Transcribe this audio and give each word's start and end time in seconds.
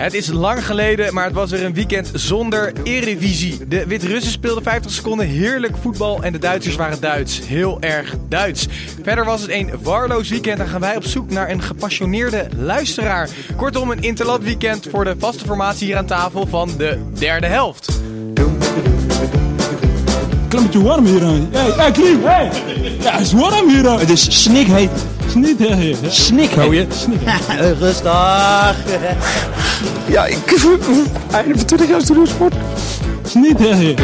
Het 0.00 0.14
is 0.14 0.30
lang 0.30 0.66
geleden, 0.66 1.14
maar 1.14 1.24
het 1.24 1.34
was 1.34 1.50
weer 1.50 1.64
een 1.64 1.74
weekend 1.74 2.10
zonder 2.14 2.72
Eredivisie. 2.82 3.68
De 3.68 3.86
Wit-Russen 3.86 4.32
speelden 4.32 4.62
50 4.62 4.90
seconden 4.90 5.26
heerlijk 5.26 5.76
voetbal 5.80 6.22
en 6.22 6.32
de 6.32 6.38
Duitsers 6.38 6.76
waren 6.76 7.00
Duits. 7.00 7.40
Heel 7.46 7.80
erg 7.80 8.14
Duits. 8.28 8.66
Verder 9.02 9.24
was 9.24 9.40
het 9.40 9.50
een 9.50 9.70
warloos 9.82 10.28
weekend 10.28 10.58
en 10.58 10.68
gaan 10.68 10.80
wij 10.80 10.96
op 10.96 11.04
zoek 11.04 11.30
naar 11.30 11.50
een 11.50 11.62
gepassioneerde 11.62 12.48
luisteraar. 12.56 13.28
Kortom, 13.56 13.90
een 13.90 14.02
interland 14.02 14.42
weekend 14.42 14.86
voor 14.90 15.04
de 15.04 15.14
vaste 15.18 15.44
formatie 15.44 15.86
hier 15.86 15.96
aan 15.96 16.06
tafel 16.06 16.46
van 16.46 16.70
de 16.76 16.98
derde 17.18 17.46
helft. 17.46 18.00
Klein 20.48 20.64
beetje 20.64 20.82
warm 20.82 21.04
hier. 21.04 21.22
Hey, 21.50 21.70
hey, 21.76 21.92
Klim, 21.92 22.24
hey. 22.24 22.50
Ja, 23.00 23.12
het 23.12 23.20
is 23.20 23.32
warm 23.32 23.68
hier. 23.68 23.98
Het 23.98 24.10
is 24.10 24.42
snikheet. 24.42 24.90
Snikheet. 25.30 25.96
Snikheet. 26.08 26.94
Snikheet. 26.94 27.78
Rustig. 27.80 28.76
Ja, 30.08 30.26
ik... 30.26 30.36
Einde 31.30 31.56
van 31.56 31.66
20 31.66 31.88
jaar 31.88 32.00
studiosport. 32.00 32.54
Snikheet. 33.24 34.00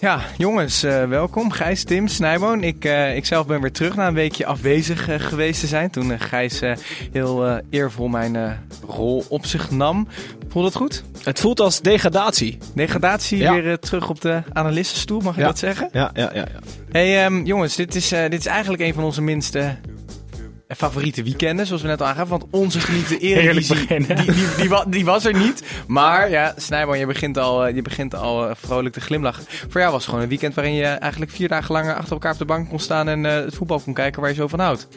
Ja, 0.00 0.20
jongens, 0.36 0.82
eh, 0.82 1.04
welkom. 1.04 1.50
Gijs, 1.50 1.84
Tim, 1.84 2.08
Snijboon. 2.08 2.62
Ik, 2.62 2.84
eh, 2.84 3.16
ik 3.16 3.26
zelf 3.26 3.46
ben 3.46 3.60
weer 3.60 3.72
terug 3.72 3.96
na 3.96 4.06
een 4.06 4.14
weekje 4.14 4.46
afwezig 4.46 5.08
eh, 5.08 5.20
geweest 5.20 5.60
te 5.60 5.66
zijn. 5.66 5.90
Toen 5.90 6.20
Gijs 6.20 6.60
eh, 6.60 6.72
heel 7.12 7.60
eervol 7.70 8.08
mijn 8.08 8.58
rol 8.88 9.24
op 9.28 9.46
zich 9.46 9.70
nam. 9.70 10.08
Voelt 10.50 10.64
het 10.66 10.74
goed? 10.76 11.02
Het 11.22 11.40
voelt 11.40 11.60
als 11.60 11.80
degradatie. 11.80 12.58
Degradatie 12.74 13.38
Ja. 13.38 13.52
weer 13.52 13.66
eh, 13.70 13.74
terug 13.74 14.08
op 14.08 14.20
de 14.20 14.42
analistenstoel, 14.52 15.20
mag 15.20 15.34
je 15.34 15.40
Ja. 15.40 15.46
dat 15.46 15.58
zeggen? 15.58 15.88
Ja, 15.92 16.10
ja, 16.14 16.30
ja. 16.34 16.40
ja. 16.52 16.58
Hey, 16.90 17.24
ehm, 17.24 17.44
jongens, 17.44 17.76
dit 17.76 17.94
is, 17.94 18.12
eh, 18.12 18.22
dit 18.22 18.38
is 18.40 18.46
eigenlijk 18.46 18.82
een 18.82 18.94
van 18.94 19.04
onze 19.04 19.22
minste 19.22 19.58
eh, 19.58 20.76
favoriete 20.76 21.22
weekenden, 21.22 21.66
zoals 21.66 21.82
we 21.82 21.88
net 21.88 22.00
al 22.00 22.06
aangaven. 22.06 22.28
Want 22.30 22.44
onze 22.50 22.80
geliefde 22.80 23.18
Eredivisie, 23.28 23.74
die, 23.76 23.86
beginnen. 23.86 24.16
die, 24.16 24.32
die, 24.34 24.46
die, 24.56 24.68
wa- 24.68 24.84
die 24.88 25.04
was 25.04 25.24
er 25.24 25.34
niet. 25.38 25.62
Maar 25.86 26.30
ja, 26.30 26.54
Snijboon, 26.56 26.98
je 26.98 27.06
begint 27.06 27.38
al, 27.38 27.66
je 27.68 27.82
begint 27.82 28.14
al 28.14 28.54
vrolijk 28.54 28.94
te 28.94 29.00
glimlachen. 29.00 29.44
Voor 29.68 29.80
jou 29.80 29.92
was 29.92 30.00
het 30.00 30.04
gewoon 30.04 30.22
een 30.22 30.28
weekend 30.28 30.54
waarin 30.54 30.74
je 30.74 30.84
eigenlijk 30.84 31.30
vier 31.32 31.48
dagen 31.48 31.72
langer 31.74 31.94
achter 31.94 32.12
elkaar 32.12 32.32
op 32.32 32.38
de 32.38 32.44
bank 32.44 32.68
kon 32.68 32.78
staan 32.78 33.08
en 33.08 33.26
eh, 33.26 33.34
het 33.34 33.54
voetbal 33.54 33.80
kon 33.80 33.94
kijken 33.94 34.20
waar 34.20 34.30
je 34.30 34.36
zo 34.36 34.48
van 34.48 34.60
houdt. 34.60 34.88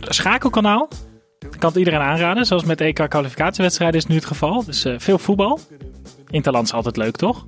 Schakelkanaal. 0.00 0.88
Ik 1.56 1.62
kan 1.62 1.70
het 1.70 1.78
iedereen 1.78 2.00
aanraden. 2.00 2.46
Zoals 2.46 2.64
met 2.64 2.80
EK 2.80 3.06
kwalificatiewedstrijden 3.08 4.00
is 4.00 4.06
nu 4.06 4.14
het 4.14 4.24
geval. 4.24 4.64
Dus 4.64 4.84
eh, 4.84 4.94
veel 4.98 5.18
voetbal. 5.18 5.60
Interland 6.30 6.66
is 6.66 6.72
altijd 6.72 6.96
leuk, 6.96 7.16
toch? 7.16 7.46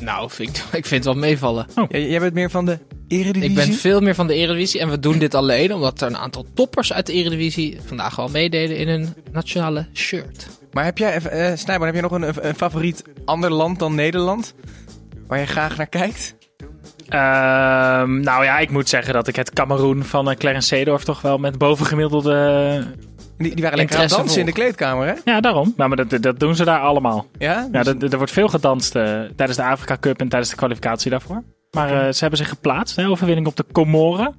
Nou, 0.00 0.30
vind 0.30 0.56
ik, 0.56 0.56
ik 0.80 0.86
vind 0.86 1.04
het 1.04 1.14
wel 1.14 1.22
meevallen. 1.22 1.66
Jij, 1.88 2.08
jij 2.08 2.20
bent 2.20 2.34
meer 2.34 2.50
van 2.50 2.64
de 2.64 2.78
Eredivisie? 3.08 3.48
Ik 3.48 3.54
ben 3.54 3.74
veel 3.74 4.00
meer 4.00 4.14
van 4.14 4.26
de 4.26 4.34
Eredivisie 4.34 4.80
en 4.80 4.90
we 4.90 4.98
doen 4.98 5.18
dit 5.18 5.34
alleen 5.34 5.74
omdat 5.74 6.00
er 6.00 6.06
een 6.06 6.16
aantal 6.16 6.46
toppers 6.54 6.92
uit 6.92 7.06
de 7.06 7.12
Eredivisie 7.12 7.78
vandaag 7.86 8.16
wel 8.16 8.28
meededen 8.28 8.76
in 8.76 8.88
hun 8.88 9.14
nationale 9.32 9.86
shirt. 9.94 10.46
Maar 10.72 10.84
heb 10.84 10.98
jij, 10.98 11.20
eh 11.20 11.56
Snijboon, 11.56 11.86
heb 11.86 11.96
je 11.96 12.02
nog 12.02 12.12
een, 12.12 12.46
een 12.48 12.54
favoriet 12.54 13.04
ander 13.24 13.52
land 13.52 13.78
dan 13.78 13.94
Nederland? 13.94 14.54
Waar 15.26 15.38
je 15.38 15.46
graag 15.46 15.76
naar 15.76 15.86
kijkt? 15.86 16.36
Ehm, 17.08 18.20
nou 18.20 18.44
ja, 18.44 18.58
ik 18.58 18.70
moet 18.70 18.88
zeggen 18.88 19.14
dat 19.14 19.28
ik 19.28 19.36
het 19.36 19.52
Cameroen 19.52 20.04
van 20.04 20.28
uh, 20.30 20.36
Clarence 20.36 20.68
Seedorf 20.68 21.04
toch 21.04 21.20
wel 21.20 21.38
met 21.38 21.58
bovengemiddelde... 21.58 22.86
Die, 23.38 23.54
die 23.54 23.62
waren 23.62 23.78
lekker 23.78 23.96
aan 23.96 24.02
het 24.02 24.10
dansen 24.10 24.40
in 24.40 24.46
de 24.46 24.52
kleedkamer, 24.52 25.06
hè? 25.06 25.14
Ja, 25.24 25.40
daarom. 25.40 25.74
Ja, 25.76 25.86
maar 25.88 25.96
dat, 25.96 26.22
dat 26.22 26.40
doen 26.40 26.56
ze 26.56 26.64
daar 26.64 26.80
allemaal. 26.80 27.26
Ja? 27.38 27.68
Ja, 27.72 27.82
Dus- 27.82 27.94
er, 28.02 28.10
er 28.10 28.16
wordt 28.16 28.32
veel 28.32 28.48
gedanst 28.48 28.94
eh, 28.96 29.02
tijdens 29.36 29.58
de 29.58 29.64
Afrika 29.64 29.96
Cup 30.00 30.20
en 30.20 30.28
tijdens 30.28 30.50
de 30.50 30.56
kwalificatie 30.56 31.10
daarvoor. 31.10 31.42
Maar 31.70 31.88
eh, 32.06 32.12
ze 32.12 32.18
hebben 32.20 32.38
zich 32.38 32.48
geplaatst. 32.48 32.96
Hè, 32.96 33.08
overwinning 33.08 33.46
op 33.46 33.56
de 33.56 33.64
Comoren. 33.72 34.34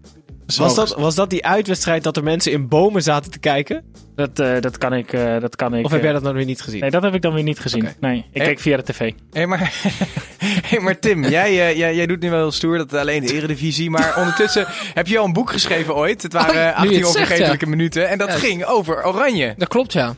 Was, 0.57 0.75
dat, 0.75 0.95
was 0.95 1.15
dat 1.15 1.29
die 1.29 1.45
uitwedstrijd 1.45 2.03
dat 2.03 2.17
er 2.17 2.23
mensen 2.23 2.51
in 2.51 2.67
bomen 2.67 3.03
zaten 3.03 3.31
te 3.31 3.39
kijken? 3.39 3.83
Dat, 4.15 4.39
eh, 4.39 4.59
dat 4.59 4.77
kan 4.77 4.93
ik... 4.93 5.13
eh, 5.13 5.39
dat 5.39 5.55
kan 5.55 5.75
ik 5.75 5.85
Of 5.85 5.89
heb 5.91 5.99
eh, 5.99 6.05
jij 6.05 6.13
dat 6.13 6.23
nog 6.23 6.33
weer 6.33 6.45
niet 6.45 6.61
gezien? 6.61 6.79
Nee, 6.79 6.89
dat 6.91 7.03
heb 7.03 7.13
ik 7.13 7.21
dan 7.21 7.33
weer 7.33 7.43
niet 7.43 7.59
gezien. 7.59 7.87
Nee, 7.99 8.25
ik 8.31 8.41
keek 8.43 8.59
via 8.59 8.77
de 8.77 8.83
tv. 8.83 9.11
Hé, 9.31 9.45
maar, 9.45 9.73
hey, 10.69 10.79
maar 10.79 10.99
Tim, 10.99 11.23
jij, 11.37 11.55
jij, 11.55 11.95
jij 11.95 12.05
doet 12.05 12.19
nu 12.19 12.29
wel 12.29 12.39
heel 12.39 12.51
stoer, 12.51 12.77
dat 12.77 12.93
alleen 12.93 13.25
de 13.25 13.33
eredivisie. 13.33 13.89
Maar 13.89 14.17
ondertussen 14.17 14.65
heb 14.93 15.07
je 15.07 15.19
al 15.19 15.25
een 15.25 15.33
boek 15.33 15.51
geschreven 15.51 15.95
ooit. 15.95 16.21
Het 16.21 16.33
waren 16.33 16.55
Oh, 16.55 16.59
eh, 16.61 16.81
nu 16.81 16.87
18 16.87 16.89
je 16.91 16.97
het 16.97 17.05
zegt, 17.05 17.19
onvergetelijke 17.19 17.65
minuten. 17.67 18.09
En 18.09 18.17
dat 18.17 18.27
Ja. 18.31 18.37
ging 18.37 18.63
over 18.65 19.05
Oranje. 19.07 19.53
Dat 19.57 19.67
klopt, 19.67 19.93
ja. 19.93 20.15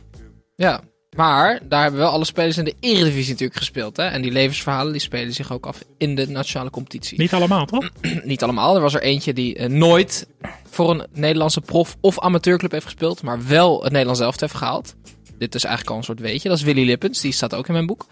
Ja. 0.56 0.82
Maar 1.16 1.60
daar 1.64 1.82
hebben 1.82 2.00
wel 2.00 2.10
alle 2.10 2.26
spelers 2.26 2.58
in 2.58 2.64
de 2.64 2.76
Eredivisie 2.80 3.32
natuurlijk 3.32 3.60
gespeeld. 3.60 3.98
Hè? 3.98 4.04
En 4.04 4.22
die 4.22 4.32
levensverhalen 4.32 4.92
die 4.92 5.02
spelen 5.02 5.34
zich 5.34 5.52
ook 5.52 5.66
af 5.66 5.84
in 5.98 6.16
de 6.16 6.28
nationale 6.28 6.70
competitie. 6.70 7.20
Niet 7.20 7.34
allemaal, 7.34 7.66
toch? 7.66 7.90
Niet 8.24 8.44
allemaal. 8.44 8.76
Er 8.76 8.82
was 8.82 8.94
er 8.94 9.02
eentje 9.02 9.34
die 9.34 9.56
eh, 9.56 9.70
nooit 9.70 10.28
voor 10.70 10.90
een 10.90 11.06
Nederlandse 11.14 11.62
prof 11.62 11.98
of 12.02 12.20
amateurclub 12.20 12.72
heeft 12.72 12.86
gespeeld. 12.86 13.22
Maar 13.22 13.48
wel 13.48 13.84
het 13.84 13.92
Nederlands 13.92 14.22
elftal 14.22 14.48
heeft 14.48 14.60
gehaald. 14.60 14.96
Dit 15.42 15.56
is 15.56 15.64
eigenlijk 15.64 15.92
al 15.92 15.98
een 15.98 16.04
soort 16.04 16.20
weetje. 16.20 16.50
Dat 16.50 16.58
is 16.58 16.64
Willy 16.64 16.86
Lippens. 16.86 17.22
Die 17.22 17.32
staat 17.32 17.56
ook 17.56 17.68
in 17.68 17.74
mijn 17.74 17.86
boek. 17.86 18.06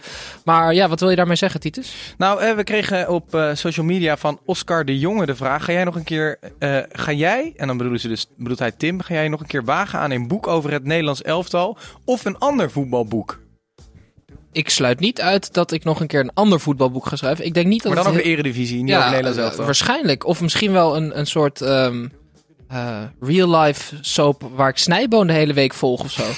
Maar 0.44 0.74
ja, 0.74 0.88
wat 0.90 1.00
wil 1.00 1.10
je 1.10 1.16
daarmee 1.16 1.36
zeggen, 1.36 1.60
Titus? 1.60 2.14
Nou, 2.18 2.42
eh, 2.42 2.56
we 2.56 2.64
kregen 2.64 3.10
op 3.10 3.36
eh, 3.36 3.50
social 3.54 3.86
media 3.86 4.18
van 4.18 4.40
Oscar 4.46 4.86
de 4.86 5.00
Jonge 5.00 5.26
de 5.26 5.36
vraag. 5.36 5.64
Ga 5.64 5.72
jij 5.72 5.84
nog 5.84 5.96
een 5.96 6.04
keer, 6.04 6.40
eh, 6.60 6.78
ga 6.92 7.12
jij, 7.12 7.54
en 7.58 7.68
dan 7.68 7.78
bedoelen 7.78 8.02
ze 8.02 8.08
dus, 8.08 8.28
bedoelt 8.36 8.60
hij 8.60 8.72
Tim, 8.72 9.02
ga 9.02 9.14
jij 9.14 9.28
nog 9.28 9.40
een 9.40 9.48
keer 9.48 9.64
wagen 9.64 10.00
aan 10.00 10.12
een 10.12 10.28
boek 10.28 10.48
over 10.48 10.72
het 10.72 10.84
Nederlands 10.84 11.22
elftal 11.22 11.78
of 12.06 12.26
een 12.26 12.38
ander 12.38 12.72
voetbalboek? 12.72 13.40
Ik 14.52 14.70
sluit 14.70 15.00
niet 15.00 15.22
uit 15.22 15.54
dat 15.54 15.72
ik 15.72 15.84
nog 15.84 16.00
een 16.00 16.08
keer 16.08 16.20
een 16.20 16.34
ander 16.34 16.60
voetbalboek 16.60 17.06
ga 17.06 17.16
schrijven. 17.16 17.46
Ik 17.46 17.54
denk 17.54 17.68
niet 17.68 17.84
dat 17.84 17.94
Maar 17.94 18.04
dan 18.04 18.14
het 18.14 18.22
over 18.22 18.32
de 18.32 18.38
Eredivisie, 18.38 18.84
niet 18.84 18.96
het 18.96 19.06
Nederlands 19.06 19.38
elftal. 19.38 19.66
waarschijnlijk. 19.66 20.26
Of 20.26 20.42
misschien 20.42 20.72
wel 20.72 20.96
een, 20.96 21.20
een 21.20 21.28
soort 21.28 21.62
eh, 22.70 23.02
real-life 23.20 23.96
soap 24.02 24.50
waar 24.56 24.70
ik 24.70 24.78
Snijboon 24.78 25.28
de 25.28 25.34
hele 25.34 25.54
week 25.54 25.74
volg 25.74 26.04
of 26.04 26.12
zo. 26.12 26.24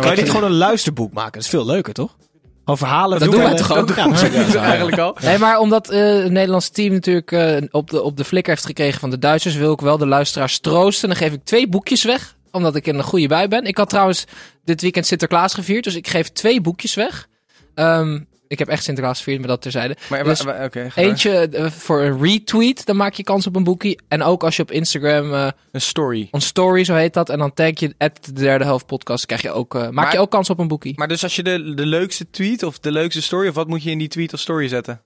kan 0.00 0.10
je 0.10 0.22
niet 0.22 0.30
gewoon 0.30 0.44
een 0.44 0.56
luisterboek 0.56 1.12
maken? 1.12 1.32
Dat 1.32 1.42
is 1.42 1.48
veel 1.48 1.66
leuker, 1.66 1.94
toch? 1.94 2.16
Gewoon 2.58 2.78
verhalen 2.78 3.18
Dat 3.18 3.30
doen 3.30 3.40
wij 3.40 3.56
vertellen. 3.56 3.86
toch 3.86 3.98
ook? 3.98 4.16
Ja, 4.52 4.62
eigenlijk 4.64 4.98
al. 4.98 5.16
nee, 5.22 5.38
maar 5.38 5.58
omdat 5.58 5.90
eh, 5.90 6.00
het 6.00 6.30
Nederlandse 6.32 6.70
team 6.70 6.92
natuurlijk 6.92 7.32
eh, 7.32 7.56
op, 7.70 7.90
de, 7.90 8.02
op 8.02 8.16
de 8.16 8.24
flikker 8.24 8.52
heeft 8.52 8.66
gekregen 8.66 9.00
van 9.00 9.10
de 9.10 9.18
Duitsers, 9.18 9.54
wil 9.54 9.72
ik 9.72 9.80
wel 9.80 9.98
de 9.98 10.06
luisteraars 10.06 10.58
troosten. 10.60 11.08
Dan 11.08 11.18
geef 11.18 11.32
ik 11.32 11.44
twee 11.44 11.68
boekjes 11.68 12.04
weg, 12.04 12.36
omdat 12.50 12.76
ik 12.76 12.86
in 12.86 12.94
een 12.94 13.04
goede 13.04 13.28
bui 13.28 13.48
ben. 13.48 13.64
Ik 13.64 13.76
had 13.76 13.88
trouwens 13.88 14.24
dit 14.64 14.80
weekend 14.80 15.06
Sinterklaas 15.06 15.54
gevierd, 15.54 15.84
dus 15.84 15.94
ik 15.94 16.08
geef 16.08 16.28
twee 16.28 16.60
boekjes 16.60 16.94
weg. 16.94 17.28
Ehm, 17.74 18.20
ik 18.52 18.58
heb 18.58 18.68
echt 18.68 18.82
Sinterklaas 18.84 19.18
gevierd, 19.18 19.38
maar 19.38 19.48
dat 19.48 19.62
terzijde. 19.62 19.96
Maar, 20.08 20.24
Dus 20.24 20.40
door. 20.40 20.70
Eentje 20.94 21.30
eh, 21.48 21.70
voor 21.70 22.02
een 22.02 22.22
retweet, 22.22 22.86
dan 22.86 22.96
maak 22.96 23.14
je 23.14 23.22
kans 23.22 23.46
op 23.46 23.56
een 23.56 23.64
boekie. 23.64 24.00
En 24.08 24.22
ook 24.22 24.42
als 24.44 24.56
je 24.56 24.62
op 24.62 24.70
Instagram 24.70 25.32
eh 25.34 25.48
Een 25.72 25.80
story. 25.80 26.28
On 26.30 26.40
story, 26.40 26.84
zo 26.84 26.94
heet 26.94 27.14
dat. 27.14 27.28
En 27.28 27.38
dan 27.38 27.52
tag 27.54 27.80
je 27.80 27.94
at 27.98 28.24
de 28.24 28.32
derde 28.32 28.64
helft 28.64 28.86
podcast. 28.86 29.26
Krijg 29.26 29.42
je 29.42 29.52
ook, 29.52 29.74
eh, 29.74 29.80
maak 29.80 29.92
Maar- 29.92 30.12
je 30.12 30.18
ook 30.18 30.30
kans 30.30 30.50
op 30.50 30.58
een 30.58 30.68
boekie. 30.68 30.92
Maar 30.96 31.08
dus 31.08 31.22
als 31.22 31.36
je 31.36 31.42
de, 31.42 31.74
de 31.74 31.86
leukste 31.86 32.30
tweet 32.30 32.62
of 32.62 32.78
de 32.78 32.92
leukste 32.92 33.22
story, 33.22 33.48
of 33.48 33.54
wat 33.54 33.68
moet 33.68 33.82
je 33.82 33.90
in 33.90 33.98
die 33.98 34.08
tweet 34.08 34.32
of 34.32 34.40
story 34.40 34.68
zetten? 34.68 35.02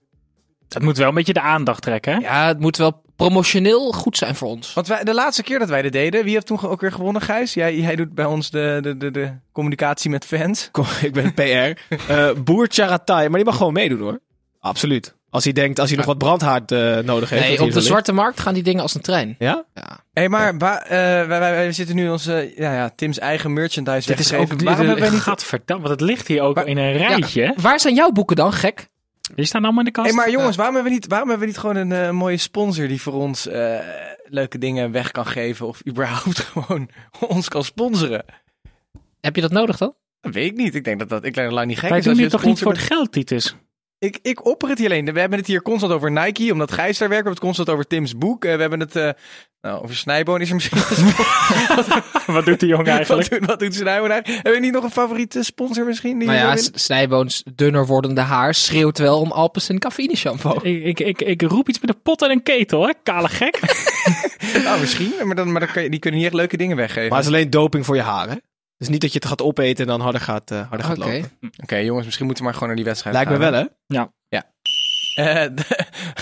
Het 0.68 0.82
moet 0.82 0.96
wel 0.96 1.08
een 1.08 1.14
beetje 1.14 1.32
de 1.32 1.40
aandacht 1.40 1.82
trekken, 1.82 2.12
hè? 2.12 2.18
Ja, 2.18 2.46
het 2.46 2.58
moet 2.60 2.76
wel 2.76 3.02
promotioneel 3.16 3.92
goed 3.92 4.16
zijn 4.16 4.34
voor 4.34 4.48
ons. 4.48 4.72
Want 4.74 4.86
wij, 4.86 5.04
de 5.04 5.14
laatste 5.14 5.42
keer 5.42 5.58
dat 5.58 5.68
wij 5.68 5.82
dit 5.82 5.92
deden, 5.92 6.24
wie 6.24 6.32
heeft 6.32 6.46
toen 6.46 6.60
ook 6.62 6.80
weer 6.80 6.92
gewonnen, 6.92 7.22
Gijs? 7.22 7.54
Jij, 7.54 7.76
jij 7.76 7.96
doet 7.96 8.14
bij 8.14 8.24
ons 8.24 8.50
de, 8.50 8.78
de, 8.82 8.96
de, 8.96 9.10
de 9.10 9.32
communicatie 9.52 10.10
met 10.10 10.24
fans. 10.24 10.68
Kom, 10.72 10.84
ik 11.02 11.12
ben 11.12 11.34
PR. 11.34 11.80
Eh 12.12 12.30
Boer 12.44 12.66
Charatai, 12.70 13.28
maar 13.28 13.36
die 13.36 13.44
mag 13.48 13.56
gewoon 13.56 13.72
meedoen 13.72 14.00
hoor. 14.00 14.20
Absoluut. 14.60 15.14
Als 15.30 15.44
hij 15.44 15.52
denkt, 15.52 15.78
als 15.78 15.88
hij 15.88 15.96
nog 15.98 16.06
wat 16.06 16.18
brandhaard 16.18 16.72
eh, 16.72 16.98
nodig 16.98 17.30
heeft. 17.30 17.42
Nee, 17.42 17.62
op 17.62 17.72
de 17.72 17.80
zwarte 17.80 18.12
markt 18.12 18.40
gaan 18.40 18.54
die 18.54 18.62
dingen 18.62 18.82
als 18.82 18.94
een 18.94 19.00
trein. 19.00 19.34
Ja? 19.38 19.64
Ja. 19.74 19.82
Hé, 19.82 19.96
hey, 20.12 20.28
maar 20.28 20.52
eh, 20.82 20.88
wij, 20.88 21.26
wij, 21.26 21.40
wij 21.40 21.72
zitten 21.72 21.96
nu 21.96 22.08
onze, 22.08 22.52
ja, 22.56 22.74
ja, 22.74 22.90
Tim's 22.96 23.18
eigen 23.18 23.52
merchandise 23.52 24.08
Dit 24.08 24.18
is 24.18 24.32
ook. 24.32 24.62
Waarom 24.62 24.86
hebben 24.86 25.04
wij 25.04 25.10
niet... 25.10 25.20
Gadverdamme, 25.20 25.86
want 25.88 26.00
het 26.00 26.08
ligt 26.08 26.26
hier 26.26 26.42
ook 26.42 26.54
Maar- 26.54 26.66
in 26.66 26.76
een 26.76 26.92
rijtje. 26.96 27.54
Waar 27.60 27.80
zijn 27.80 27.94
jouw 27.94 28.10
boeken 28.10 28.36
dan, 28.36 28.52
gek? 28.52 28.88
Die 29.34 29.44
staan 29.44 29.64
allemaal 29.64 29.80
in 29.80 29.86
de 29.86 29.92
kast. 29.92 30.10
Hé, 30.10 30.16
maar 30.16 30.30
jongens, 30.30 30.56
waarom 30.56 30.74
hebben 30.74 30.92
we 30.92 30.98
niet, 30.98 31.08
waarom 31.08 31.28
hebben 31.28 31.46
we 31.46 31.52
niet 31.52 31.60
gewoon 31.60 31.76
een 31.76 31.92
eh, 31.92 32.10
mooie 32.10 32.36
sponsor 32.36 32.88
die 32.88 33.00
voor 33.00 33.12
ons 33.12 33.46
eh, 33.46 33.78
leuke 34.24 34.58
dingen 34.58 34.92
weg 34.92 35.10
kan 35.10 35.26
geven? 35.26 35.66
Of 35.66 35.86
überhaupt 35.86 36.38
gewoon 36.52 36.90
ons 37.28 37.48
kan 37.48 37.64
sponsoren? 37.64 38.24
Heb 39.20 39.34
je 39.34 39.40
dat 39.40 39.52
nodig 39.52 39.76
dan? 39.76 39.94
Dat 40.20 40.34
weet 40.34 40.50
ik 40.50 40.56
niet. 40.56 40.74
Ik 40.74 40.84
denk 40.84 40.98
dat 40.98 41.08
dat, 41.08 41.24
ik 41.24 41.36
lang 41.36 41.66
niet 41.66 41.78
gek 41.78 41.88
Wij 41.88 41.98
is 41.98 42.04
doen 42.04 42.16
dit 42.16 42.30
toch 42.30 42.44
niet 42.44 42.58
voor 42.58 42.72
het 42.72 42.80
geld, 42.80 43.12
Titus? 43.12 43.56
Ik, 44.06 44.18
ik 44.22 44.46
opper 44.46 44.68
het 44.68 44.78
hier 44.78 44.90
alleen. 44.90 45.12
We 45.12 45.20
hebben 45.20 45.38
het 45.38 45.46
hier 45.46 45.62
constant 45.62 45.92
over 45.92 46.12
Nike, 46.12 46.52
omdat 46.52 46.72
Gijs 46.72 46.98
daar 46.98 47.08
werkt. 47.08 47.24
We 47.24 47.30
hebben 47.30 47.32
het 47.32 47.40
constant 47.40 47.70
over 47.70 47.86
Tim's 47.86 48.16
boek. 48.16 48.44
Eh, 48.44 48.54
we 48.54 48.60
hebben 48.60 48.80
het 48.80 48.96
eh, 48.96 49.10
nou, 49.60 49.82
over 49.82 49.96
Snijboon 49.96 50.40
is 50.40 50.48
er 50.48 50.54
misschien. 50.54 50.78
Wat 52.34 52.44
doet 52.44 52.60
die 52.60 52.68
jongen 52.68 52.84
wat, 52.84 52.94
eigenlijk? 52.94 53.30
doet, 53.30 53.46
wat 53.46 53.58
doet 53.58 53.74
Snijboon 53.74 54.10
eigenlijk? 54.10 54.42
Hebben 54.42 54.52
we 54.52 54.66
niet 54.66 54.72
nog 54.72 54.84
een 54.84 54.90
favoriete 54.90 55.42
sponsor 55.42 55.84
misschien? 55.84 56.18
Die 56.18 56.28
Nou 56.28 56.38
ja, 56.38 56.56
Snijboons 56.74 57.42
dunner 57.54 57.86
wordende 57.86 58.20
haar 58.20 58.54
schreeuwt 58.54 58.98
wel 58.98 59.20
om 59.20 59.32
Alpes 59.32 59.68
en 59.68 59.78
cafeïne 59.78 60.16
shampoo. 60.16 60.58
Ik, 60.62 60.84
ik, 60.84 61.00
ik, 61.00 61.22
ik 61.22 61.42
roep 61.42 61.68
iets 61.68 61.80
met 61.80 61.90
een 61.90 62.02
pot 62.02 62.22
en 62.22 62.30
een 62.30 62.42
ketel, 62.42 62.86
hè? 62.86 62.92
Kale 63.02 63.28
gek. 63.28 63.60
Nou, 64.64 64.80
misschien. 64.80 65.12
Maar, 65.24 65.36
dan, 65.36 65.52
maar 65.52 65.60
dan 65.60 65.72
kan 65.72 65.82
je, 65.82 65.90
die 65.90 65.98
kunnen 65.98 66.20
niet 66.20 66.28
echt 66.28 66.38
leuke 66.38 66.56
dingen 66.56 66.76
weggeven. 66.76 67.08
Maar 67.08 67.18
het 67.18 67.26
is 67.26 67.34
alleen 67.34 67.50
doping 67.50 67.84
voor 67.84 67.96
je 67.96 68.02
haren. 68.02 68.40
Dus 68.78 68.88
niet 68.88 69.00
dat 69.00 69.12
je 69.12 69.18
het 69.18 69.28
gaat 69.28 69.42
opeten 69.42 69.84
en 69.84 69.90
dan 69.90 70.00
harder 70.00 70.20
gaat, 70.20 70.50
eh, 70.50 70.68
harder 70.68 70.86
gaat 70.86 70.98
Oké. 70.98 71.06
lopen. 71.06 71.30
Oké, 71.62 71.76
jongens, 71.76 72.04
misschien 72.04 72.26
moeten 72.26 72.44
we 72.44 72.50
maar 72.50 72.58
gewoon 72.58 72.68
naar 72.74 72.76
die 72.84 72.86
wedstrijd 72.92 73.16
Lijkt 73.16 73.30
me 73.30 73.36
gaan. 73.38 73.52
wel, 73.52 73.60
hè? 73.60 73.66
Eh, 75.16 75.46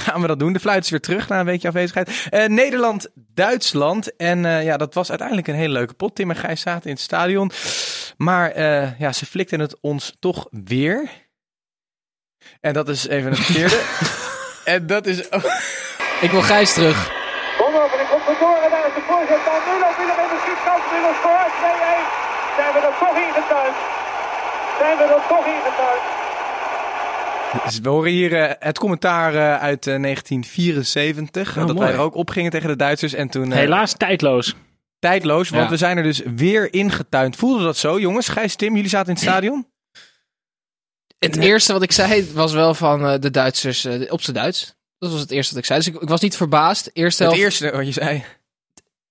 gaan 0.05 0.21
we 0.21 0.27
dat 0.27 0.39
doen? 0.39 0.53
De 0.53 0.61
fluit 0.61 0.85
is 0.85 0.91
weer 0.91 1.01
terug 1.01 1.29
na 1.29 1.39
een 1.41 1.45
weekje 1.47 1.69
afwezigheid. 1.69 2.27
Eh, 2.31 2.47
Nederland-Duitsland. 2.47 4.17
En 4.17 4.45
eh, 4.45 4.65
ja, 4.65 4.77
dat 4.77 4.95
was 4.95 5.09
uiteindelijk 5.09 5.49
een 5.49 5.55
hele 5.55 5.73
leuke 5.73 5.95
pot. 5.95 6.15
Tim 6.15 6.31
en 6.31 6.37
Gijs 6.37 6.61
zaten 6.61 6.85
in 6.85 6.91
het 6.93 7.01
stadion. 7.01 7.51
Maar 8.17 8.51
eh, 8.51 8.99
ja, 9.01 9.13
ze 9.13 9.27
flikten 9.27 9.61
het 9.61 9.81
ons 9.81 10.17
toch 10.19 10.47
weer. 10.51 11.09
En 12.61 12.73
dat 12.73 12.89
is 12.89 13.07
even 13.07 13.31
een 13.31 13.37
verkeerde. 13.37 13.83
en 14.65 14.87
dat 14.87 15.07
is... 15.07 15.33
ook- 15.33 15.53
Ik 16.21 16.31
wil 16.31 16.43
Gijs 16.43 16.73
terug. 16.75 17.11
Onhopen, 17.67 17.99
die 17.99 18.07
komt 18.07 18.27
erdoor 18.29 18.57
en 18.65 18.71
daar 18.71 18.87
is 18.87 18.95
de 18.95 19.03
voorzet 19.09 19.41
van 19.47 19.59
Nulo. 19.67 19.89
Willem 19.99 20.19
in 20.25 20.29
de 20.35 20.41
schietkant, 20.45 20.83
Nulo 20.93 21.13
scoort. 21.21 21.53
2-1. 22.55 22.57
Zijn 22.57 22.73
we 22.73 22.79
er 22.79 22.95
toch 22.99 23.17
ingetuind? 23.17 23.77
Zijn 24.79 24.97
we 24.97 25.03
er 25.05 25.23
toch 25.29 25.47
ingetuind? 25.47 26.03
Dus 27.65 27.79
we 27.81 27.89
horen 27.89 28.11
hier 28.11 28.43
eh, 28.43 28.53
het 28.59 28.79
commentaar 28.79 29.35
eh, 29.35 29.63
uit 29.63 29.87
eh, 29.87 30.01
1974. 30.03 31.49
Oh, 31.59 31.67
dat 31.67 31.67
mooi. 31.77 31.79
wij 31.79 31.97
er 31.97 32.03
ook 32.03 32.15
opgingen 32.15 32.51
tegen 32.51 32.69
de 32.69 32.77
Duitsers. 32.77 33.15
En 33.15 33.29
toen 33.29 33.53
eh, 33.53 33.59
Helaas 33.59 33.93
tijdloos. 33.93 34.55
tijdloos, 34.99 35.49
want 35.51 35.63
Ja. 35.65 35.69
we 35.71 35.77
zijn 35.77 35.97
er 35.97 36.03
dus 36.03 36.21
weer 36.37 36.73
ingetuind. 36.73 37.37
Voelde 37.37 37.65
dat 37.65 37.77
zo, 37.77 38.01
jongens? 38.01 38.29
Gijs, 38.29 38.55
Tim, 38.57 38.75
jullie 38.75 38.91
zaten 38.91 39.09
in 39.09 39.15
het 39.15 39.23
stadion? 39.23 39.67
Het 41.19 41.37
eerste 41.37 41.73
wat 41.73 41.83
ik 41.83 41.93
zei 41.93 42.33
was 42.33 42.53
wel 42.53 42.75
van 42.75 43.07
eh, 43.07 43.21
de 43.21 43.31
Duitsers 43.31 43.85
eh, 43.85 44.13
op 44.13 44.23
zijn 44.23 44.37
Duits. 44.37 44.75
Dat 44.99 45.11
was 45.13 45.21
het 45.21 45.31
eerste 45.31 45.55
wat 45.55 45.63
ik 45.63 45.69
zei. 45.69 45.79
Dus 45.79 45.89
ik, 45.89 46.01
ik 46.03 46.09
was 46.09 46.21
niet 46.21 46.37
verbaasd. 46.37 46.91
Eerste 46.93 47.23
Het 47.23 47.33
helft, 47.33 47.47
eerste 47.47 47.71
wat 47.77 47.87
je 47.87 47.93
zei. 47.93 48.25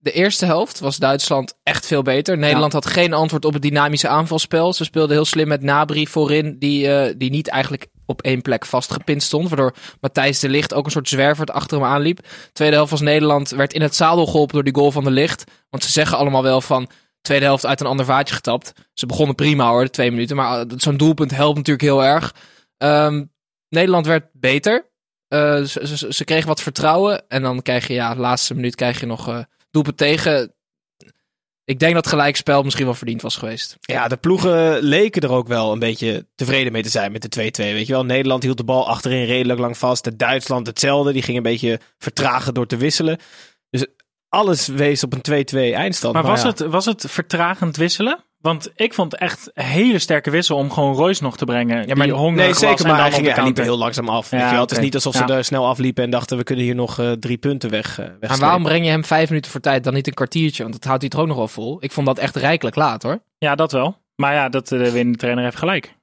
De 0.04 0.12
eerste 0.12 0.46
helft 0.46 0.80
was 0.80 0.98
Duitsland 0.98 1.54
echt 1.64 1.86
veel 1.86 2.02
beter. 2.02 2.38
Nederland 2.38 2.74
had 2.74 2.86
geen 2.86 3.14
antwoord 3.14 3.46
op 3.46 3.54
het 3.54 3.62
dynamische 3.62 4.08
aanvalspel. 4.08 4.74
Ze 4.74 4.84
speelden 4.84 5.16
heel 5.16 5.26
slim 5.26 5.48
met 5.48 5.62
Nabri 5.62 6.08
voorin, 6.08 6.56
die, 6.60 6.94
eh, 6.94 7.14
die 7.18 7.30
niet 7.30 7.48
eigenlijk 7.48 7.88
op 8.06 8.22
één 8.22 8.42
plek 8.42 8.66
vastgepind 8.66 9.24
stond. 9.24 9.48
Waardoor 9.48 9.74
Matthijs 10.02 10.40
de 10.40 10.50
Licht 10.50 10.74
ook 10.74 10.86
een 10.86 10.92
soort 10.92 11.10
zwerver 11.10 11.46
achter 11.46 11.78
hem 11.78 11.88
aanliep. 11.88 12.20
Tweede 12.54 12.76
helft 12.76 12.92
was 12.92 13.02
Nederland, 13.02 13.50
werd 13.50 13.74
in 13.74 13.82
het 13.82 13.96
zadel 13.96 14.26
geholpen 14.26 14.54
door 14.54 14.64
die 14.64 14.76
goal 14.76 14.92
van 14.92 15.04
de 15.04 15.12
Licht. 15.12 15.44
Want 15.70 15.84
ze 15.84 15.92
zeggen 15.92 16.18
allemaal 16.18 16.44
wel 16.44 16.62
van, 16.62 16.90
tweede 17.22 17.46
helft 17.46 17.66
uit 17.66 17.80
een 17.80 17.88
ander 17.88 18.06
vaatje 18.06 18.36
getapt. 18.36 18.74
Ze 18.94 19.06
begonnen 19.06 19.36
prima 19.36 19.70
hoor, 19.70 19.84
de 19.84 19.90
twee 19.90 20.12
minuten. 20.12 20.36
Maar 20.36 20.60
eh, 20.60 20.66
zo'n 20.78 20.98
doelpunt 20.98 21.32
helpt 21.32 21.58
natuurlijk 21.58 21.86
heel 21.86 22.04
erg. 22.04 22.36
Ehm, 22.78 23.24
Nederland 23.70 24.06
werd 24.06 24.26
beter. 24.34 24.92
Eh, 25.28 25.62
ze, 25.62 25.98
ze, 25.98 26.14
ze 26.14 26.24
kregen 26.24 26.48
wat 26.48 26.62
vertrouwen. 26.62 27.24
En 27.28 27.42
dan 27.42 27.62
krijg 27.62 27.88
je, 27.88 27.94
ja, 27.94 28.14
de 28.14 28.22
laatste 28.22 28.56
minuut 28.56 28.76
krijg 28.76 29.00
je 29.00 29.06
nog... 29.06 29.46
doelpunt 29.74 29.98
tegen. 29.98 30.54
Ik 31.66 31.80
denk 31.80 31.94
dat 31.94 32.08
gelijkspel 32.08 32.64
misschien 32.64 32.86
wel 32.86 32.94
verdiend 32.94 33.22
was 33.22 33.36
geweest. 33.36 33.78
Ja, 33.82 34.08
de 34.08 34.18
ploegen 34.18 34.82
leken 34.82 35.22
er 35.22 35.32
ook 35.32 35.48
wel 35.48 35.72
een 35.72 35.80
beetje 35.80 36.28
tevreden 36.36 36.72
mee 36.72 36.84
te 36.84 36.90
zijn 36.90 37.12
met 37.12 37.34
de 37.34 37.42
2-2. 37.42 37.52
Weet 37.56 37.88
je 37.88 37.94
wel, 37.94 38.06
Nederland 38.06 38.44
hield 38.44 38.58
de 38.58 38.64
bal 38.64 38.88
achterin 38.88 39.26
redelijk 39.26 39.60
lang 39.60 39.78
vast. 39.78 40.04
De 40.04 40.16
Duitsland 40.16 40.68
hetzelfde. 40.68 41.14
Die 41.14 41.22
ging 41.22 41.38
een 41.38 41.44
beetje 41.44 41.80
vertragen 41.98 42.54
door 42.54 42.68
te 42.68 42.78
wisselen. 42.78 43.18
Dus 43.70 43.86
alles 44.30 44.68
wees 44.68 45.04
op 45.04 45.14
een 45.14 45.46
2-2 45.54 45.58
eindstand. 45.58 46.14
Maar 46.14 46.24
was, 46.24 46.42
ja. 46.42 46.48
het, 46.48 46.60
was 46.60 46.86
het 46.86 47.06
vertragend 47.08 47.76
wisselen? 47.76 48.24
Want 48.44 48.72
ik 48.76 48.94
vond 48.94 49.16
echt 49.18 49.52
een 49.54 49.64
hele 49.64 50.00
sterke 50.00 50.30
wissel 50.30 50.58
om 50.58 50.72
gewoon 50.72 50.94
Royce 50.96 51.24
nog 51.24 51.38
te 51.38 51.46
brengen. 51.46 51.88
Ja, 51.88 51.96
maar, 51.96 52.06
die 52.06 52.16
hongerig 52.16 52.46
nee, 52.46 52.54
zeker. 52.54 52.86
en 52.86 52.92
Maar 52.92 53.02
hij, 53.02 53.12
ging, 53.12 53.26
de 53.26 53.32
hij 53.34 53.44
liep 53.44 53.58
er 53.58 53.64
heel 53.64 53.78
langzaam 53.78 54.10
af. 54.10 54.30
weet 54.30 54.40
Ja, 54.40 54.46
je 54.46 54.52
wel. 54.54 54.62
Het 54.62 54.72
is 54.72 54.80
niet 54.80 54.96
alsof 54.96 55.16
ze 55.16 55.24
Ja. 55.28 55.28
er 55.36 55.44
snel 55.44 55.68
afliepen 55.68 56.04
en 56.04 56.10
dachten 56.10 56.38
we 56.38 56.44
kunnen 56.44 56.66
hier 56.66 56.76
nog 56.76 57.00
eh, 57.00 57.12
drie 57.12 57.38
punten 57.38 57.70
weg, 57.70 58.00
uh, 58.00 58.06
Maar 58.20 58.38
waarom 58.38 58.64
breng 58.64 58.86
je 58.86 58.92
hem 58.92 59.04
vijf 59.04 59.30
minuten 59.30 59.52
voor 59.52 59.60
tijd, 59.62 59.84
dan 59.84 59.94
niet 59.94 60.08
een 60.08 60.14
kwartiertje? 60.14 60.64
Want 60.64 60.76
dat 60.76 60.84
houdt 60.84 61.02
hij 61.02 61.10
toch 61.10 61.20
ook 61.22 61.28
nog 61.28 61.38
wel 61.38 61.48
vol. 61.48 61.78
Ik 61.80 61.92
vond 61.92 62.06
dat 62.08 62.18
echt 62.18 62.36
rijkelijk 62.36 62.76
laat 62.76 63.04
hoor. 63.04 63.20
Ja, 63.38 63.56
dat 63.56 63.72
wel. 63.72 63.98
Maar 64.16 64.34
ja, 64.34 64.50
dat, 64.50 64.68
de 64.68 64.92
winnende 64.92 65.18
trainer 65.18 65.44
heeft 65.44 65.58
gelijk. 65.58 65.98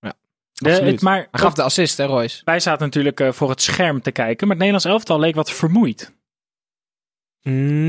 Ja, 0.00 0.12
De- 0.52 0.68
absoluut. 0.70 0.92
het- 0.92 1.02
maar 1.02 1.16
Hij 1.30 1.40
gaf 1.40 1.54
de 1.54 1.62
assist 1.62 1.96
hè 1.96 2.04
Royce. 2.04 2.40
wij 2.44 2.60
zaten 2.60 2.84
natuurlijk 2.84 3.20
eh, 3.20 3.32
voor 3.32 3.50
het 3.50 3.62
scherm 3.62 4.02
te 4.02 4.10
kijken. 4.10 4.46
Maar 4.46 4.56
het 4.56 4.64
Nederlands 4.66 4.84
elftal 4.84 5.18
leek 5.18 5.34
wat 5.34 5.50
vermoeid. 5.50 6.14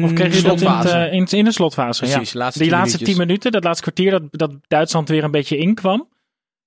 Of 0.04 0.14
kreeg 0.14 0.36
je 0.36 0.42
dat 0.42 0.62
in, 0.62 0.68
het, 0.68 0.86
eh, 0.86 1.14
in, 1.14 1.26
in 1.26 1.46
de 1.46 1.52
slotfase? 1.52 2.00
Precies, 2.06 2.32
ja. 2.32 2.40
laatste 2.40 2.60
Die 2.60 2.68
tien 2.70 2.78
laatste 2.78 2.98
minuutjes. 2.98 3.18
tien 3.18 3.28
minuten, 3.28 3.52
dat 3.52 3.64
laatste 3.64 3.84
kwartier, 3.84 4.12
dat, 4.12 4.22
dat 4.32 4.52
Duitsland 4.68 5.10
weer 5.10 5.24
een 5.24 5.32
beetje 5.32 5.58
inkwam. 5.58 6.00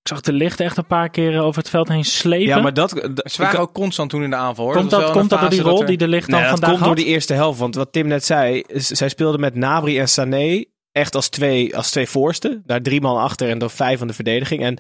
Ik 0.02 0.08
zag 0.14 0.20
de 0.20 0.32
licht 0.32 0.60
echt 0.60 0.76
een 0.76 0.86
paar 0.86 1.10
keer 1.10 1.34
eh, 1.34 1.44
over 1.44 1.60
het 1.60 1.70
veld 1.70 1.88
heen 1.88 2.04
slepen. 2.04 2.46
Ja, 2.46 2.60
maar 2.60 2.74
dat, 2.74 2.90
dat- 3.14 3.32
Ze 3.32 3.40
waren 3.42 3.54
ik- 3.56 3.60
ook 3.60 3.72
constant 3.74 4.10
toen 4.10 4.22
in 4.22 4.30
de 4.30 4.36
aanval 4.36 4.64
hoor. 4.64 4.74
komt 4.74 4.90
dat, 4.90 5.10
komt 5.10 5.30
dat 5.30 5.40
door 5.40 5.50
die 5.50 5.60
rol 5.60 5.80
er- 5.80 5.86
die 5.86 5.96
de 5.96 6.08
licht 6.08 6.30
dan 6.30 6.40
Nee, 6.40 6.48
dat 6.48 6.58
vandaag 6.58 6.70
komt 6.70 6.84
door 6.84 6.94
die 7.04 7.04
eerste 7.14 7.34
helft. 7.34 7.58
Want 7.58 7.74
wat 7.74 7.92
Tim 7.92 8.06
net 8.06 8.24
zei, 8.24 8.60
is, 8.66 8.86
zij 8.86 9.08
speelden 9.08 9.40
met 9.40 9.54
Nabri 9.54 9.98
en 9.98 10.08
Sané 10.08 10.64
echt 10.92 11.14
als 11.14 11.28
twee, 11.28 11.76
als 11.76 11.90
twee 11.90 12.06
voorsten. 12.08 12.62
Daar 12.66 12.82
drie 12.82 13.00
man 13.00 13.16
achter 13.22 13.48
en 13.48 13.58
door 13.58 13.70
vijf 13.70 13.98
van 13.98 14.06
de 14.08 14.14
verdediging. 14.14 14.62
En 14.62 14.78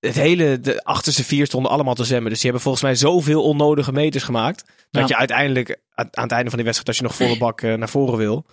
het 0.00 0.14
hele, 0.14 0.60
de 0.60 0.84
achterste 0.84 1.24
vier 1.24 1.46
stonden 1.46 1.70
allemaal 1.70 1.94
te 1.94 2.04
zwemmen. 2.04 2.30
Dus 2.30 2.40
die 2.40 2.50
hebben 2.50 2.62
volgens 2.62 2.84
mij 2.84 2.94
zoveel 2.94 3.42
onnodige 3.42 3.92
meters 3.92 4.24
gemaakt. 4.24 4.64
Dat 4.90 5.02
Ja. 5.02 5.08
je 5.08 5.16
uiteindelijk 5.16 5.80
aan, 5.94 6.08
aan 6.10 6.22
het 6.22 6.32
einde 6.32 6.48
van 6.50 6.58
die 6.58 6.64
wedstrijd, 6.66 6.88
als 6.88 6.96
je 6.96 7.02
nog 7.02 7.14
volle 7.14 7.38
bak 7.48 7.60
eh, 7.60 7.74
naar 7.74 7.88
voren 7.88 8.18
wil. 8.18 8.46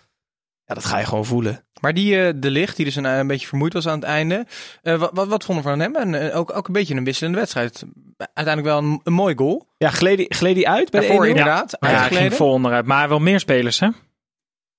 Ja, 0.68 0.74
dat 0.74 0.86
ga 0.86 0.98
je 1.00 1.06
gewoon 1.06 1.26
voelen. 1.26 1.66
Maar 1.82 1.94
die 1.94 2.22
eh, 2.28 2.34
De 2.36 2.52
Licht, 2.52 2.76
die 2.76 2.86
dus 2.86 2.96
een, 2.96 3.06
eh, 3.06 3.18
een 3.18 3.28
beetje 3.28 3.48
vermoeid 3.48 3.74
was 3.74 3.88
aan 3.88 3.96
het 4.00 4.04
einde. 4.04 4.46
eh, 4.82 4.98
wat, 4.98 5.10
wat, 5.14 5.28
wat 5.28 5.44
vonden 5.44 5.64
we 5.64 5.70
van 5.70 5.80
hem? 5.80 5.96
En 5.96 6.34
ook, 6.34 6.56
ook 6.56 6.68
een 6.68 6.74
beetje 6.74 6.96
een 6.96 7.04
wisselende 7.04 7.38
wedstrijd. 7.40 7.84
Uiteindelijk 8.18 8.66
wel 8.66 8.78
een, 8.92 9.00
een 9.04 9.14
mooi 9.14 9.36
goal. 9.36 9.68
Ja, 9.78 9.90
gleed 9.90 10.18
die, 10.18 10.34
gleed 10.34 10.56
die 10.56 10.70
uit 10.70 10.90
bij 10.92 11.00
de 11.02 11.08
Daarvoor 11.08 11.26
1-0? 11.26 11.30
inderdaad. 11.30 11.72
Ja, 11.72 11.78
hij 11.88 11.90
uitgeleden. 11.98 12.28
ging 12.28 12.34
vol 12.34 12.52
onderuit. 12.52 12.86
Maar 12.86 13.10
wel 13.10 13.20
meer 13.20 13.40
spelers, 13.40 13.80
hè? 13.80 13.86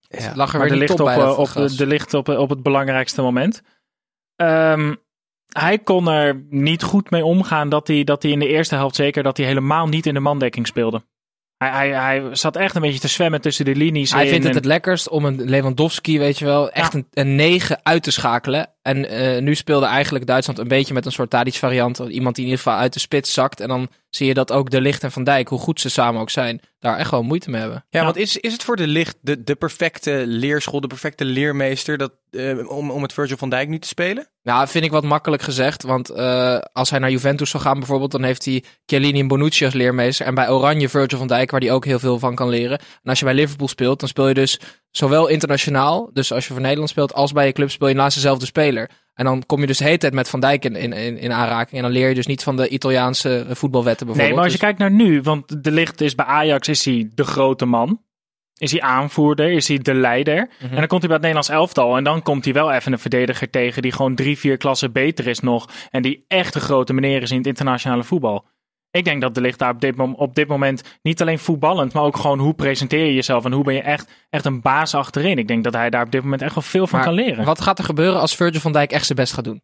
Ja. 0.08 0.32
Lag 0.34 0.52
er 0.52 0.58
Maar 0.58 0.68
weer 0.68 0.78
de 0.78 0.84
licht 0.86 1.00
op, 1.00 1.38
op, 1.56 1.76
de 1.76 1.86
licht 1.86 2.14
op, 2.14 2.28
op 2.28 2.50
het 2.50 2.62
belangrijkste 2.62 3.22
moment. 3.22 3.62
Ehm, 4.36 4.94
hij 5.58 5.78
kon 5.78 6.08
er 6.08 6.46
niet 6.50 6.82
goed 6.82 7.10
mee 7.10 7.24
omgaan 7.24 7.68
dat 7.68 7.86
hij, 7.88 8.04
dat 8.04 8.22
hij 8.22 8.32
in 8.32 8.38
de 8.38 8.48
eerste 8.48 8.74
helft 8.74 8.94
zeker 8.94 9.22
dat 9.22 9.36
hij 9.36 9.46
helemaal 9.46 9.86
niet 9.86 10.06
in 10.06 10.14
de 10.14 10.20
mandekking 10.20 10.66
speelde. 10.66 11.04
Hij, 11.56 11.70
hij, 11.70 11.88
hij 11.90 12.34
zat 12.34 12.56
echt 12.56 12.74
een 12.74 12.82
beetje 12.82 13.00
te 13.00 13.08
zwemmen 13.08 13.40
tussen 13.40 13.64
de 13.64 13.74
linies. 13.76 14.12
Hij 14.12 14.24
in 14.24 14.28
vindt 14.30 14.44
het 14.44 14.52
en- 14.52 14.58
het 14.60 14.68
lekkerst 14.68 15.08
om 15.08 15.24
een 15.24 15.44
Lewandowski, 15.44 16.18
weet 16.18 16.38
je 16.38 16.44
wel, 16.44 16.70
echt 16.70 16.94
een, 16.94 17.06
een 17.12 17.34
9 17.34 17.80
uit 17.82 18.02
te 18.02 18.10
schakelen. 18.10 18.74
En 18.86 19.08
eh, 19.08 19.42
nu 19.42 19.54
speelde 19.54 19.86
eigenlijk 19.86 20.26
Duitsland 20.26 20.58
een 20.58 20.68
beetje 20.68 20.94
met 20.94 21.06
een 21.06 21.12
soort 21.12 21.30
Tadic 21.30 21.54
variant. 21.54 21.98
Iemand 21.98 22.34
die 22.34 22.44
in 22.44 22.50
ieder 22.50 22.64
geval 22.64 22.78
uit 22.80 22.92
de 22.92 23.00
spits 23.00 23.32
zakt. 23.32 23.60
En 23.60 23.68
dan 23.68 23.88
zie 24.10 24.26
je 24.26 24.34
dat 24.34 24.52
ook 24.52 24.70
De 24.70 24.80
Licht 24.80 25.02
en 25.02 25.12
Van 25.12 25.24
Dijk, 25.24 25.48
hoe 25.48 25.58
goed 25.58 25.80
ze 25.80 25.88
samen 25.88 26.20
ook 26.20 26.30
zijn, 26.30 26.60
daar 26.78 26.96
echt 26.98 27.08
gewoon 27.08 27.24
moeite 27.26 27.50
mee 27.50 27.60
hebben. 27.60 27.84
Ja, 27.90 27.98
Ja. 27.98 28.04
want 28.04 28.16
is, 28.16 28.36
is 28.36 28.52
het 28.52 28.62
voor 28.64 28.76
de 28.76 28.86
licht 28.86 29.16
de, 29.20 29.44
de 29.44 29.54
perfecte 29.54 30.22
leerschool, 30.26 30.80
de 30.80 30.86
perfecte 30.86 31.24
leermeester 31.24 31.98
dat, 31.98 32.12
eh, 32.30 32.70
om, 32.70 32.90
om 32.90 33.02
het 33.02 33.12
Virgil 33.12 33.36
van 33.36 33.50
Dijk 33.50 33.68
nu 33.68 33.78
te 33.78 33.88
spelen? 33.88 34.28
Nou, 34.42 34.68
vind 34.68 34.84
ik 34.84 34.90
wat 34.90 35.04
makkelijk 35.04 35.42
gezegd. 35.42 35.82
Want 35.82 36.10
eh, 36.10 36.58
als 36.72 36.90
hij 36.90 36.98
naar 36.98 37.10
Juventus 37.10 37.50
zou 37.50 37.62
gaan 37.62 37.78
bijvoorbeeld, 37.78 38.10
dan 38.10 38.22
heeft 38.22 38.44
hij 38.44 38.64
Chiellini 38.86 39.20
en 39.20 39.28
Bonucci 39.28 39.64
als 39.64 39.74
leermeester. 39.74 40.26
En 40.26 40.34
bij 40.34 40.50
Oranje 40.50 40.88
Virgil 40.88 41.18
van 41.18 41.26
Dijk, 41.26 41.50
waar 41.50 41.60
hij 41.60 41.72
ook 41.72 41.84
heel 41.84 41.98
veel 41.98 42.18
van 42.18 42.34
kan 42.34 42.48
leren. 42.48 42.78
En 42.78 43.10
als 43.10 43.18
je 43.18 43.24
bij 43.24 43.34
Liverpool 43.34 43.68
speelt, 43.68 44.00
dan 44.00 44.08
speel 44.08 44.28
je 44.28 44.34
dus 44.34 44.60
zowel 44.96 45.26
internationaal, 45.26 46.10
dus 46.12 46.32
als 46.32 46.46
je 46.46 46.52
voor 46.52 46.62
Nederland 46.62 46.88
speelt, 46.90 47.14
als 47.14 47.32
bij 47.32 47.46
je 47.46 47.52
club 47.52 47.70
speel 47.70 47.88
je 47.88 47.94
naast 47.94 48.14
dezelfde 48.14 48.46
speler. 48.46 48.90
En 49.14 49.24
dan 49.24 49.46
kom 49.46 49.60
je 49.60 49.66
dus 49.66 49.78
de 49.78 49.84
hele 49.84 49.98
tijd 49.98 50.14
met 50.14 50.28
Van 50.28 50.40
Dijk 50.40 50.64
in, 50.64 50.76
in, 50.76 50.92
in, 50.92 51.18
in 51.18 51.32
aanraking. 51.32 51.76
En 51.76 51.82
dan 51.82 51.92
leer 51.92 52.08
je 52.08 52.14
dus 52.14 52.26
niet 52.26 52.42
van 52.42 52.56
de 52.56 52.68
Italiaanse 52.68 53.38
eh, 53.48 53.54
voetbalwetten 53.54 54.06
bijvoorbeeld. 54.06 54.16
Nee, 54.16 54.34
maar 54.34 54.44
als 54.44 54.52
je 54.52 54.58
Dus- 54.58 54.66
kijkt 54.66 54.78
naar 54.78 54.90
nu, 54.90 55.22
want 55.22 55.64
de 55.64 55.70
licht 55.70 56.00
is 56.00 56.14
bij 56.14 56.26
Ajax 56.26 56.68
is 56.68 56.84
hij 56.84 57.10
de 57.14 57.24
grote 57.24 57.64
man. 57.64 58.04
Is 58.58 58.70
hij 58.70 58.80
aanvoerder? 58.80 59.52
Is 59.52 59.68
hij 59.68 59.78
de 59.78 59.94
leider? 59.94 60.48
Mhm. 60.60 60.70
En 60.72 60.76
dan 60.76 60.86
komt 60.86 61.00
hij 61.02 61.08
bij 61.08 61.18
het 61.18 61.20
Nederlands 61.20 61.48
elftal. 61.48 61.96
En 61.96 62.04
dan 62.04 62.22
komt 62.22 62.44
hij 62.44 62.54
wel 62.54 62.72
even 62.72 62.92
een 62.92 62.98
verdediger 62.98 63.50
tegen 63.50 63.82
die 63.82 63.92
gewoon 63.92 64.14
drie, 64.14 64.38
vier 64.38 64.56
klassen 64.56 64.92
beter 64.92 65.26
is 65.26 65.40
nog. 65.40 65.68
En 65.90 66.02
die 66.02 66.24
echt 66.28 66.54
een 66.54 66.60
grote 66.60 66.92
meneer 66.92 67.22
is 67.22 67.30
in 67.30 67.36
het 67.36 67.46
internationale 67.46 68.04
voetbal. 68.04 68.44
Ik 68.96 69.04
denk 69.04 69.20
dat 69.20 69.34
de 69.34 69.40
licht 69.40 69.58
daar 69.58 69.70
op 69.70 69.80
dit, 69.80 69.94
op 69.98 70.34
dit 70.34 70.48
moment 70.48 70.82
niet 71.02 71.20
alleen 71.20 71.38
voetballend, 71.38 71.92
maar 71.92 72.02
ook 72.02 72.16
gewoon 72.16 72.38
hoe 72.38 72.54
presenteer 72.54 73.04
je 73.06 73.14
jezelf 73.14 73.44
en 73.44 73.52
hoe 73.52 73.64
ben 73.64 73.74
je 73.74 73.80
echt, 73.82 74.10
echt 74.30 74.44
een 74.44 74.60
baas 74.60 74.94
achterin. 74.94 75.38
Ik 75.38 75.48
denk 75.48 75.64
dat 75.64 75.74
hij 75.74 75.90
daar 75.90 76.04
op 76.04 76.10
dit 76.10 76.22
moment 76.22 76.42
echt 76.42 76.54
wel 76.54 76.62
veel 76.64 76.86
van 76.86 76.98
Maar 76.98 77.08
kan 77.08 77.16
leren. 77.16 77.44
Wat 77.44 77.60
gaat 77.60 77.78
er 77.78 77.84
gebeuren 77.84 78.20
als 78.20 78.36
Virgil 78.36 78.60
van 78.60 78.72
Dijk 78.72 78.90
echt 78.92 79.06
zijn 79.06 79.18
best 79.18 79.32
gaat 79.32 79.44
doen? 79.44 79.62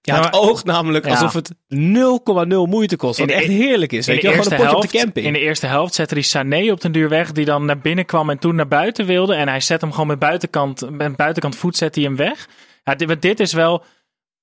Ja, 0.00 0.14
Ja, 0.16 0.22
het 0.22 0.32
maar- 0.32 0.40
oogt 0.40 0.64
namelijk 0.64 1.04
Ja. 1.04 1.10
alsof 1.10 1.32
het 1.32 1.54
0,0 1.68 2.66
moeite 2.66 2.96
kost. 2.96 3.18
Wat 3.18 3.28
de- 3.28 3.34
echt 3.34 3.46
heerlijk 3.46 3.92
is. 3.92 4.06
Weet 4.06 4.22
je 4.22 4.28
wel, 4.28 4.36
gewoon 4.42 4.52
een 4.52 4.58
potje 4.64 4.76
op 4.76 4.82
de 4.90 4.98
camping. 4.98 5.26
in 5.26 5.32
de 5.32 5.38
eerste 5.38 5.66
helft 5.66 5.94
zette 5.94 6.14
hij 6.14 6.22
Sané 6.22 6.70
op 6.72 6.80
den 6.80 6.92
duur 6.92 7.08
weg, 7.08 7.32
die 7.32 7.44
dan 7.44 7.64
naar 7.64 7.78
binnen 7.78 8.04
kwam 8.04 8.30
en 8.30 8.38
toen 8.38 8.54
naar 8.54 8.68
buiten 8.68 9.06
wilde. 9.06 9.34
En 9.34 9.48
hij 9.48 9.60
zet 9.60 9.80
hem 9.80 9.90
gewoon 9.92 10.06
met 10.06 10.18
buitenkant, 10.18 10.90
met 10.90 11.16
buitenkant 11.16 11.56
voet 11.56 11.76
zet 11.76 11.94
hij 11.94 12.04
hem 12.04 12.16
weg. 12.16 12.48
Ja, 12.84 12.94
dit, 12.94 13.22
dit 13.22 13.40
is 13.40 13.52
wel 13.52 13.84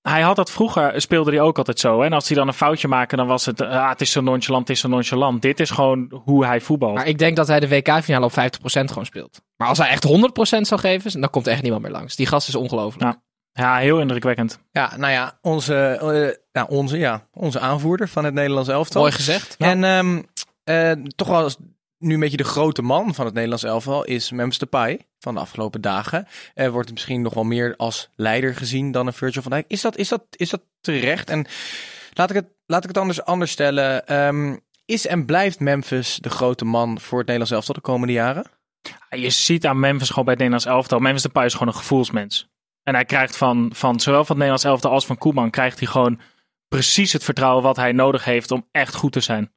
hij 0.10 0.22
had 0.22 0.36
dat 0.36 0.51
vroeger, 0.51 1.01
speelde 1.01 1.31
hij 1.31 1.41
ook 1.41 1.57
altijd 1.57 1.79
zo. 1.79 2.00
hè. 2.00 2.05
En 2.05 2.13
als 2.13 2.27
hij 2.27 2.38
dan 2.38 2.48
een 2.48 2.53
foutje 2.53 2.88
maakte, 2.88 3.15
dan 3.15 3.27
was 3.27 3.45
het, 3.45 3.62
ah, 3.62 3.89
het 3.89 4.01
is 4.01 4.12
zo 4.12 4.22
nonchalant, 4.22 4.67
het 4.67 4.75
is 4.75 4.81
zo 4.83 4.89
nonchalant. 4.89 5.41
Dit 5.41 5.60
is 5.60 5.69
gewoon 5.69 6.22
hoe 6.24 6.45
hij 6.45 6.62
voetbalt. 6.62 6.93
Maar 6.93 7.07
ik 7.07 7.17
denk 7.17 7.36
dat 7.36 7.48
hij 7.48 7.60
de 7.60 7.67
WK-finale 7.67 8.25
op 8.25 8.31
50% 8.31 8.36
gewoon 8.65 9.05
speelt. 9.05 9.41
Maar 9.57 9.67
als 9.67 9.77
hij 9.77 9.89
echt 9.89 10.07
100% 10.07 10.67
zou 10.67 10.79
geven, 10.79 11.22
dan 11.22 11.29
komt 11.29 11.45
er 11.48 11.51
echt 11.53 11.62
niemand 11.62 11.81
meer 11.81 11.91
langs. 11.91 12.15
Die 12.15 12.25
gast 12.25 12.48
is 12.48 12.55
ongelooflijk. 12.55 13.03
Ja. 13.03 13.22
Ja, 13.55 13.77
heel 13.77 14.00
indrukwekkend. 14.00 14.60
Ja, 14.72 14.98
nou 14.98 15.12
ja, 15.12 15.38
onze, 15.41 15.75
eh, 15.86 16.38
nou, 16.51 16.69
onze, 16.69 16.98
ja, 16.98 17.27
onze 17.33 17.60
aanvoerder 17.60 18.07
van 18.07 18.25
het 18.25 18.33
Nederlands 18.33 18.69
elftal. 18.69 19.01
Mooi 19.01 19.13
gezegd. 19.13 19.55
En 19.57 19.83
ehm, 19.83 20.22
eh, 20.63 20.91
toch 21.15 21.27
wel 21.27 21.43
eens 21.43 21.57
nu 22.03 22.13
een 22.13 22.19
beetje 22.19 22.38
de 22.38 22.43
grote 22.43 22.81
man 22.81 23.13
van 23.13 23.25
het 23.25 23.33
Nederlands 23.33 23.63
elftal 23.63 24.03
is 24.03 24.31
Memphis 24.31 24.57
Depay 24.57 25.00
van 25.19 25.33
de 25.33 25.39
afgelopen 25.39 25.81
dagen. 25.81 26.27
Er 26.53 26.72
wordt 26.72 26.91
misschien 26.91 27.22
nog 27.22 27.33
wel 27.33 27.43
meer 27.43 27.74
als 27.77 28.10
leider 28.15 28.55
gezien 28.55 28.91
dan 28.91 29.07
een 29.07 29.13
Virgil 29.13 29.41
van 29.41 29.51
Dijk. 29.51 29.65
Is 29.67 29.81
dat, 29.81 29.98
is 29.98 30.10
dat, 30.10 30.24
is 30.29 30.50
dat 30.50 30.62
terecht? 30.81 31.29
En 31.29 31.45
laat 32.13 32.29
ik 32.29 32.36
het, 32.36 32.48
laat 32.65 32.83
ik 32.83 32.88
het 32.88 32.98
anders, 32.98 33.24
anders 33.24 33.51
stellen. 33.51 34.07
Ehm, 34.07 34.57
is 34.86 35.07
en 35.07 35.25
blijft 35.25 35.60
Memphis 35.60 36.17
de 36.22 36.29
grote 36.29 36.65
man 36.65 37.00
voor 37.00 37.17
het 37.17 37.27
Nederlands 37.27 37.51
elftal 37.51 37.75
de 37.75 37.81
komende 37.81 38.13
jaren? 38.13 38.45
Je 39.10 39.29
ziet 39.29 39.65
aan 39.65 39.79
Memphis 39.79 40.10
gewoon 40.10 40.25
bij 40.25 40.33
het 40.33 40.43
Nederlands 40.43 40.75
elftal. 40.75 41.00
Memphis 41.00 41.22
Depay 41.22 41.45
is 41.45 41.53
gewoon 41.53 41.67
een 41.67 41.79
gevoelsmens. 41.79 42.51
En 42.83 42.93
hij 42.93 43.05
krijgt 43.05 43.38
van, 43.38 43.72
van 43.74 44.00
zowel 44.00 44.25
van 44.25 44.36
het 44.36 44.45
Nederlands 44.45 44.63
elftal 44.63 44.91
als 44.91 45.05
van 45.05 45.17
Koeman... 45.17 45.50
krijgt 45.50 45.79
hij 45.79 45.88
gewoon 45.88 46.19
precies 46.67 47.13
het 47.13 47.24
vertrouwen 47.24 47.63
wat 47.63 47.75
hij 47.75 47.91
nodig 47.91 48.24
heeft 48.24 48.51
om 48.51 48.67
echt 48.72 48.95
goed 48.95 49.12
te 49.12 49.19
zijn. 49.19 49.51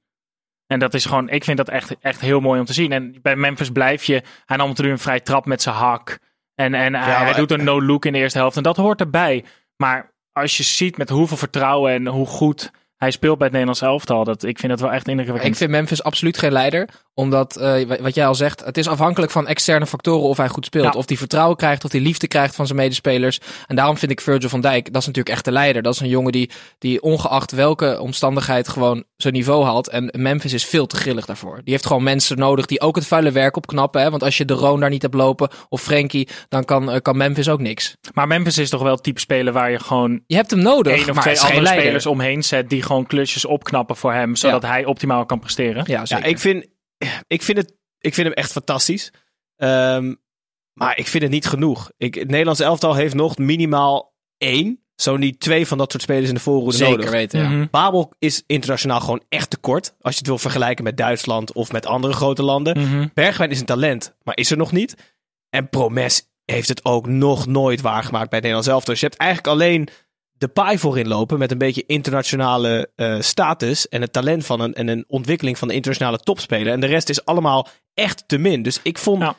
En 0.66 0.78
dat 0.78 0.94
is 0.94 1.04
gewoon, 1.04 1.28
ik 1.28 1.44
vind 1.44 1.56
dat 1.56 1.68
echt, 1.68 1.96
echt 2.00 2.20
heel 2.20 2.40
mooi 2.40 2.60
om 2.60 2.66
te 2.66 2.72
zien. 2.72 2.92
En 2.92 3.18
bij 3.22 3.36
Memphis 3.36 3.70
blijf 3.70 4.04
je, 4.04 4.22
hij 4.44 4.56
nam 4.56 4.72
nu 4.74 4.90
een 4.90 4.98
vrij 4.98 5.20
trap 5.20 5.46
met 5.46 5.62
zijn 5.62 5.74
hak. 5.74 6.18
En, 6.54 6.74
en 6.74 6.94
hij, 6.94 7.24
hij 7.24 7.32
doet 7.32 7.50
een 7.50 7.64
no-look 7.64 8.04
in 8.04 8.12
de 8.12 8.18
eerste 8.18 8.38
helft. 8.38 8.56
En 8.56 8.62
dat 8.62 8.76
hoort 8.76 9.00
erbij. 9.00 9.44
Maar 9.76 10.12
als 10.32 10.56
je 10.56 10.62
ziet 10.62 10.96
met 10.96 11.08
hoeveel 11.08 11.36
vertrouwen 11.36 11.92
en 11.92 12.06
hoe 12.06 12.26
goed 12.26 12.70
hij 12.96 13.10
speelt 13.10 13.38
bij 13.38 13.46
het 13.46 13.56
Nederlands 13.56 13.82
elftal. 13.82 14.24
Dat, 14.24 14.42
ik 14.42 14.58
vind 14.58 14.72
dat 14.72 14.80
wel 14.80 14.92
echt 14.92 15.08
indrukwekkend. 15.08 15.52
Ik 15.52 15.58
vind 15.58 15.70
Memphis 15.70 16.02
absoluut 16.02 16.38
geen 16.38 16.52
leider. 16.52 16.88
Omdat, 17.18 17.56
eh, 17.56 17.86
wa- 17.86 18.00
wat 18.00 18.14
jij 18.14 18.26
al 18.26 18.34
zegt, 18.34 18.64
het 18.64 18.78
is 18.78 18.88
afhankelijk 18.88 19.32
van 19.32 19.46
externe 19.46 19.86
factoren 19.86 20.28
of 20.28 20.36
hij 20.36 20.48
goed 20.48 20.64
speelt. 20.64 20.84
Ja. 20.84 20.98
Of 20.98 21.08
hij 21.08 21.16
vertrouwen 21.16 21.56
krijgt, 21.56 21.84
of 21.84 21.92
hij 21.92 22.00
liefde 22.00 22.26
krijgt 22.28 22.54
van 22.54 22.66
zijn 22.66 22.78
medespelers. 22.78 23.40
En 23.66 23.76
daarom 23.76 23.96
vind 23.98 24.10
ik 24.12 24.20
Virgil 24.20 24.48
van 24.48 24.60
Dijk, 24.60 24.84
dat 24.92 25.00
is 25.00 25.06
natuurlijk 25.06 25.34
echt 25.34 25.44
de 25.44 25.52
leider. 25.52 25.82
Dat 25.82 25.94
is 25.94 26.00
een 26.00 26.08
jongen 26.08 26.32
die, 26.32 26.50
die 26.78 27.02
ongeacht 27.02 27.52
welke 27.52 28.00
omstandigheid 28.00 28.68
gewoon 28.68 29.04
zijn 29.16 29.34
niveau 29.34 29.64
haalt. 29.64 29.88
En 29.88 30.10
Memphis 30.18 30.52
is 30.52 30.64
veel 30.64 30.86
te 30.86 30.96
grillig 30.96 31.26
daarvoor. 31.26 31.54
Die 31.64 31.72
heeft 31.72 31.86
gewoon 31.86 32.02
mensen 32.02 32.38
nodig 32.38 32.66
die 32.66 32.80
ook 32.80 32.96
het 32.96 33.06
vuile 33.06 33.30
werk 33.32 33.56
opknappen. 33.56 34.00
Hè? 34.02 34.10
Want 34.10 34.22
als 34.22 34.36
je 34.36 34.44
de 34.44 34.54
Roon 34.54 34.80
daar 34.80 34.90
niet 34.90 35.02
hebt 35.02 35.14
lopen, 35.14 35.48
of 35.68 35.82
Frenkie, 35.82 36.28
dan 36.48 36.64
kan, 36.64 36.90
eh, 36.90 37.00
kan 37.02 37.16
Memphis 37.16 37.48
ook 37.48 37.60
niks. 37.60 37.96
Maar 38.14 38.26
Memphis 38.26 38.58
is 38.58 38.70
toch 38.70 38.82
wel 38.82 38.92
het 38.94 39.02
type 39.02 39.20
speler 39.20 39.52
waar 39.52 39.70
je 39.70 39.78
gewoon 39.80 40.20
Je 40.26 40.36
hebt 40.36 40.50
hem 40.50 40.60
nodig, 40.62 40.92
één 40.92 41.08
of 41.08 41.14
maar 41.14 41.22
twee 41.24 41.40
andere 41.40 41.62
leider. 41.62 41.82
spelers 41.82 42.06
omheen 42.06 42.42
zet. 42.44 42.70
Die 42.70 42.82
gewoon 42.82 43.06
klusjes 43.06 43.44
opknappen 43.44 43.96
voor 43.96 44.12
hem. 44.12 44.36
Zodat 44.36 44.62
hij 44.62 44.84
optimaal 44.84 45.26
kan 45.26 45.38
presteren. 45.38 45.82
Ja, 45.86 45.94
Ja, 45.98 46.06
zeker. 46.06 46.26
ik 46.26 46.38
vind, 46.38 46.66
ik, 47.26 47.42
vind 47.42 47.58
het, 47.58 47.76
ik 47.98 48.14
vind 48.14 48.26
hem 48.26 48.36
echt 48.36 48.52
fantastisch. 48.52 49.12
Ehm, 49.56 50.14
maar 50.72 50.98
ik 50.98 51.06
vind 51.06 51.22
het 51.22 51.32
niet 51.32 51.46
genoeg. 51.46 51.90
Ik, 51.96 52.14
het 52.14 52.28
Nederlands 52.28 52.60
elftal 52.60 52.94
heeft 52.94 53.14
nog 53.14 53.38
minimaal 53.38 54.14
één, 54.38 54.84
zo 54.94 55.16
niet 55.16 55.40
twee 55.40 55.66
van 55.66 55.78
dat 55.78 55.90
soort 55.90 56.02
spelers 56.02 56.28
in 56.28 56.34
de 56.34 56.40
voorhoede 56.40 56.76
zeker 56.76 56.96
nodig. 56.96 57.10
weten, 57.10 57.40
ja. 57.40 57.48
Mhm. 57.48 57.66
Babel 57.70 58.12
is 58.18 58.42
internationaal 58.46 59.00
gewoon 59.00 59.22
echt 59.28 59.50
tekort. 59.50 59.94
Als 60.00 60.12
je 60.12 60.18
het 60.18 60.28
wil 60.28 60.38
vergelijken 60.38 60.84
met 60.84 60.96
Duitsland 60.96 61.52
of 61.52 61.72
met 61.72 61.86
andere 61.86 62.12
grote 62.12 62.42
landen. 62.42 62.78
Mhm. 62.78 63.06
Bergwijn 63.14 63.50
is 63.50 63.60
een 63.60 63.66
talent, 63.66 64.16
maar 64.22 64.36
is 64.36 64.50
er 64.50 64.56
nog 64.56 64.72
niet. 64.72 65.14
En 65.50 65.68
Promes 65.68 66.28
heeft 66.44 66.68
het 66.68 66.84
ook 66.84 67.06
nog 67.06 67.46
nooit 67.46 67.80
waargemaakt 67.80 68.30
bij 68.30 68.38
het 68.38 68.48
Nederlands 68.48 68.68
elftal. 68.68 68.92
Dus 68.92 69.00
je 69.02 69.06
hebt 69.06 69.20
eigenlijk 69.20 69.52
alleen 69.52 69.88
de 70.38 70.48
paai 70.48 70.78
voorin 70.78 71.08
lopen 71.08 71.38
met 71.38 71.50
een 71.50 71.58
beetje 71.58 71.84
internationale 71.86 72.90
eh, 72.96 73.20
status 73.20 73.88
en 73.88 74.00
het 74.00 74.12
talent 74.12 74.46
van 74.46 74.60
een, 74.60 74.74
en 74.74 74.88
een 74.88 75.04
ontwikkeling 75.08 75.58
van 75.58 75.68
de 75.68 75.74
internationale 75.74 76.18
topspeler. 76.18 76.72
En 76.72 76.80
de 76.80 76.86
rest 76.86 77.08
is 77.08 77.24
allemaal 77.24 77.68
echt 77.94 78.24
te 78.26 78.38
min. 78.38 78.62
Dus 78.62 78.80
ik 78.82 78.98
vond 78.98 79.22
Ja. 79.22 79.36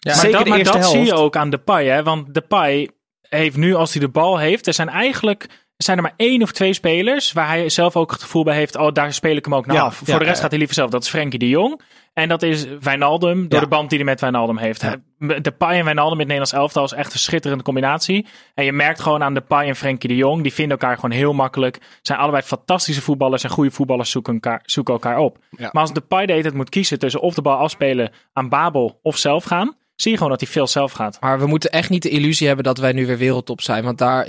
Ja, 0.00 0.12
maar 0.12 0.20
zeker 0.20 0.36
dat, 0.36 0.44
de 0.44 0.50
maar 0.50 0.64
dat 0.64 0.74
helft. 0.74 0.90
zie 0.90 1.04
je 1.04 1.14
ook 1.14 1.36
aan 1.36 1.50
Depay. 1.50 1.86
Hè? 1.86 2.02
Want 2.02 2.34
Depay 2.34 2.90
heeft 3.20 3.56
nu, 3.56 3.74
als 3.74 3.92
hij 3.92 4.00
de 4.00 4.08
bal 4.08 4.38
heeft... 4.38 4.66
Er 4.66 4.74
zijn 4.74 4.88
eigenlijk 4.88 5.67
zijn 5.84 5.96
er 5.96 6.02
maar 6.02 6.14
één 6.16 6.42
of 6.42 6.52
twee 6.52 6.72
spelers... 6.72 7.32
waar 7.32 7.48
hij 7.48 7.68
zelf 7.68 7.96
ook 7.96 8.10
het 8.10 8.22
gevoel 8.22 8.44
bij 8.44 8.54
heeft... 8.54 8.76
oh, 8.76 8.92
daar 8.92 9.12
speel 9.12 9.36
ik 9.36 9.44
hem 9.44 9.54
ook 9.54 9.66
naar 9.66 9.76
Ja, 9.76 9.82
af. 9.82 10.00
ja, 10.00 10.04
Voor 10.10 10.18
de 10.18 10.24
rest 10.24 10.40
gaat 10.40 10.48
hij 10.50 10.58
liever 10.58 10.76
zelf. 10.76 10.90
Dat 10.90 11.02
is 11.02 11.08
Frenkie 11.08 11.38
de 11.38 11.48
Jong. 11.48 11.80
En 12.12 12.28
dat 12.28 12.42
is 12.42 12.66
Wijnaldum, 12.80 13.48
door 13.48 13.58
Ja. 13.58 13.64
de 13.64 13.70
band 13.70 13.88
die 13.88 13.98
hij 13.98 14.06
met 14.06 14.20
Wijnaldum 14.20 14.56
heeft. 14.58 14.82
Ja. 14.82 14.96
Depay 15.40 15.78
en 15.78 15.84
Wijnaldum 15.84 16.12
in 16.12 16.18
het 16.18 16.28
Nederlands 16.28 16.52
elftal 16.52 16.84
is 16.84 16.92
echt 16.92 17.12
een 17.12 17.18
schitterende 17.18 17.64
combinatie. 17.64 18.26
En 18.54 18.64
je 18.64 18.72
merkt 18.72 19.00
gewoon 19.00 19.22
aan 19.22 19.34
Depay 19.34 19.66
en 19.68 19.76
Frenkie 19.76 20.08
de 20.08 20.16
Jong... 20.16 20.42
die 20.42 20.52
vinden 20.54 20.78
elkaar 20.78 20.94
gewoon 20.94 21.10
heel 21.10 21.32
makkelijk. 21.32 21.78
Zijn 22.02 22.18
allebei 22.18 22.42
fantastische 22.42 23.02
voetballers... 23.02 23.44
en 23.44 23.50
goede 23.50 23.70
voetballers 23.70 24.10
zoeken 24.10 24.34
elkaar, 24.34 24.60
zoeken 24.64 24.94
elkaar 24.94 25.18
op. 25.18 25.38
Maar 25.50 25.70
als 25.72 25.92
de 25.92 26.02
hele 26.08 26.42
tijd 26.42 26.54
moet 26.54 26.68
kiezen 26.68 26.98
tussen 26.98 27.20
of 27.20 27.34
de 27.34 27.42
bal 27.42 27.56
afspelen 27.56 28.10
aan 28.32 28.48
Babel 28.48 28.98
of 29.02 29.16
zelf 29.16 29.44
gaan... 29.44 29.76
zie 29.96 30.10
je 30.10 30.16
gewoon 30.16 30.32
dat 30.32 30.40
hij 30.42 30.50
veel 30.50 30.66
zelf 30.66 30.92
gaat. 30.92 31.16
Maar 31.20 31.38
we 31.38 31.46
moeten 31.46 31.70
echt 31.70 31.90
niet 31.90 32.02
de 32.02 32.08
illusie 32.10 32.46
hebben 32.46 32.64
dat 32.64 32.78
wij 32.78 32.92
nu 32.92 33.06
weer 33.06 33.18
wereldtop 33.18 33.60
zijn. 33.60 33.84
Want 33.84 33.98
daar, 33.98 34.28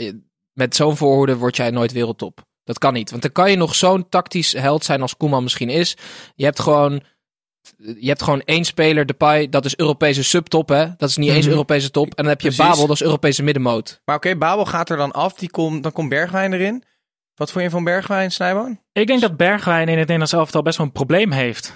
met 0.59 0.75
zo'n 0.75 0.97
voorhoede 0.97 1.37
word 1.37 1.55
jij 1.55 1.69
nooit 1.71 1.91
wereldtop. 1.91 2.41
Dat 2.63 2.77
kan 2.77 2.93
niet. 2.93 3.09
Want 3.09 3.21
dan 3.21 3.31
kan 3.31 3.49
je 3.51 3.57
nog 3.57 3.75
zo'n 3.75 4.09
tactisch 4.09 4.51
held 4.53 4.83
zijn 4.85 5.01
als 5.01 5.17
Koeman 5.17 5.43
misschien 5.43 5.69
is. 5.69 5.97
Je 6.35 6.43
hebt 6.43 6.59
gewoon, 6.59 7.01
je 7.99 8.07
hebt 8.07 8.23
gewoon 8.23 8.41
één 8.41 8.63
speler, 8.65 9.05
Depay, 9.05 9.49
dat 9.49 9.65
is 9.65 9.77
Europese 9.77 10.23
subtop. 10.23 10.69
Hè? 10.69 10.85
Dat 10.97 11.09
is 11.09 11.17
niet 11.17 11.29
eens 11.29 11.43
Mhm. 11.45 11.49
Europese 11.53 11.91
top. 11.91 12.05
En 12.07 12.11
dan 12.15 12.25
heb 12.27 12.41
je 12.41 12.47
Precies. 12.47 12.65
Babel, 12.65 12.87
dat 12.87 12.95
is 12.95 13.01
Europese 13.03 13.43
middenmoot. 13.43 14.01
Maar 14.05 14.15
oké, 14.15 14.35
Babel 14.35 14.65
gaat 14.65 14.89
er 14.89 14.97
dan 14.97 15.11
af. 15.11 15.33
Die 15.33 15.49
komt, 15.49 15.83
dan 15.83 15.91
komt 15.91 16.09
Bergwijn 16.09 16.53
erin. 16.53 16.83
Wat 17.35 17.51
vond 17.51 17.63
je 17.63 17.69
van 17.69 17.83
Bergwijn, 17.83 18.31
Snijboon? 18.31 18.79
Ik 18.91 19.07
denk 19.07 19.21
dat 19.21 19.37
Bergwijn 19.37 19.81
in 19.87 19.89
het 19.89 19.97
Nederlands 19.97 20.33
elftal 20.33 20.61
best 20.61 20.77
wel 20.77 20.85
een 20.85 20.91
probleem 20.91 21.31
heeft. 21.31 21.73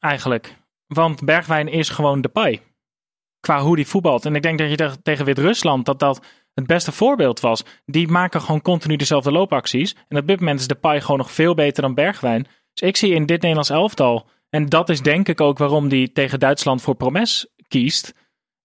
Eigenlijk. 0.00 0.56
Want 0.86 1.24
Bergwijn 1.24 1.68
is 1.68 1.88
gewoon 1.88 2.20
Depay. 2.20 2.62
Qua 3.40 3.60
hoe 3.60 3.76
die 3.76 3.86
voetbalt. 3.86 4.24
En 4.24 4.34
ik 4.34 4.42
denk 4.42 4.58
dat 4.58 4.70
je 4.70 4.76
tegen- 4.76 5.02
tegen 5.02 5.24
Wit-Rusland 5.24 5.84
dat 5.86 5.98
dat 5.98 6.20
het 6.56 6.66
beste 6.66 6.92
voorbeeld 6.92 7.40
was. 7.40 7.64
Die 7.84 8.08
maken 8.08 8.40
gewoon 8.40 8.62
continu 8.62 8.96
dezelfde 8.96 9.32
loopacties. 9.32 9.96
En 10.08 10.18
op 10.18 10.26
dit 10.26 10.38
moment 10.40 10.60
is 10.60 10.66
Depay 10.66 11.00
gewoon 11.00 11.18
nog 11.18 11.32
veel 11.32 11.54
beter 11.54 11.82
dan 11.82 11.94
Bergwijn. 11.94 12.46
Dus 12.72 12.88
ik 12.88 12.96
zie 12.96 13.14
in 13.14 13.26
dit 13.26 13.40
Nederlands 13.40 13.70
elftal... 13.70 14.26
En 14.50 14.66
dat 14.66 14.88
is 14.88 15.00
denk 15.00 15.28
ik 15.28 15.40
ook 15.40 15.58
waarom 15.58 15.88
die 15.88 16.12
tegen 16.12 16.40
Duitsland 16.40 16.82
voor 16.82 16.94
Promes 16.94 17.46
kiest. 17.68 18.14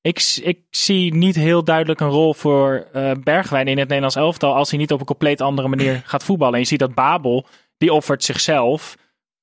Ik, 0.01 0.39
ik 0.43 0.59
zie 0.69 1.13
niet 1.13 1.35
heel 1.35 1.63
duidelijk 1.63 1.99
een 1.99 2.09
rol 2.09 2.33
voor 2.33 2.87
eh, 2.93 3.11
Bergwijn 3.23 3.67
in 3.67 3.77
het 3.77 3.87
Nederlands 3.87 4.15
elftal... 4.15 4.55
als 4.55 4.69
hij 4.69 4.79
niet 4.79 4.91
op 4.91 4.99
een 4.99 5.05
compleet 5.05 5.41
andere 5.41 5.67
manier 5.67 6.01
gaat 6.05 6.23
voetballen. 6.23 6.53
En 6.53 6.59
je 6.59 6.65
ziet 6.65 6.79
dat 6.79 6.95
Babel, 6.95 7.45
die 7.77 7.93
offert 7.93 8.23
zichzelf 8.23 8.97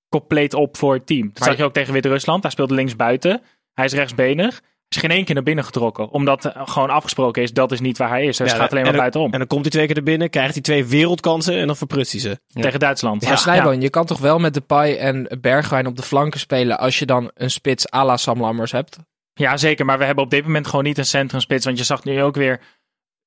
compleet 0.09 0.55
op 0.55 0.76
voor 0.76 0.95
het 0.95 1.07
team. 1.07 1.26
Dat 1.26 1.38
Maar- 1.38 1.49
zag 1.49 1.57
je 1.57 1.64
ook 1.64 1.73
tegen 1.73 1.93
Wit-Rusland. 1.93 2.43
Hij 2.43 2.52
speelde 2.52 2.75
links 2.75 2.97
buiten. 2.97 3.43
Hij 3.73 3.85
is 3.85 3.93
rechtsbenig. 3.93 4.62
Is 4.88 4.97
geen 4.97 5.11
één 5.11 5.25
keer 5.25 5.35
naar 5.35 5.45
binnen 5.45 5.64
getrokken. 5.64 6.11
Omdat 6.11 6.52
gewoon 6.54 6.90
afgesproken 6.90 7.42
is, 7.42 7.52
dat 7.52 7.73
is 7.73 7.80
niet 7.80 7.99
waar 7.99 8.09
hij 8.09 8.25
is. 8.25 8.38
Hij 8.38 8.47
Ja, 8.47 8.54
gaat 8.54 8.61
alleen 8.71 8.75
en 8.76 8.83
maar 8.83 8.92
dan- 8.92 9.00
buitenom. 9.00 9.33
En 9.33 9.38
dan 9.38 9.47
komt 9.49 9.62
hij 9.62 9.71
twee 9.71 9.87
keer 9.87 9.97
er 9.97 10.02
binnen, 10.02 10.30
krijgt 10.30 10.52
hij 10.52 10.62
twee 10.62 10.85
wereldkansen 10.85 11.54
en 11.59 11.66
dan 11.66 11.76
verprutst 11.76 12.12
hij 12.12 12.21
ze. 12.21 12.40
Tegen 12.52 12.80
Duitsland. 12.80 13.23
Maar 13.28 13.38
Snijboon, 13.38 13.80
je 13.80 13.90
kan 13.90 14.07
toch 14.07 14.18
wel 14.18 14.38
met 14.38 14.54
Depay 14.54 14.97
en 14.97 15.38
Bergwijn 15.40 15.87
op 15.87 15.97
de 15.97 16.02
flanken 16.02 16.40
spelen... 16.40 16.78
als 16.78 16.99
je 16.99 17.07
dan 17.07 17.30
een 17.35 17.50
spits 17.50 17.92
à 17.92 18.04
la 18.04 18.16
Sam 18.16 18.40
Lammers 18.40 18.73
hebt? 18.73 18.97
Ja, 19.35 19.57
zeker. 19.57 19.85
Maar 19.85 19.99
we 19.99 20.04
hebben 20.04 20.25
op 20.25 20.30
dit 20.30 20.45
moment 20.45 20.66
gewoon 20.66 20.85
niet 20.85 20.99
een 20.99 21.07
centrumspits. 21.07 21.64
Want 21.64 21.78
je 21.78 21.85
zag 21.85 22.04
nu 22.04 22.23
ook 22.23 22.35
weer 22.37 22.61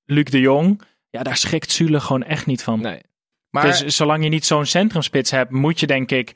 Luc 0.06 0.24
de 0.26 0.40
Jong. 0.40 0.82
Ja, 1.10 1.24
daar 1.24 1.38
schikt 1.38 1.72
Zule 1.72 2.00
gewoon 2.00 2.24
echt 2.24 2.46
niet 2.46 2.64
van. 2.64 2.82
Nee. 2.82 3.02
Maar 3.50 3.64
Dus 3.64 3.86
zolang 3.86 4.24
je 4.24 4.30
niet 4.30 4.46
zo'n 4.46 4.66
centrumspits 4.66 5.32
hebt, 5.32 5.52
moet 5.52 5.80
je 5.80 5.88
denk 5.88 6.12
ik, 6.12 6.34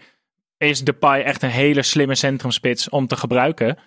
is 0.58 0.82
Depay 0.84 1.22
echt 1.22 1.42
een 1.44 1.50
hele 1.50 1.84
slimme 1.84 2.16
centrumspits 2.16 2.90
om 2.90 3.08
te 3.08 3.16
gebruiken. 3.16 3.78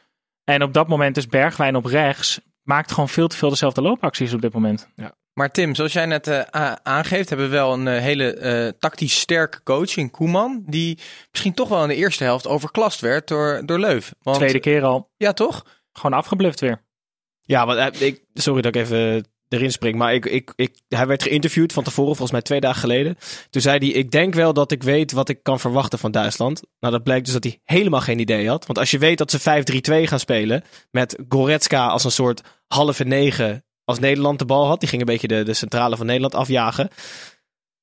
En 0.49 0.63
op 0.63 0.73
dat 0.73 0.89
moment 0.89 1.17
is 1.17 1.27
Bergwijn 1.27 1.77
op 1.77 1.85
rechts, 1.85 2.41
maakt 2.63 2.93
gewoon 2.93 3.09
veel 3.09 3.29
te 3.29 3.37
veel 3.37 3.49
dezelfde 3.49 3.83
loopacties 3.83 4.33
op 4.33 4.41
dit 4.41 4.53
moment. 4.53 4.89
Maar 5.33 5.51
Tim, 5.51 5.75
zoals 5.75 5.93
jij 5.93 6.07
net 6.07 6.27
eh, 6.27 6.73
aangeeft, 6.83 7.29
hebben 7.29 7.47
we 7.47 7.53
wel 7.53 7.73
een 7.73 7.89
eh, 7.89 8.01
hele 8.01 8.35
eh, 8.35 8.69
tactisch 8.79 9.21
sterke 9.21 9.63
coach 9.63 9.97
in 9.97 10.11
Koeman. 10.11 10.63
Die 10.67 10.99
misschien 11.31 11.55
toch 11.55 11.69
wel 11.69 11.83
in 11.83 11.89
de 11.89 11.95
eerste 11.95 12.25
helft 12.25 12.47
overklast 12.47 13.01
werd 13.01 13.29
door, 13.29 13.63
door 13.65 13.79
Leuf. 13.79 14.15
Want, 14.23 14.37
Tweede 14.37 14.61
keer 14.61 14.83
al, 14.83 15.11
Ja, 15.17 15.33
toch? 15.33 15.65
gewoon 15.93 16.19
afgebluft 16.19 16.61
weer. 16.61 16.85
Ja, 17.43 17.67
want 17.67 18.01
ik, 18.01 18.25
sorry 18.35 18.63
dat 18.63 18.75
ik 18.75 18.83
even 18.83 19.27
erin 19.49 19.73
spring, 19.73 19.97
maar 19.97 20.15
ik, 20.15 20.27
ik, 20.27 20.53
ik, 20.57 20.81
hij 20.89 21.07
werd 21.07 21.23
geïnterviewd 21.23 21.73
van 21.73 21.83
tevoren, 21.83 22.11
volgens 22.17 22.33
mij 22.33 22.43
twee 22.43 22.61
dagen 22.61 22.81
geleden. 22.81 23.17
Toen 23.51 23.63
zei 23.63 23.79
hij, 23.79 23.89
ik 23.89 24.11
denk 24.11 24.35
wel 24.35 24.53
dat 24.53 24.73
ik 24.73 24.83
weet 24.83 25.13
wat 25.13 25.29
ik 25.29 25.43
kan 25.43 25.61
verwachten 25.61 25.99
van 25.99 26.11
Duitsland. 26.11 26.63
Nou, 26.81 26.93
dat 26.93 27.03
blijkt 27.03 27.25
dus 27.25 27.35
dat 27.35 27.45
hij 27.45 27.61
helemaal 27.65 28.01
geen 28.01 28.19
idee 28.19 28.49
had. 28.49 28.67
Want 28.67 28.79
als 28.79 28.91
je 28.91 28.99
weet 28.99 29.19
dat 29.19 29.31
ze 29.31 29.65
5-3-2 30.05 30.09
gaan 30.09 30.21
spelen, 30.21 30.65
met 30.91 31.19
Goretzka 31.29 31.87
als 31.87 32.05
een 32.05 32.11
soort 32.11 32.43
halve 32.67 33.05
negen 33.05 33.65
als 33.85 33.99
Nederland 33.99 34.39
de 34.39 34.45
bal 34.45 34.67
had. 34.67 34.81
Die 34.81 34.89
ging 34.89 35.01
een 35.01 35.07
beetje 35.07 35.29
de, 35.29 35.43
de 35.43 35.55
centrale 35.55 35.97
van 35.97 36.07
Nederland 36.07 36.35
afjagen. 36.35 36.89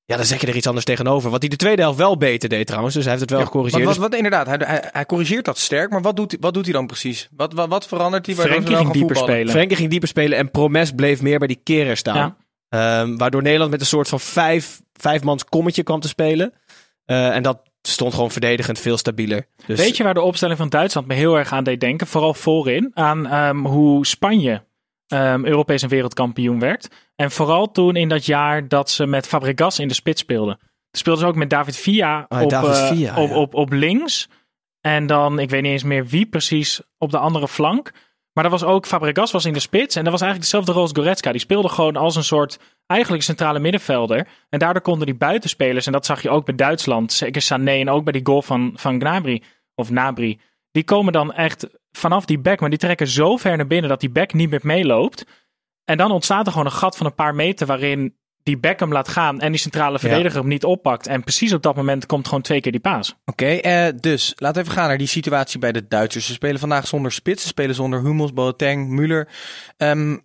Ja, 0.08 0.16
dan 0.18 0.26
zeg 0.26 0.42
je 0.42 0.48
er 0.48 0.56
iets 0.56 0.68
anders 0.68 0.86
tegenover. 0.86 1.30
Wat 1.30 1.40
hij 1.42 1.50
de 1.50 1.56
tweede 1.56 1.82
helft 1.82 1.98
wel 1.98 2.18
beter 2.18 2.50
deed 2.50 2.68
trouwens, 2.68 2.94
dus 2.96 3.04
hij 3.04 3.12
heeft 3.12 3.24
het 3.24 3.32
wel 3.34 3.40
Ja, 3.42 3.46
gecorrigeerd. 3.46 3.84
Wat, 3.84 3.98
wat, 3.98 4.04
wat 4.10 4.16
inderdaad, 4.16 4.48
hij, 4.48 4.58
hij, 4.64 4.90
hij 4.92 5.06
corrigeert 5.06 5.46
dat 5.46 5.58
sterk. 5.58 5.90
Maar 5.92 6.02
wat 6.02 6.16
doet, 6.16 6.32
hij- 6.32 6.40
wat 6.42 6.54
doet 6.54 6.64
hij 6.66 6.74
dan 6.74 6.88
precies? 6.88 7.30
Wat, 7.36 7.54
wat, 7.54 7.70
wat 7.70 7.88
verandert 7.88 8.26
hij? 8.26 8.36
Frenkie 8.36 8.76
ging 8.76 8.92
dieper 8.92 9.00
voetballen? 9.16 9.34
spelen. 9.34 9.52
Frenkie 9.54 9.78
ging 9.78 9.90
dieper 9.90 10.08
spelen 10.08 10.38
en 10.38 10.52
Promes 10.52 10.92
bleef 10.92 11.22
meer 11.22 11.38
bij 11.40 11.48
die 11.48 11.60
keren 11.64 11.98
staan. 11.98 12.36
Ja. 12.70 13.02
Ehm, 13.02 13.16
waardoor 13.18 13.42
Nederland 13.42 13.72
met 13.72 13.80
een 13.80 13.86
soort 13.86 14.08
van 14.08 14.20
vijf, 14.20 14.82
vijfmans 14.94 15.46
kommetje 15.46 15.84
kwam 15.84 16.00
te 16.00 16.08
spelen. 16.08 16.54
Eh, 17.06 17.36
en 17.36 17.44
dat 17.44 17.60
stond 17.82 18.14
gewoon 18.14 18.32
verdedigend 18.32 18.80
veel 18.80 18.98
stabieler. 18.98 19.48
Dus, 19.66 19.80
Weet 19.80 19.98
je 19.98 20.04
waar 20.04 20.14
de 20.14 20.22
opstelling 20.22 20.58
van 20.58 20.70
Duitsland 20.70 21.08
me 21.08 21.14
heel 21.14 21.38
erg 21.38 21.52
aan 21.52 21.64
deed 21.64 21.80
denken? 21.80 22.08
Vooral 22.08 22.34
voorin. 22.34 22.92
Aan 22.94 23.28
ehm, 23.28 23.58
hoe 23.66 24.06
Spanje 24.06 24.64
ehm, 25.08 25.46
Europees 25.46 25.82
en 25.82 25.90
wereldkampioen 25.90 26.60
werd. 26.60 26.90
En 27.16 27.32
vooral 27.32 27.72
toen 27.72 27.96
in 27.96 28.10
dat 28.10 28.26
jaar 28.26 28.68
dat 28.68 28.90
ze 28.90 29.06
met 29.06 29.28
Fabregas 29.28 29.80
in 29.80 29.88
de 29.88 29.94
spits 29.94 30.22
speelden. 30.22 30.60
Speelden 30.92 31.24
ze 31.24 31.30
ook 31.30 31.36
met 31.36 31.50
David 31.50 31.78
Villa, 31.78 32.26
Ah, 32.28 32.42
op, 32.42 32.50
David 32.50 32.76
eh, 32.76 32.88
Villa, 32.88 33.16
op, 33.22 33.30
ja. 33.30 33.36
op, 33.36 33.54
op 33.54 33.72
links. 33.72 34.30
En 34.82 35.08
dan, 35.08 35.40
ik 35.40 35.50
weet 35.50 35.62
niet 35.62 35.72
eens 35.72 35.84
meer 35.84 36.06
wie 36.06 36.26
precies 36.26 36.82
op 36.98 37.12
de 37.12 37.18
andere 37.18 37.48
flank. 37.48 37.92
Maar 38.34 38.44
dat 38.44 38.60
was 38.60 38.64
ook, 38.64 38.86
Fabregas 38.86 39.32
was 39.32 39.46
in 39.46 39.54
de 39.54 39.60
spits. 39.60 39.96
En 39.96 40.04
dat 40.04 40.12
was 40.12 40.22
eigenlijk 40.22 40.52
dezelfde 40.52 40.72
rol 40.72 40.82
als 40.82 40.92
Goretzka. 40.94 41.32
Die 41.32 41.42
speelde 41.42 41.70
gewoon 41.70 41.96
als 41.96 42.16
een 42.16 42.24
soort, 42.24 42.60
eigenlijk 42.86 43.24
centrale 43.24 43.60
middenvelder. 43.60 44.28
En 44.50 44.60
daardoor 44.60 44.82
konden 44.82 45.06
die 45.06 45.16
buitenspelers, 45.16 45.86
en 45.86 45.92
dat 45.92 46.06
zag 46.06 46.22
je 46.22 46.30
ook 46.30 46.46
bij 46.46 46.56
Duitsland. 46.56 47.14
Zeker 47.14 47.42
Sané 47.42 47.72
en 47.72 47.90
ook 47.90 48.04
bij 48.04 48.14
die 48.14 48.26
goal 48.26 48.42
van, 48.42 48.72
van 48.76 49.00
Gnabry, 49.00 49.42
of 49.76 49.90
Nabry. 49.90 50.40
Die 50.72 50.84
komen 50.84 51.14
dan 51.14 51.34
echt 51.34 51.68
vanaf 51.98 52.26
die 52.26 52.40
back, 52.40 52.60
maar 52.60 52.70
die 52.70 52.80
trekken 52.80 53.08
zo 53.08 53.38
ver 53.38 53.58
naar 53.58 53.68
binnen 53.68 53.90
dat 53.90 54.00
die 54.00 54.10
back 54.10 54.34
niet 54.34 54.50
meer 54.50 54.60
meeloopt. 54.64 55.26
En 55.86 55.98
dan 55.98 56.12
ontstaat 56.12 56.46
er 56.46 56.52
gewoon 56.52 56.68
een 56.68 56.74
gat 56.74 56.98
van 56.98 57.06
een 57.06 57.16
paar 57.16 57.36
meter 57.36 57.68
waarin 57.68 58.16
die 58.44 58.58
back 58.58 58.80
hem 58.80 58.92
laat 58.92 59.08
gaan 59.08 59.40
en 59.40 59.52
die 59.52 59.60
centrale 59.60 60.00
verdediger 60.00 60.40
hem 60.40 60.50
niet 60.50 60.64
oppakt. 60.64 61.08
En 61.08 61.24
precies 61.24 61.54
op 61.54 61.62
dat 61.62 61.76
moment 61.76 62.06
komt 62.06 62.28
gewoon 62.28 62.44
twee 62.44 62.62
keer 62.62 62.72
die 62.72 62.82
paas. 62.82 63.16
Oké, 63.26 63.46
eh, 63.46 63.88
dus 64.00 64.34
laten 64.36 64.58
we 64.58 64.62
even 64.62 64.80
gaan 64.80 64.88
naar 64.88 64.98
die 64.98 65.08
situatie 65.08 65.60
bij 65.60 65.72
de 65.72 65.88
Duitsers. 65.88 66.26
Ze 66.26 66.34
spelen 66.34 66.60
vandaag 66.60 66.88
zonder 66.88 67.12
spits, 67.12 67.42
ze 67.42 67.48
spelen 67.48 67.76
zonder 67.76 68.02
Hummels, 68.02 68.34
Boateng, 68.34 69.00
Müller. 69.00 69.32
Ehm, 69.78 70.18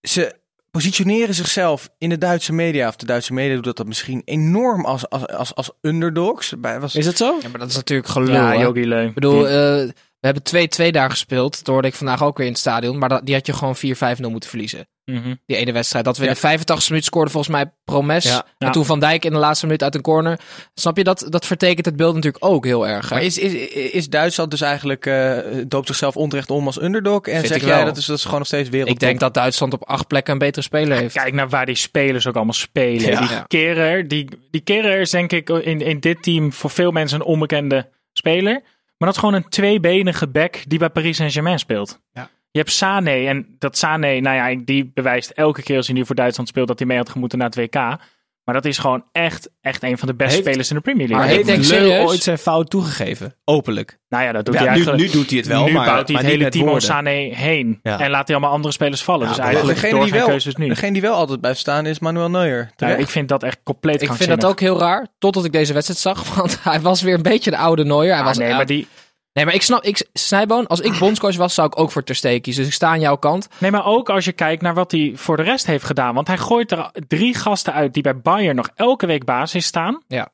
ze 0.00 0.40
positioneren 0.70 1.34
zichzelf 1.34 1.90
in 1.98 2.08
de 2.08 2.18
Duitse 2.18 2.52
media, 2.52 2.88
of 2.88 2.96
de 2.96 3.06
Duitse 3.06 3.32
media 3.32 3.54
doet 3.54 3.64
dat, 3.64 3.76
dat 3.76 3.86
misschien 3.86 4.22
enorm 4.24 4.84
als, 4.84 5.08
als, 5.08 5.26
als, 5.26 5.54
als 5.54 5.70
underdogs. 5.80 6.54
Bij, 6.58 6.80
was, 6.80 6.94
Is 6.94 7.06
het 7.06 7.16
zo? 7.16 7.38
Ja, 7.40 7.48
maar 7.48 7.58
dat 7.58 7.68
is 7.68 7.76
natuurlijk 7.76 8.08
gelul. 8.08 8.34
Ja, 8.34 8.48
hè? 8.48 8.62
Jogi 8.62 8.86
Leu. 8.86 9.06
Ik 9.06 9.14
bedoel, 9.14 9.48
eh, 9.48 9.88
we 10.22 10.28
hebben 10.28 10.68
2-2 10.88 10.90
daar 10.90 11.10
gespeeld. 11.10 11.58
Dat 11.58 11.66
hoorde 11.66 11.88
ik 11.88 11.94
vandaag 11.94 12.22
ook 12.22 12.36
weer 12.36 12.46
in 12.46 12.52
het 12.52 12.60
stadion. 12.60 12.98
Maar 12.98 13.08
dat, 13.08 13.26
die 13.26 13.34
had 13.34 13.46
je 13.46 13.52
gewoon 13.52 13.76
4-5-0 13.76 14.20
moeten 14.30 14.50
verliezen. 14.50 14.86
Mhm. 15.04 15.34
Die 15.46 15.56
ene 15.56 15.72
wedstrijd. 15.72 16.04
Dat 16.04 16.16
we 16.16 16.22
Ja. 16.22 16.28
in 16.28 16.34
de 16.34 16.40
85 16.40 16.88
minuut 16.88 17.04
scoorden 17.04 17.32
volgens 17.32 17.54
mij 17.54 17.72
Promes. 17.84 18.24
Ja. 18.24 18.44
En 18.58 18.70
toen 18.72 18.84
Van 18.84 19.00
Dijk 19.00 19.24
in 19.24 19.32
de 19.32 19.38
laatste 19.38 19.66
minuut 19.66 19.82
uit 19.82 19.94
een 19.94 20.00
corner. 20.00 20.38
Snap 20.74 20.96
je, 20.96 21.04
dat, 21.04 21.26
dat 21.28 21.46
vertekent 21.46 21.86
het 21.86 21.96
beeld 21.96 22.14
natuurlijk 22.14 22.44
ook 22.44 22.64
heel 22.64 22.88
erg. 22.88 23.08
hè? 23.08 23.14
Maar 23.14 23.24
is, 23.24 23.38
is, 23.38 23.52
is 23.92 24.08
Duitsland 24.08 24.50
dus 24.50 24.60
eigenlijk, 24.60 25.06
eh 25.06 25.38
doopt 25.66 25.86
zichzelf 25.86 26.16
onterecht 26.16 26.50
om 26.50 26.66
als 26.66 26.80
underdog? 26.82 27.26
En 27.26 27.34
Vind 27.36 27.46
zeg 27.52 27.64
jij 27.64 27.84
dat 27.84 27.96
is, 27.96 28.06
dat 28.06 28.16
is 28.16 28.22
gewoon 28.24 28.38
nog 28.38 28.46
steeds 28.46 28.68
wereld? 28.68 28.90
ik 28.90 28.98
denk 29.00 29.20
dat 29.20 29.34
Duitsland 29.34 29.72
op 29.72 29.84
acht 29.84 30.06
plekken 30.06 30.32
een 30.32 30.38
betere 30.38 30.62
speler 30.64 30.98
heeft. 30.98 31.14
Kijk 31.14 31.34
naar 31.34 31.48
waar 31.48 31.66
die 31.66 31.74
spelers 31.74 32.26
ook 32.26 32.34
allemaal 32.34 32.52
spelen. 32.54 33.10
Ja. 33.10 33.26
Die. 33.26 33.46
Kerer, 33.46 34.08
die, 34.08 34.28
die 34.50 34.60
Kerer 34.60 35.00
is 35.00 35.10
denk 35.10 35.32
ik 35.32 35.48
in, 35.48 35.80
in 35.80 36.00
dit 36.00 36.22
team 36.22 36.52
voor 36.52 36.70
veel 36.70 36.90
mensen 36.90 37.20
een 37.20 37.26
onbekende 37.26 37.88
speler. 38.12 38.62
Maar 39.02 39.12
dat 39.12 39.22
is 39.22 39.28
gewoon 39.28 39.42
een 39.42 39.50
tweebenige 39.50 40.28
back 40.28 40.62
die 40.66 40.78
bij 40.78 40.90
Paris 40.90 41.16
Saint-Germain 41.16 41.58
speelt. 41.58 42.00
Ja. 42.12 42.30
Je 42.50 42.58
hebt 42.58 42.70
Sané 42.70 43.10
en 43.10 43.56
dat 43.58 43.76
Sané, 43.76 44.20
nou 44.20 44.36
ja, 44.36 44.62
die 44.64 44.90
bewijst 44.94 45.30
elke 45.30 45.62
keer 45.62 45.76
als 45.76 45.86
hij 45.86 45.96
nu 45.96 46.06
voor 46.06 46.14
Duitsland 46.14 46.48
speelt 46.48 46.68
dat 46.68 46.78
hij 46.78 46.88
mee 46.88 46.96
had 46.96 47.08
gemoeten 47.08 47.38
naar 47.38 47.46
het 47.46 47.56
WK. 47.56 47.96
Maar 48.44 48.54
dat 48.54 48.64
is 48.64 48.78
gewoon 48.78 49.04
echt, 49.12 49.50
echt 49.60 49.82
een 49.82 49.98
van 49.98 50.08
de 50.08 50.14
beste 50.14 50.34
Heeft- 50.34 50.46
spelers 50.46 50.70
in 50.70 50.76
de 50.76 50.82
Premier 50.82 51.08
League. 51.08 51.26
Maar 51.26 51.34
heeft 51.36 51.48
ik 51.48 51.54
denk 51.54 51.68
Leu 51.68 51.78
serieus- 51.88 52.08
ooit 52.08 52.22
zijn 52.22 52.38
fout 52.38 52.70
toegegeven? 52.70 53.34
Openlijk. 53.44 53.98
nou 54.08 54.24
ja, 54.24 54.32
dat 54.32 54.44
doet 54.44 54.54
Ja, 54.54 54.60
hij 54.60 54.68
nu, 54.68 54.74
eigenlijk. 54.74 55.02
nu 55.02 55.10
doet 55.18 55.28
hij 55.30 55.38
het 55.38 55.46
wel, 55.48 55.64
nu 55.64 55.72
maar, 55.72 55.86
bouwt 55.86 56.08
hij 56.08 56.16
het 56.16 56.26
hele 56.26 56.50
woorden. 56.64 56.82
Sané 56.82 57.10
heen. 57.34 57.80
Ja. 57.82 58.00
En 58.00 58.10
laat 58.10 58.26
hij 58.26 58.36
allemaal 58.36 58.54
andere 58.54 58.72
spelers 58.72 59.02
vallen. 59.02 59.28
dus 59.28 59.38
eigenlijk 59.38 59.74
degene 59.74 59.92
door 59.92 60.00
die, 60.00 60.08
zijn 60.08 60.20
wel, 60.20 60.30
keuzes 60.30 60.56
nu. 60.56 60.68
degene 60.68 60.92
die 60.92 61.02
wel 61.02 61.14
altijd 61.14 61.40
blijft 61.40 61.58
staan 61.60 61.86
is 61.86 61.98
Manuel 61.98 62.30
Neuer. 62.30 62.58
Ja, 62.58 62.70
Terecht. 62.76 62.98
ik 63.00 63.08
vind 63.08 63.28
dat 63.28 63.42
echt 63.42 63.58
compleet 63.64 64.02
Ik 64.02 64.12
vind 64.12 64.28
dat 64.30 64.44
ook 64.44 64.60
heel 64.60 64.78
raar. 64.78 65.06
Totdat 65.18 65.44
ik 65.44 65.52
deze 65.52 65.72
wedstrijd 65.72 66.00
zag. 66.00 66.34
Want 66.36 66.58
hij 66.62 66.80
was 66.80 67.02
weer 67.02 67.14
een 67.14 67.22
beetje 67.22 67.50
de 67.50 67.56
oude 67.56 67.84
Neuer. 67.84 68.10
Hij 68.10 68.18
Ah, 68.18 68.24
was, 68.24 68.38
nee, 68.38 68.52
maar 68.54 68.66
die, 68.66 68.86
nee, 69.32 69.44
maar 69.44 69.54
ik 69.54 69.62
snap, 69.62 69.82
ik, 69.82 70.08
Snijboon, 70.12 70.66
als 70.66 70.80
ik 70.80 70.98
bondscoach 70.98 71.36
was, 71.36 71.54
zou 71.54 71.66
ik 71.66 71.78
ook 71.78 71.90
voor 71.90 72.04
Ter 72.04 72.14
Stegen 72.14 72.40
kiezen. 72.40 72.62
Dus 72.62 72.70
ik 72.70 72.76
sta 72.76 72.88
aan 72.88 73.00
jouw 73.00 73.16
kant. 73.16 73.48
Nee, 73.58 73.70
maar 73.70 73.86
ook 73.86 74.10
als 74.10 74.24
je 74.24 74.32
kijkt 74.32 74.62
naar 74.62 74.74
wat 74.74 74.90
hij 74.90 75.12
voor 75.14 75.36
de 75.36 75.42
rest 75.42 75.66
heeft 75.66 75.84
gedaan. 75.84 76.14
Want 76.14 76.26
hij 76.26 76.38
gooit 76.38 76.72
er 76.72 76.90
drie 77.08 77.34
gasten 77.34 77.72
uit 77.72 77.94
die 77.94 78.02
bij 78.02 78.20
Bayern 78.20 78.56
nog 78.56 78.70
elke 78.74 79.06
week 79.06 79.24
basis 79.24 79.66
staan. 79.66 80.02
Ja. 80.08 80.32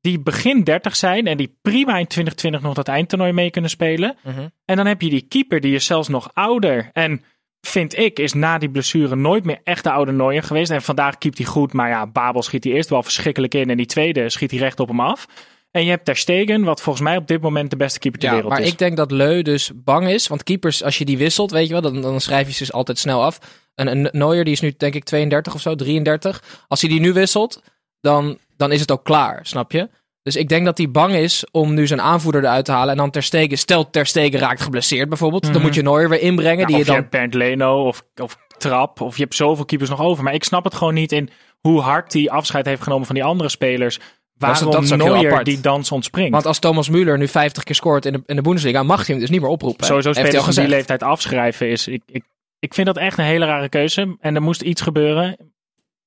Die 0.00 0.20
begin 0.20 0.64
30 0.64 0.96
zijn 0.96 1.26
en 1.26 1.36
die 1.36 1.58
prima 1.62 1.92
in 1.98 2.06
2020 2.06 2.60
nog 2.60 2.74
dat 2.74 2.88
eindtoernooi 2.88 3.32
mee 3.32 3.50
kunnen 3.50 3.70
spelen. 3.70 4.16
Mhm. 4.22 4.48
En 4.64 4.76
dan 4.76 4.86
heb 4.86 5.00
je 5.00 5.10
die 5.10 5.26
keeper 5.28 5.60
die 5.60 5.74
is 5.74 5.86
zelfs 5.86 6.08
nog 6.08 6.30
ouder. 6.34 6.90
En 6.92 7.24
vind 7.66 7.98
ik, 7.98 8.18
is 8.18 8.32
na 8.32 8.58
die 8.58 8.70
blessure 8.70 9.16
nooit 9.16 9.44
meer 9.44 9.60
echt 9.64 9.84
de 9.84 9.90
oude 9.90 10.12
Neuer 10.12 10.42
geweest. 10.42 10.70
En 10.70 10.82
vandaag 10.82 11.18
keept 11.18 11.38
hij 11.38 11.46
goed, 11.46 11.72
maar 11.72 11.88
ja, 11.88 12.06
Babel 12.06 12.42
schiet 12.42 12.64
hij 12.64 12.72
eerst 12.72 12.88
wel 12.88 13.02
verschrikkelijk 13.02 13.54
in. 13.54 13.70
En 13.70 13.76
die 13.76 13.86
tweede 13.86 14.30
schiet 14.30 14.50
hij 14.50 14.60
recht 14.60 14.80
op 14.80 14.88
hem 14.88 15.00
af. 15.00 15.26
En 15.72 15.84
je 15.84 15.90
hebt 15.90 16.04
Ter 16.04 16.16
Stegen, 16.16 16.64
wat 16.64 16.80
volgens 16.80 17.04
mij 17.04 17.16
op 17.16 17.26
dit 17.26 17.40
moment 17.40 17.70
de 17.70 17.76
beste 17.76 17.98
keeper 17.98 18.20
ter 18.20 18.28
Ja, 18.28 18.34
wereld 18.34 18.52
maar 18.52 18.62
is. 18.62 18.68
ik 18.72 18.78
denk 18.78 18.96
dat 18.96 19.10
Leu 19.10 19.42
dus 19.42 19.70
bang 19.74 20.08
is. 20.08 20.26
Want 20.28 20.42
keepers, 20.42 20.82
als 20.84 20.98
je 20.98 21.04
die 21.04 21.18
wisselt, 21.18 21.50
weet 21.50 21.66
je 21.66 21.72
wel, 21.72 21.82
dan, 21.82 22.00
dan 22.00 22.20
schrijf 22.20 22.46
je 22.46 22.52
ze 22.52 22.58
dus 22.58 22.72
altijd 22.72 22.98
snel 22.98 23.22
af. 23.24 23.38
En 23.74 23.86
een 23.86 24.08
Neuer, 24.12 24.44
die 24.44 24.52
is 24.52 24.60
nu 24.60 24.74
denk 24.76 24.94
ik 24.94 25.04
32 25.04 25.54
of 25.54 25.60
zo, 25.60 25.74
33. 25.74 26.42
Als 26.68 26.80
hij 26.80 26.90
die 26.90 27.00
nu 27.00 27.12
wisselt, 27.12 27.62
dan, 28.00 28.38
dan 28.56 28.72
is 28.72 28.80
het 28.80 28.90
ook 28.90 29.04
klaar, 29.04 29.40
snap 29.46 29.72
je? 29.72 29.88
Dus 30.22 30.36
ik 30.36 30.48
denk 30.48 30.64
dat 30.64 30.78
hij 30.78 30.90
bang 30.90 31.14
is 31.14 31.44
om 31.50 31.74
nu 31.74 31.86
zijn 31.86 32.00
aanvoerder 32.00 32.44
eruit 32.44 32.64
te 32.64 32.72
halen. 32.72 32.90
En 32.90 32.96
dan 32.96 33.10
Ter 33.10 33.22
Stegen, 33.22 33.58
stel 33.58 33.90
Ter 33.90 34.06
Stegen 34.06 34.38
raakt 34.40 34.60
geblesseerd 34.60 35.08
bijvoorbeeld. 35.08 35.42
Dan 35.42 35.52
Mhm. 35.52 35.62
moet 35.62 35.74
je 35.74 35.82
Neuer 35.82 36.08
weer 36.08 36.20
inbrengen. 36.20 36.58
Ja, 36.60 36.66
die 36.66 36.74
of 36.74 36.80
je 36.80 36.86
dan... 36.86 36.94
hebt 36.96 37.10
Bernd 37.10 37.34
Leno 37.34 37.86
of, 37.86 38.02
of 38.22 38.36
Trap. 38.58 39.00
Of 39.00 39.16
je 39.16 39.22
hebt 39.22 39.34
zoveel 39.34 39.64
keepers 39.64 39.90
nog 39.90 40.00
over. 40.00 40.24
Maar 40.24 40.34
ik 40.34 40.44
snap 40.44 40.64
het 40.64 40.74
gewoon 40.74 40.94
niet 40.94 41.12
in 41.12 41.28
hoe 41.60 41.80
hard 41.80 42.12
hij 42.12 42.30
afscheid 42.30 42.66
heeft 42.66 42.82
genomen 42.82 43.06
van 43.06 43.14
die 43.14 43.24
andere 43.24 43.48
spelers. 43.48 43.98
Waarom 44.42 44.70
dat 44.70 44.88
heel 44.88 45.14
Neuer 45.14 45.44
die 45.44 45.60
dans 45.60 45.92
ontspringt. 45.92 46.32
Want 46.32 46.46
als 46.46 46.58
Thomas 46.58 46.90
Müller 46.90 47.18
nu 47.18 47.28
50 47.28 47.62
keer 47.62 47.74
scoort 47.74 48.04
in 48.06 48.12
de, 48.12 48.22
in 48.26 48.36
de 48.36 48.42
Bundesliga, 48.42 48.82
mag 48.82 48.96
hij 48.96 49.06
hem 49.06 49.18
dus 49.18 49.30
niet 49.30 49.40
meer 49.40 49.50
oproepen. 49.50 49.86
Sowieso 49.86 50.12
spelers 50.12 50.44
van 50.44 50.54
die 50.54 50.68
leeftijd 50.68 51.02
afschrijven 51.02 51.70
is... 51.70 51.88
Ik, 51.88 52.02
ik, 52.06 52.24
ik 52.58 52.74
vind 52.74 52.86
dat 52.86 52.96
echt 52.96 53.18
een 53.18 53.24
hele 53.24 53.44
rare 53.44 53.68
keuze. 53.68 54.16
En 54.20 54.34
er 54.34 54.42
moest 54.42 54.62
iets 54.62 54.80
gebeuren. 54.80 55.36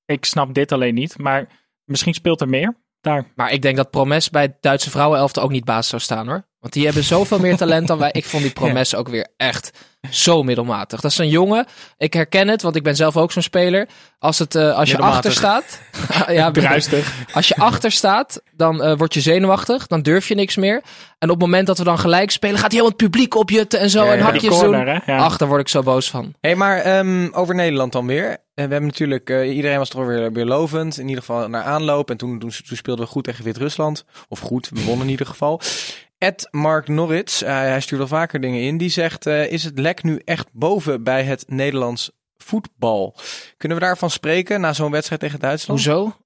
Ik 0.06 0.26
snap 0.26 0.54
dit 0.54 0.71
alleen 0.71 0.93
niet. 0.93 1.17
Maar 1.17 1.48
misschien 1.84 2.13
speelt 2.13 2.41
er 2.41 2.50
meer 2.50 2.76
daar. 3.02 3.32
Maar 3.36 3.52
ik 3.52 3.62
denk 3.62 3.78
dat 3.78 3.89
Promes 3.91 4.30
bij 4.30 4.41
het 4.41 4.58
Duitse 4.62 4.89
vrouwenelftal 4.89 5.43
ook 5.43 5.52
niet 5.52 5.65
baas 5.65 5.88
zou 5.88 6.02
staan 6.02 6.28
hoor. 6.28 6.48
Want 6.65 6.78
die 6.78 6.86
hebben 6.86 7.04
zoveel 7.04 7.39
meer 7.39 7.58
talent 7.58 7.88
dan 7.88 7.97
wij. 7.97 8.10
Ik 8.12 8.25
vond 8.25 8.43
die 8.43 8.51
Promes 8.51 8.95
ook 8.95 9.10
weer 9.10 9.28
echt 9.38 9.71
zo 10.10 10.43
middelmatig. 10.43 11.01
Dat 11.01 11.12
is 11.12 11.17
een 11.17 11.30
jongen. 11.30 11.65
Ik 11.97 12.13
herken 12.13 12.47
het, 12.47 12.62
want 12.62 12.75
ik 12.75 12.84
ben 12.84 12.95
zelf 12.95 13.17
ook 13.17 13.32
zo'n 13.32 13.41
speler. 13.41 13.88
Als, 14.19 14.39
het, 14.39 14.56
eh, 14.56 14.78
als 14.78 14.91
je 14.91 14.97
achter 14.97 15.32
staat. 15.32 15.82
ja, 16.28 16.51
Druistig. 16.51 17.13
Als 17.34 17.47
je 17.47 17.56
achter 17.56 17.91
staat, 17.91 18.41
dan 18.51 18.84
eh, 18.84 18.97
word 18.97 19.13
je 19.13 19.21
zenuwachtig. 19.21 19.88
Dan 19.88 20.01
durf 20.01 20.28
je 20.28 20.36
niks 20.36 20.56
meer. 20.56 20.82
En 21.19 21.30
op 21.30 21.39
het 21.39 21.39
moment 21.39 21.67
dat 21.67 21.78
we 21.78 21.84
dan 21.84 21.99
gelijk 21.99 22.32
spelen, 22.32 22.58
gaat 22.58 22.71
hij 22.71 22.80
helemaal 22.80 22.97
het 22.97 23.12
publiek 23.12 23.36
opjutten 23.36 23.80
en 23.80 23.89
zo. 23.89 24.06
Ja, 24.06 24.13
en 24.13 24.19
hakjes 24.19 24.60
corner, 24.60 25.01
doen. 25.06 25.15
Ach, 25.15 25.38
daar 25.38 25.47
word 25.47 25.62
ik 25.62 25.67
zo 25.67 25.84
boos 25.84 26.10
van. 26.10 26.34
Hé, 26.41 26.56
maar 26.56 26.78
ehm, 26.78 27.28
over 27.32 27.56
Nederland 27.56 27.91
dan 27.91 28.06
weer. 28.06 28.30
En 28.30 28.65
we 28.65 28.71
hebben 28.71 28.86
natuurlijk, 28.89 29.30
eh, 29.30 29.56
iedereen 29.56 29.78
was 29.78 29.89
toch 29.89 30.06
weer, 30.06 30.32
weer 30.32 30.45
lovend. 30.45 30.97
In 30.97 31.08
ieder 31.08 31.23
geval 31.23 31.49
naar 31.49 31.63
aanloop. 31.63 32.10
En 32.10 32.17
toen, 32.17 32.39
toen, 32.39 32.51
toen 32.67 32.78
speelden 32.78 33.06
we 33.06 33.12
goed 33.12 33.23
tegen 33.23 33.43
Wit-Rusland. 33.43 34.06
Of 34.28 34.39
goed, 34.39 34.69
we 34.69 34.84
wonnen 34.84 35.06
in 35.06 35.12
ieder 35.12 35.25
geval. 35.25 35.62
Ed 36.25 36.47
Mark 36.51 36.88
Norrits, 36.88 37.43
eh, 37.43 37.53
hij 37.53 37.81
stuurt 37.81 37.99
wel 37.99 38.19
vaker 38.19 38.41
dingen 38.41 38.61
in. 38.61 38.77
Die 38.77 38.89
zegt, 38.89 39.25
eh, 39.25 39.51
is 39.51 39.63
het 39.63 39.79
lek 39.79 40.03
nu 40.03 40.21
echt 40.23 40.47
boven 40.51 41.03
bij 41.03 41.23
het 41.23 41.45
Nederlands 41.47 42.11
voetbal? 42.38 43.17
Kunnen 43.57 43.77
we 43.77 43.83
daarvan 43.83 44.09
spreken 44.09 44.61
na 44.61 44.73
zo'n 44.73 44.91
wedstrijd 44.91 45.21
tegen 45.21 45.39
Duitsland? 45.39 45.83
Hoezo? 45.83 46.17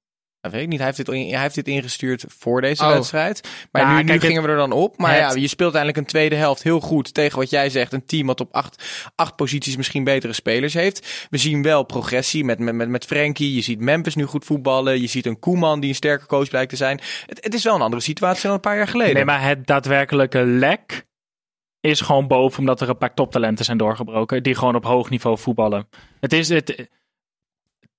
Dat 0.41 0.51
weet 0.51 0.61
ik 0.61 0.67
niet. 0.67 0.77
Hij 0.77 0.85
heeft 0.85 0.97
dit, 1.05 1.07
in- 1.15 1.29
hij 1.33 1.41
heeft 1.41 1.55
dit 1.55 1.67
ingestuurd 1.67 2.25
voor 2.27 2.61
deze 2.61 2.83
Oh. 2.83 2.91
wedstrijd. 2.91 3.49
Maar 3.71 3.81
Ja, 3.81 4.01
nu, 4.01 4.19
gingen 4.19 4.41
we 4.41 4.47
er 4.47 4.55
dan 4.55 4.71
op. 4.71 4.97
Maar 4.97 5.11
het- 5.11 5.19
ja, 5.33 5.41
je 5.41 5.47
speelt 5.47 5.73
uiteindelijk 5.75 5.97
een 5.97 6.05
tweede 6.11 6.35
helft 6.35 6.63
heel 6.63 6.79
goed 6.79 7.13
tegen 7.13 7.39
wat 7.39 7.49
jij 7.49 7.69
zegt. 7.69 7.93
Een 7.93 8.05
team 8.05 8.27
wat 8.27 8.39
op 8.41 8.53
acht, 8.55 8.83
acht 9.15 9.35
posities 9.35 9.75
misschien 9.77 10.03
betere 10.03 10.33
spelers 10.33 10.73
heeft. 10.73 11.27
We 11.29 11.37
zien 11.37 11.61
wel 11.61 11.83
progressie 11.83 12.43
met, 12.45 12.59
met, 12.59 12.75
met, 12.75 12.89
met 12.89 13.05
Frenkie. 13.05 13.55
Je 13.55 13.61
ziet 13.61 13.79
Memphis 13.79 14.15
nu 14.15 14.25
goed 14.25 14.45
voetballen. 14.45 15.01
Je 15.01 15.07
ziet 15.07 15.25
een 15.25 15.39
Koeman 15.39 15.79
die 15.79 15.89
een 15.89 15.95
sterke 15.95 16.25
coach 16.25 16.49
blijkt 16.49 16.69
te 16.69 16.75
zijn. 16.75 16.99
Het, 17.25 17.43
het 17.43 17.53
is 17.53 17.63
wel 17.63 17.75
een 17.75 17.81
andere 17.81 18.01
situatie 18.01 18.43
dan 18.43 18.51
een 18.53 18.59
paar 18.59 18.77
jaar 18.77 18.87
geleden. 18.87 19.13
Nee, 19.13 19.25
maar 19.25 19.43
het 19.43 19.67
daadwerkelijke 19.67 20.41
lek 20.45 21.07
is 21.81 22.01
gewoon 22.01 22.27
boven 22.27 22.59
omdat 22.59 22.81
er 22.81 22.89
een 22.89 22.97
paar 22.97 23.13
toptalenten 23.13 23.65
zijn 23.65 23.77
doorgebroken 23.77 24.43
die 24.43 24.55
gewoon 24.55 24.75
op 24.75 24.85
hoog 24.85 25.09
niveau 25.09 25.37
voetballen. 25.37 25.89
Het 26.19 26.33
is 26.33 26.49
het. 26.49 26.89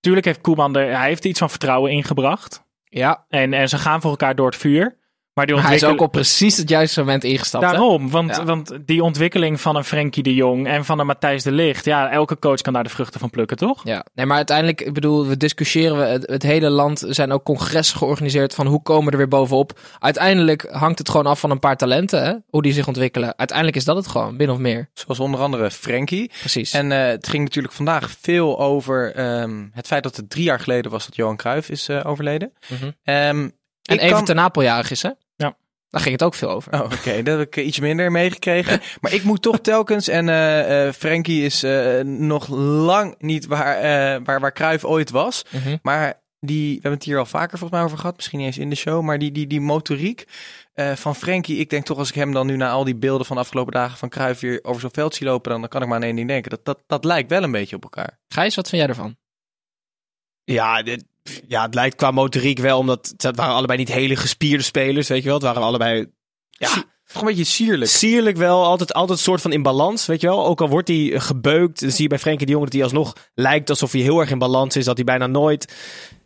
Tuurlijk 0.01 0.27
heeft 0.27 0.41
Koeman 0.41 0.77
er, 0.77 0.99
hij 0.99 1.09
heeft 1.09 1.25
iets 1.25 1.39
van 1.39 1.51
vertrouwen 1.51 1.93
ingebracht 1.93 2.65
Ja, 2.85 3.25
en, 3.29 3.53
en 3.53 3.69
ze 3.69 3.79
gaan 3.79 4.01
voor 4.01 4.11
elkaar 4.11 4.35
door 4.35 4.47
het 4.47 4.57
vuur. 4.57 4.99
Maar 5.47 5.49
die 5.57 5.61
hij 5.67 5.75
is 5.75 5.85
ook 5.85 6.01
op 6.01 6.13
precies 6.13 6.57
het 6.57 6.69
juiste 6.69 7.01
moment 7.01 7.25
ingestapt. 7.25 7.65
hè? 7.65 7.71
Daarom, 7.71 8.11
want, 8.11 8.37
Ja. 8.37 8.45
want 8.45 8.79
die 8.87 9.03
ontwikkeling 9.03 9.61
van 9.61 9.77
een 9.77 9.85
Frenkie 9.85 10.23
de 10.23 10.35
Jong 10.35 10.67
en 10.67 10.85
van 10.85 10.99
een 10.99 11.07
Matthijs 11.07 11.43
de 11.43 11.53
Ligt, 11.53 11.85
ja, 11.85 12.11
elke 12.11 12.39
coach 12.39 12.61
kan 12.61 12.73
daar 12.73 12.83
de 12.83 12.89
vruchten 12.89 13.21
van 13.21 13.31
plukken, 13.31 13.57
toch? 13.57 13.81
Ja, 13.85 14.05
nee, 14.15 14.27
maar 14.27 14.37
uiteindelijk, 14.37 14.81
ik 14.81 14.93
bedoel, 14.93 15.27
we 15.27 15.37
discussiëren, 15.37 15.97
we, 15.99 16.03
het, 16.05 16.27
het 16.27 16.43
hele 16.43 16.69
land 16.71 17.03
er 17.03 17.15
zijn 17.15 17.33
ook 17.33 17.45
congressen 17.45 17.99
georganiseerd 17.99 18.55
van 18.55 18.67
hoe 18.67 18.83
komen 18.83 19.05
we 19.05 19.11
er 19.11 19.17
weer 19.17 19.29
bovenop. 19.29 19.79
Uiteindelijk 19.99 20.67
hangt 20.71 20.99
het 20.99 21.09
gewoon 21.09 21.27
af 21.27 21.41
van 21.41 21.51
een 21.51 21.59
paar 21.59 21.77
talenten, 21.77 22.23
hè, 22.25 22.35
hoe 22.49 22.63
die 22.63 22.73
zich 22.73 22.87
ontwikkelen. 22.87 23.39
Uiteindelijk 23.39 23.77
is 23.77 23.85
dat 23.85 23.97
het 23.97 24.07
gewoon, 24.07 24.37
min 24.37 24.51
of 24.51 24.59
meer. 24.59 24.89
Zoals 24.95 25.21
onder 25.21 25.41
andere 25.41 25.71
Frenkie. 25.71 26.31
Precies. 26.41 26.73
En 26.73 26.93
eh, 26.93 27.07
het 27.07 27.29
ging 27.29 27.43
natuurlijk 27.45 27.75
vandaag 27.75 28.11
veel 28.21 28.59
over 28.61 29.15
ehm, 29.15 29.65
het 29.73 29.87
feit 29.87 30.03
dat 30.03 30.17
het 30.17 30.31
drie 30.31 30.45
jaar 30.45 30.61
geleden 30.61 30.91
was 30.91 31.05
dat 31.07 31.17
Johan 31.17 31.37
Cruijff 31.37 31.69
is 31.71 31.89
eh, 31.89 32.01
overleden. 32.07 32.53
Mhm. 32.69 32.91
Ehm, 33.05 33.49
En 33.83 33.97
ik 33.97 34.01
even 34.01 34.17
kan- 34.17 34.25
ten 34.25 34.37
Napeljarig 34.37 34.91
is, 34.91 35.03
hè? 35.03 35.11
Daar 35.91 36.01
ging 36.01 36.13
het 36.13 36.23
ook 36.23 36.35
veel 36.35 36.51
over. 36.51 36.73
Oh, 36.73 36.81
oké. 36.81 37.23
Dat 37.23 37.39
heb 37.39 37.47
ik 37.47 37.57
iets 37.57 37.81
minder 37.81 38.13
meegekregen. 38.13 38.81
maar 39.01 39.13
ik 39.13 39.23
moet 39.23 39.43
toch 39.43 39.61
telkens, 39.61 40.09
en 40.09 40.29
eh 40.29 40.87
eh 40.87 40.93
Frenkie 40.95 41.45
is 41.45 41.63
eh, 41.63 42.01
nog 42.05 42.49
lang 42.49 43.15
niet 43.19 43.47
waar, 43.47 43.77
eh 43.77 44.21
waar, 44.25 44.41
waar 44.41 44.53
Cruijff 44.53 44.85
ooit 44.85 45.11
was. 45.11 45.45
Mhm. 45.51 45.77
Maar 45.83 46.21
die, 46.41 46.67
we 46.67 46.73
hebben 46.73 46.93
het 46.93 47.05
hier 47.05 47.19
al 47.19 47.27
vaker 47.27 47.59
volgens 47.59 47.71
mij 47.71 47.83
over 47.83 47.99
gehad, 47.99 48.17
misschien 48.17 48.39
niet 48.39 48.47
eens 48.47 48.59
in 48.59 48.71
de 48.71 48.77
show, 48.77 49.03
maar 49.03 49.19
die, 49.19 49.33
die, 49.33 49.47
die 49.47 49.61
motoriek 49.61 50.27
eh, 50.73 50.93
van 50.93 51.17
Frenkie, 51.17 51.57
ik 51.57 51.71
denk 51.71 51.85
toch 51.85 51.99
als 51.99 52.09
ik 52.09 52.15
hem 52.15 52.33
dan 52.33 52.47
nu 52.47 52.57
na 52.57 52.71
al 52.71 52.85
die 52.85 52.97
beelden 52.97 53.27
van 53.27 53.37
de 53.37 53.43
afgelopen 53.43 53.73
dagen 53.73 53.99
van 53.99 54.09
Cruijff 54.09 54.41
weer 54.41 54.59
over 54.63 54.81
zo'n 54.81 54.91
veld 54.93 55.15
zie 55.15 55.27
lopen, 55.27 55.51
dan, 55.51 55.61
dan 55.61 55.69
kan 55.69 55.83
ik 55.83 55.89
maar 55.89 55.97
aan 55.97 56.03
één 56.03 56.17
ding 56.17 56.29
denken. 56.29 56.51
Dat, 56.51 56.65
dat, 56.65 56.83
dat 56.87 57.05
lijkt 57.05 57.31
wel 57.31 57.43
een 57.43 57.51
beetje 57.51 57.77
op 57.77 57.83
elkaar. 57.83 58.19
Gijs, 58.29 58.55
wat 58.55 58.69
vind 58.69 58.83
jij 58.83 58.91
ervan? 58.91 59.17
Ja, 60.45 60.83
dit, 60.83 61.05
ja, 61.49 61.63
het 61.63 61.75
lijkt 61.75 61.97
qua 61.97 62.11
motoriek 62.11 62.59
wel, 62.59 62.79
omdat 62.79 63.13
het 63.17 63.37
waren 63.37 63.55
allebei 63.55 63.79
niet 63.79 63.93
hele 63.93 64.17
gespierde 64.17 64.65
spelers, 64.65 65.09
weet 65.09 65.19
je 65.23 65.25
wel. 65.25 65.35
Het 65.35 65.45
waren 65.45 65.63
allebei 65.63 66.07
ja, 66.51 66.85
Toch 67.13 67.23
een 67.23 67.29
beetje 67.29 67.45
sierlijk. 67.45 67.91
sierlijk 67.91 68.37
wel, 68.37 68.65
altijd, 68.65 68.93
altijd 68.93 69.19
een 69.19 69.25
soort 69.25 69.41
van 69.41 69.53
in 69.53 69.63
balans, 69.63 70.07
weet 70.07 70.21
je 70.21 70.27
wel. 70.27 70.47
Ook 70.47 70.61
al 70.61 70.69
wordt 70.69 70.89
hij 70.89 71.13
eh, 71.13 71.21
gebeukt, 71.21 71.81
dan 71.81 71.91
zie 71.91 72.03
je 72.03 72.09
bij 72.09 72.19
Frenkie 72.19 72.47
de 72.47 72.53
Jong 72.53 72.65
dat 72.65 72.73
hij 72.75 72.83
alsnog 72.83 73.13
lijkt 73.35 73.71
alsof 73.71 73.93
hij 73.93 74.01
heel 74.01 74.21
erg 74.21 74.31
in 74.31 74.39
balans 74.39 74.77
is, 74.77 74.85
dat 74.85 74.97
hij 74.97 75.05
bijna 75.05 75.27
nooit... 75.27 75.75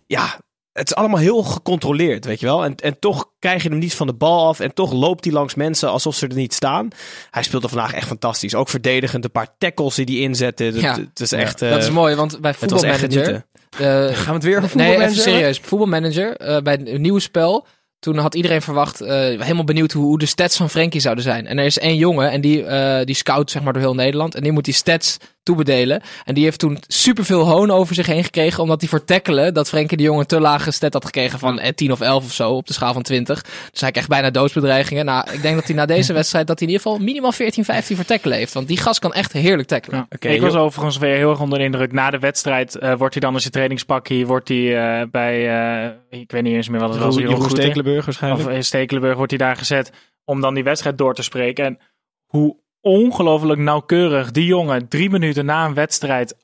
Ja, 0.06 0.40
het 0.72 0.86
is 0.88 0.94
allemaal 0.94 1.18
heel 1.18 1.42
gecontroleerd, 1.42 2.24
weet 2.24 2.40
je 2.40 2.46
wel. 2.46 2.64
En, 2.64 2.74
en 2.76 2.98
toch 2.98 3.30
krijg 3.38 3.62
je 3.62 3.68
hem 3.68 3.78
niet 3.78 3.94
van 3.94 4.06
de 4.06 4.12
bal 4.14 4.46
af 4.48 4.60
en 4.60 4.74
toch 4.74 4.92
loopt 4.92 5.24
hij 5.24 5.32
langs 5.32 5.54
mensen 5.54 5.90
alsof 5.90 6.14
ze 6.14 6.26
er 6.26 6.34
niet 6.34 6.54
staan. 6.54 6.88
Hij 7.30 7.42
speelde 7.42 7.68
vandaag 7.68 7.92
echt 7.92 8.06
fantastisch. 8.06 8.54
Ook 8.54 8.68
verdedigend, 8.68 9.24
een 9.24 9.30
paar 9.30 9.54
tackles 9.58 9.94
die 9.94 10.04
hij 10.04 10.14
inzette. 10.16 10.70
Dat- 10.72 10.80
Ja. 10.80 10.98
Het 10.98 11.20
is 11.20 11.32
echt... 11.32 11.58
dat 11.58 11.70
eh, 11.70 11.78
is 11.78 11.90
mooi, 11.90 12.14
want 12.14 12.40
bij 12.40 12.54
Het 12.58 12.70
was 12.70 12.82
echt 12.82 13.00
voetbalmanager... 13.00 13.46
eh, 13.78 14.16
Gaan 14.22 14.26
we 14.26 14.32
het 14.32 14.42
weer 14.42 14.56
over 14.62 14.76
Nee, 14.76 14.86
voetbalmanager 14.86 14.92
even 14.92 15.00
hebben? 15.00 15.32
serieus. 15.32 15.58
Voetbalmanager, 15.62 16.36
eh, 16.36 16.62
bij 16.62 16.72
het 16.72 16.98
nieuwe 16.98 17.20
spel. 17.20 17.66
Toen 17.98 18.18
had 18.18 18.34
iedereen 18.34 18.62
verwacht, 18.62 19.00
eh, 19.00 19.16
helemaal 19.16 19.64
benieuwd 19.64 19.92
hoe, 19.92 20.04
hoe 20.04 20.18
de 20.18 20.26
stats 20.26 20.56
van 20.56 20.70
Frenkie 20.70 21.00
zouden 21.00 21.24
zijn. 21.24 21.46
En 21.46 21.58
er 21.58 21.64
is 21.64 21.78
één 21.78 21.96
jongen 21.96 22.30
en 22.30 22.40
die, 22.40 22.64
die 23.04 23.14
scout 23.14 23.50
zeg 23.50 23.62
maar 23.62 23.72
door 23.72 23.82
heel 23.82 23.94
Nederland. 23.94 24.34
En 24.34 24.42
die 24.42 24.52
moet 24.52 24.64
die 24.64 24.74
stats 24.74 25.18
toebedelen. 25.44 26.02
En 26.24 26.34
die 26.34 26.44
heeft 26.44 26.58
toen 26.58 26.78
superveel 26.86 27.46
hoon 27.46 27.70
over 27.70 27.94
zich 27.94 28.06
heen 28.06 28.24
gekregen. 28.24 28.62
Omdat 28.62 28.80
hij 28.80 28.88
voor 28.88 29.04
tackelen, 29.04 29.54
dat 29.54 29.68
Frenkie 29.68 29.96
de 29.96 30.02
Jong 30.02 30.20
een 30.20 30.26
te 30.26 30.40
lage 30.40 30.70
stat 30.70 30.92
had 30.92 31.04
gekregen 31.04 31.38
van 31.38 31.58
eh, 31.58 31.72
10 31.72 31.92
of 31.92 32.00
11 32.00 32.24
of 32.24 32.32
zo 32.32 32.50
op 32.50 32.66
de 32.66 32.72
schaal 32.72 32.92
van 32.92 33.02
20. 33.02 33.44
Dus 33.70 33.80
hij 33.80 33.90
kreeg 33.90 34.06
bijna 34.06 34.30
doodsbedreigingen. 34.30 35.04
Nou, 35.04 35.30
ik 35.32 35.42
denk 35.42 35.54
dat 35.54 35.66
hij 35.66 35.74
na 35.74 35.86
deze 35.86 36.12
wedstrijd, 36.20 36.46
dat 36.46 36.58
hij 36.58 36.68
in 36.68 36.74
ieder 36.74 36.86
geval 36.86 37.04
minimaal 37.04 37.32
14, 37.32 37.64
15 37.64 37.96
voor 37.96 38.04
tackelen 38.04 38.36
heeft. 38.36 38.52
Want 38.52 38.68
die 38.68 38.76
gast 38.76 38.98
kan 38.98 39.12
echt 39.12 39.32
heerlijk 39.32 39.68
tackelen. 39.68 40.06
Ja. 40.20 40.30
Ik 40.30 40.40
was 40.40 40.54
overigens 40.54 40.98
weer 40.98 41.16
heel 41.16 41.30
erg 41.30 41.40
onder 41.40 41.58
de 41.58 41.64
indruk. 41.64 41.92
Na 41.92 42.10
de 42.10 42.18
wedstrijd 42.18 42.76
eh, 42.76 42.94
wordt 42.96 43.14
hij 43.14 43.22
dan 43.22 43.34
in 43.34 43.40
zijn 43.40 43.52
trainingspakje, 43.52 44.26
wordt 44.26 44.48
hij 44.48 45.00
eh, 45.00 45.06
bij, 45.10 45.48
eh, 45.80 46.20
ik 46.20 46.30
weet 46.30 46.42
niet 46.42 46.54
eens 46.54 46.68
meer 46.68 46.80
wat 46.80 46.94
het 46.94 47.02
was. 47.02 47.16
Jeroen. 47.16 47.50
Stekelenburg 47.50 48.04
waarschijnlijk. 48.04 48.48
Of 48.48 48.54
in 48.54 48.64
Stekelenburg 48.64 49.16
wordt 49.16 49.30
hij 49.30 49.40
daar 49.40 49.56
gezet 49.56 49.92
om 50.24 50.40
dan 50.40 50.54
die 50.54 50.64
wedstrijd 50.64 50.98
door 50.98 51.14
te 51.14 51.22
spreken. 51.22 51.64
En 51.64 51.78
hoe 52.26 52.56
ongelooflijk 52.84 53.60
nauwkeurig 53.60 54.30
die 54.30 54.46
jongen 54.46 54.88
drie 54.88 55.10
minuten 55.10 55.44
na 55.44 55.64
een 55.64 55.74
wedstrijd 55.74 56.36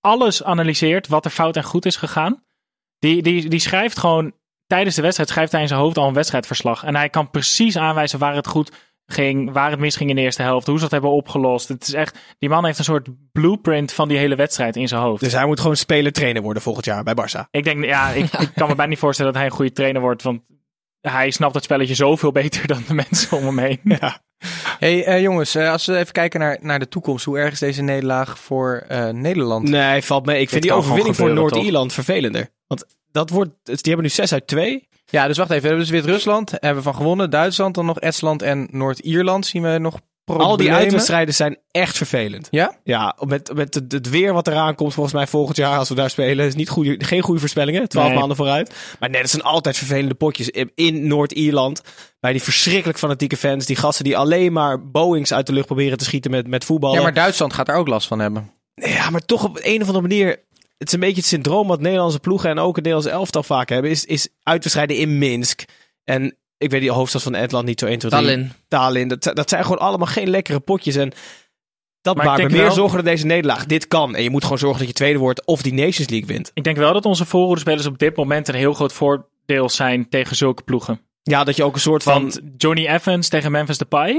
alles 0.00 0.44
analyseert 0.44 1.08
wat 1.08 1.24
er 1.24 1.30
fout 1.30 1.56
en 1.56 1.64
goed 1.64 1.86
is 1.86 1.96
gegaan. 1.96 2.44
Die, 2.98 3.22
die, 3.22 3.48
die 3.48 3.60
schrijft 3.60 3.98
gewoon 3.98 4.32
tijdens 4.66 4.94
de 4.94 5.02
wedstrijd, 5.02 5.28
schrijft 5.28 5.52
hij 5.52 5.60
in 5.60 5.68
zijn 5.68 5.80
hoofd 5.80 5.98
al 5.98 6.08
een 6.08 6.14
wedstrijdverslag. 6.14 6.84
En 6.84 6.96
hij 6.96 7.08
kan 7.08 7.30
precies 7.30 7.76
aanwijzen 7.76 8.18
waar 8.18 8.34
het 8.34 8.46
goed 8.46 8.72
ging, 9.06 9.52
waar 9.52 9.70
het 9.70 9.80
misging 9.80 10.10
in 10.10 10.16
de 10.16 10.22
eerste 10.22 10.42
helft, 10.42 10.66
hoe 10.66 10.76
ze 10.76 10.82
dat 10.82 10.90
hebben 10.90 11.10
opgelost. 11.10 11.68
Het 11.68 11.86
is 11.86 11.92
echt, 11.92 12.18
die 12.38 12.48
man 12.48 12.64
heeft 12.64 12.78
een 12.78 12.84
soort 12.84 13.08
blueprint 13.32 13.92
van 13.92 14.08
die 14.08 14.18
hele 14.18 14.34
wedstrijd 14.34 14.76
in 14.76 14.88
zijn 14.88 15.00
hoofd. 15.00 15.22
Dus 15.22 15.32
hij 15.32 15.46
moet 15.46 15.60
gewoon 15.60 15.76
speler-trainer 15.76 16.42
worden 16.42 16.62
volgend 16.62 16.84
jaar 16.84 17.02
bij 17.02 17.14
Barça. 17.14 17.50
Ik 17.50 17.64
denk, 17.64 17.84
ja, 17.84 18.08
ik, 18.08 18.32
ik 18.32 18.50
kan 18.54 18.68
me 18.68 18.74
bijna 18.74 18.90
niet 18.90 18.98
voorstellen 18.98 19.32
dat 19.32 19.40
hij 19.40 19.50
een 19.50 19.56
goede 19.56 19.72
trainer 19.72 20.00
wordt, 20.00 20.22
want 20.22 20.40
hij 21.10 21.30
snapt 21.30 21.54
het 21.54 21.64
spelletje 21.64 21.94
zoveel 21.94 22.32
beter 22.32 22.66
dan 22.66 22.84
de 22.86 22.94
mensen 22.94 23.36
om 23.36 23.44
hem 23.44 23.58
heen. 23.58 23.80
Ja. 23.84 24.20
Hey 24.78 25.04
eh, 25.04 25.20
jongens, 25.20 25.54
eh, 25.54 25.70
als 25.70 25.86
we 25.86 25.96
even 25.96 26.12
kijien 26.12 26.30
naar, 26.40 26.58
naar 26.60 26.78
de 26.78 26.88
toekomst. 26.88 27.24
Hoe 27.24 27.38
erg 27.38 27.52
is 27.52 27.58
deze 27.58 27.82
nederlaag 27.82 28.38
voor 28.38 28.84
eh, 28.88 29.08
Nederland? 29.08 29.68
Nee, 29.68 30.02
valt 30.02 30.26
mee. 30.26 30.40
Ik 30.40 30.48
vind 30.48 30.62
die 30.62 30.72
overwinning 30.72 31.16
voor 31.16 31.32
Noord-Ierland 31.32 31.92
vervelender. 31.92 32.48
Want 32.66 32.84
dat 33.12 33.30
wordt, 33.30 33.50
die 33.62 33.76
hebben 33.82 34.02
nu 34.02 34.08
6 34.08 34.32
uit 34.32 34.46
2. 34.46 34.88
Ja, 35.06 35.26
dus 35.26 35.36
wacht 35.36 35.50
even. 35.50 35.62
We 35.62 35.68
hebben 35.68 35.86
dus 35.86 35.94
Wit-Rusland 35.94 36.50
hebben 36.50 36.74
we 36.74 36.82
van 36.82 36.94
gewonnen. 36.94 37.30
Duitsland, 37.30 37.74
dan 37.74 37.86
nog 37.86 38.00
Estland 38.00 38.42
en 38.42 38.68
Noord-Ierland. 38.70 39.46
Zien 39.46 39.62
we 39.62 39.78
nog 39.78 40.00
problemen? 40.26 40.52
Al 40.52 40.56
die 40.56 40.72
uitwedstrijden 40.72 41.34
zijn 41.34 41.58
echt 41.70 41.96
vervelend. 41.96 42.48
Ja? 42.50 42.78
Ja, 42.84 43.16
met, 43.26 43.54
met 43.54 43.74
het, 43.74 43.92
het 43.92 44.08
weer 44.08 44.32
wat 44.32 44.46
eraan 44.46 44.74
komt 44.74 44.94
volgens 44.94 45.14
mij 45.14 45.26
volgend 45.26 45.56
jaar 45.56 45.78
als 45.78 45.88
we 45.88 45.94
daar 45.94 46.10
spelen. 46.10 46.46
Is 46.46 46.54
niet 46.54 46.68
goede, 46.68 47.04
geen 47.04 47.22
goede 47.22 47.40
voorspellingen. 47.40 47.88
12 47.88 48.08
Nee. 48.08 48.18
maanden 48.18 48.36
vooruit. 48.36 48.74
Maar 49.00 49.10
nee, 49.10 49.20
dat 49.20 49.30
zijn 49.30 49.42
altijd 49.42 49.76
vervelende 49.76 50.14
potjes. 50.14 50.48
In, 50.48 50.70
in 50.74 51.06
Noord-Ierland. 51.06 51.82
Bij 52.20 52.32
die 52.32 52.42
verschrikkelijk 52.42 52.98
fanatieke 52.98 53.36
fans. 53.36 53.66
Die 53.66 53.76
gasten 53.76 54.04
die 54.04 54.16
alleen 54.16 54.52
maar 54.52 54.90
Boeings 54.90 55.32
uit 55.32 55.46
de 55.46 55.52
lucht 55.52 55.66
proberen 55.66 55.98
te 55.98 56.04
schieten 56.04 56.30
met, 56.30 56.46
met 56.46 56.64
voetballen. 56.64 56.96
Ja, 56.96 57.02
maar 57.02 57.14
Duitsland 57.14 57.52
gaat 57.52 57.66
daar 57.66 57.76
ook 57.76 57.88
last 57.88 58.06
van 58.08 58.18
hebben. 58.18 58.50
Ja, 58.74 59.10
maar 59.10 59.24
toch 59.24 59.44
op 59.44 59.58
een 59.62 59.80
of 59.80 59.86
andere 59.86 60.08
manier. 60.08 60.28
Het 60.78 60.88
is 60.88 60.92
een 60.94 61.00
beetje 61.00 61.16
het 61.16 61.24
syndroom 61.26 61.66
wat 61.68 61.80
Nederlandse 61.80 62.18
ploegen 62.20 62.50
en 62.50 62.58
ook 62.58 62.76
het 62.76 62.84
Nederlandse 62.84 63.10
elftal 63.18 63.42
vaak 63.42 63.68
hebben. 63.68 63.90
Is, 63.90 64.04
is 64.04 64.28
uitwedstrijden 64.42 64.96
in 64.96 65.18
Minsk. 65.18 65.64
En 66.04 66.36
ik 66.58 66.70
weet 66.70 66.80
die 66.80 66.90
hoofdstad 66.90 67.22
van 67.22 67.34
Estland 67.34 67.66
niet 67.66 67.80
zo 67.80 67.86
1, 67.86 67.98
2, 67.98 68.10
3. 68.10 68.22
Tallinn. 68.22 68.52
Tallinn. 68.68 69.08
Dat, 69.08 69.22
dat 69.22 69.48
zijn 69.48 69.62
gewoon 69.62 69.78
allemaal 69.78 70.06
geen 70.06 70.28
lekkere 70.30 70.60
potjes. 70.60 70.94
En 70.96 71.12
dat 72.00 72.16
Maar 72.16 72.24
maakt 72.26 72.42
me 72.42 72.48
meer 72.48 72.62
wel- 72.62 72.72
zorgen 72.72 72.96
dat 72.96 73.04
deze 73.06 73.26
nederlaag. 73.26 73.66
Dit 73.66 73.88
kan. 73.88 74.14
En 74.14 74.22
je 74.22 74.30
moet 74.30 74.42
gewoon 74.42 74.58
zorgen 74.58 74.78
dat 74.78 74.88
je 74.88 74.94
tweede 74.94 75.18
wordt 75.18 75.46
of 75.46 75.62
die 75.62 75.74
Nations 75.74 76.08
League 76.08 76.26
wint. 76.28 76.50
Ik 76.54 76.64
denk 76.64 76.76
wel 76.76 76.92
dat 76.92 77.04
onze 77.04 77.24
voorhoedespelers 77.24 77.86
op 77.86 77.98
dit 77.98 78.16
moment 78.16 78.48
een 78.48 78.54
heel 78.54 78.72
groot 78.72 78.92
voordeel 78.92 79.68
zijn 79.68 80.08
tegen 80.08 80.36
zulke 80.36 80.62
ploegen. 80.62 81.00
Ja, 81.22 81.44
dat 81.44 81.56
je 81.56 81.64
ook 81.64 81.74
een 81.74 81.80
soort 81.80 82.02
van... 82.02 82.22
Want 82.22 82.40
Johnny 82.56 82.86
Evans 82.86 83.28
tegen 83.28 83.50
Memphis 83.50 83.78
Depay, 83.78 84.12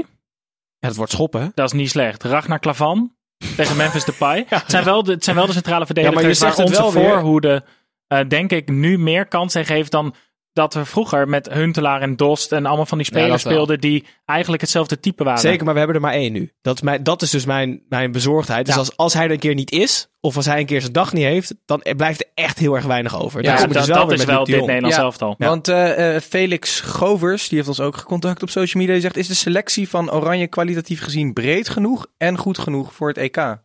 ja, 0.78 0.88
het 0.88 0.96
wordt 0.96 1.12
schoppen, 1.12 1.40
hè? 1.40 1.48
dat 1.54 1.66
is 1.66 1.72
niet 1.78 1.90
slecht. 1.90 2.22
Ragnar 2.22 2.58
Klavan 2.58 3.14
tegen 3.56 3.76
Memphis 3.82 4.04
Depay. 4.04 4.44
het, 4.48 4.64
zijn 4.66 4.84
wel 4.84 5.02
de, 5.02 5.12
het 5.12 5.24
zijn 5.24 5.36
wel 5.36 5.46
de 5.46 5.52
centrale 5.52 5.84
Ja, 5.88 5.94
maar 5.94 6.04
je 6.04 6.10
verdedigers 6.12 6.38
zegt 6.38 6.56
waar 6.56 6.66
het 6.66 6.76
onze 6.78 6.92
wel 6.92 7.02
weer. 7.02 7.12
voorhoede, 7.12 7.64
eh, 8.06 8.20
denk 8.28 8.50
ik, 8.52 8.68
nu 8.68 8.98
meer 8.98 9.26
kans 9.26 9.52
tegen 9.52 9.74
heeft 9.74 9.90
dan 9.90 10.14
dat 10.52 10.74
we 10.74 10.84
vroeger 10.84 11.28
met 11.28 11.52
Huntelaar 11.52 12.00
en 12.00 12.16
Dost 12.16 12.52
en 12.52 12.66
allemaal 12.66 12.86
van 12.86 12.98
die 12.98 13.06
spelers 13.06 13.30
dat 13.30 13.42
wel. 13.42 13.52
speelden 13.52 13.80
die 13.80 14.04
eigenlijk 14.24 14.62
hetzelfde 14.62 15.00
type 15.00 15.24
waren. 15.24 15.40
Zeker, 15.40 15.64
maar 15.64 15.72
we 15.72 15.78
hebben 15.78 15.96
er 15.96 16.02
maar 16.02 16.12
één 16.12 16.32
nu. 16.32 16.52
Dat 16.62 16.74
is, 16.74 16.82
mijn, 16.82 17.02
dat 17.02 17.22
is 17.22 17.30
dus 17.30 17.44
mijn, 17.44 17.82
mijn 17.88 18.12
bezorgdheid. 18.12 18.64
Dus 18.66 18.74
Ja. 18.74 18.80
als, 18.80 18.96
als 18.96 19.14
hij 19.14 19.24
er 19.24 19.30
een 19.30 19.38
keer 19.38 19.54
niet 19.54 19.70
is, 19.70 20.08
of 20.20 20.36
als 20.36 20.46
hij 20.46 20.60
een 20.60 20.66
keer 20.66 20.80
zijn 20.80 20.92
dag 20.92 21.12
niet 21.12 21.24
heeft, 21.24 21.54
dan 21.64 21.82
blijft 21.96 22.20
er 22.20 22.28
echt 22.34 22.58
heel 22.58 22.74
erg 22.74 22.84
weinig 22.84 23.20
over. 23.20 23.42
Ja, 23.42 23.56
dat, 23.56 23.72
dus 23.72 23.86
dat 23.86 24.04
weer 24.08 24.18
is 24.18 24.24
wel 24.24 24.44
dit. 24.44 24.66
Nederlands 24.66 24.96
Ja. 24.96 25.02
elftal. 25.02 25.34
Ja. 25.38 25.48
Want 25.48 25.68
eh, 25.68 26.14
eh, 26.16 26.22
Felix 26.22 26.80
Govers, 26.80 27.48
die 27.48 27.56
heeft 27.56 27.68
ons 27.68 27.80
ook 27.80 27.96
gecontact 27.96 28.42
op 28.42 28.50
social 28.50 28.82
media. 28.82 28.92
Die 28.92 29.02
zegt, 29.02 29.16
is 29.16 29.28
de 29.28 29.34
selectie 29.34 29.88
van 29.88 30.12
Oranje 30.12 30.46
kwalitatief 30.46 31.00
gezien 31.02 31.32
breed 31.32 31.68
genoeg 31.68 32.06
en 32.16 32.38
goed 32.38 32.58
genoeg 32.58 32.94
voor 32.94 33.08
het 33.08 33.16
EK? 33.18 33.56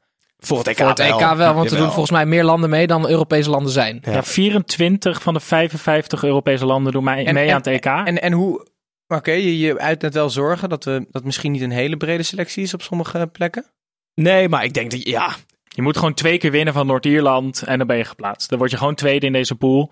Voor 0.45 0.58
het 0.58 0.67
EK 0.67 0.77
Voor 0.77 0.88
het 0.88 0.99
EK 0.99 1.19
wel, 1.36 1.53
want 1.53 1.71
er 1.71 1.77
doen 1.77 1.86
volgens 1.91 2.12
mij 2.12 2.25
meer 2.25 2.43
landen 2.43 2.69
mee 2.69 2.88
dan 2.88 3.08
Europese 3.10 3.49
landen 3.49 3.71
zijn. 3.71 3.99
Ja. 4.01 4.12
Ja, 4.12 4.23
24 4.23 5.21
van 5.21 5.34
de 5.34 5.39
55 5.39 6.23
Europese 6.23 6.65
landen 6.65 6.91
doen 6.91 7.03
mee, 7.03 7.25
En- 7.25 7.34
mee 7.34 7.43
en- 7.47 7.51
aan 7.51 7.58
het 7.58 7.67
EK. 7.67 7.86
En, 7.86 8.21
en 8.21 8.32
hoe... 8.34 8.67
Oké, 9.08 9.32
je, 9.32 9.60
je 9.60 9.79
uit 9.79 10.01
net 10.01 10.13
wel 10.13 10.29
zorgen 10.29 10.69
dat 10.69 10.84
we 10.84 11.06
dat 11.12 11.23
misschien 11.23 11.51
niet 11.51 11.62
een 11.62 11.71
hele 11.71 11.97
brede 11.97 12.23
selectie 12.23 12.63
is 12.63 12.73
op 12.73 12.82
sommige 12.82 13.29
plekken. 13.32 13.65
Nee, 14.15 14.49
maar 14.49 14.63
ik 14.63 14.73
denk 14.73 14.91
dat, 14.91 15.08
ja, 15.08 15.36
Je 15.63 15.82
moet 15.82 15.97
gewoon 15.97 16.13
twee 16.13 16.38
keer 16.38 16.51
winnen 16.51 16.73
van 16.73 16.88
Noord-Ierland 16.88 17.63
en 17.63 17.77
dan 17.77 17.88
ben 17.88 17.97
je 17.97 18.03
geplaatst. 18.06 18.49
Dan 18.49 18.58
word 18.58 18.71
je 18.71 18.77
gewoon 18.77 18.95
tweede 18.95 19.25
in 19.25 19.34
deze 19.34 19.56
pool. 19.56 19.91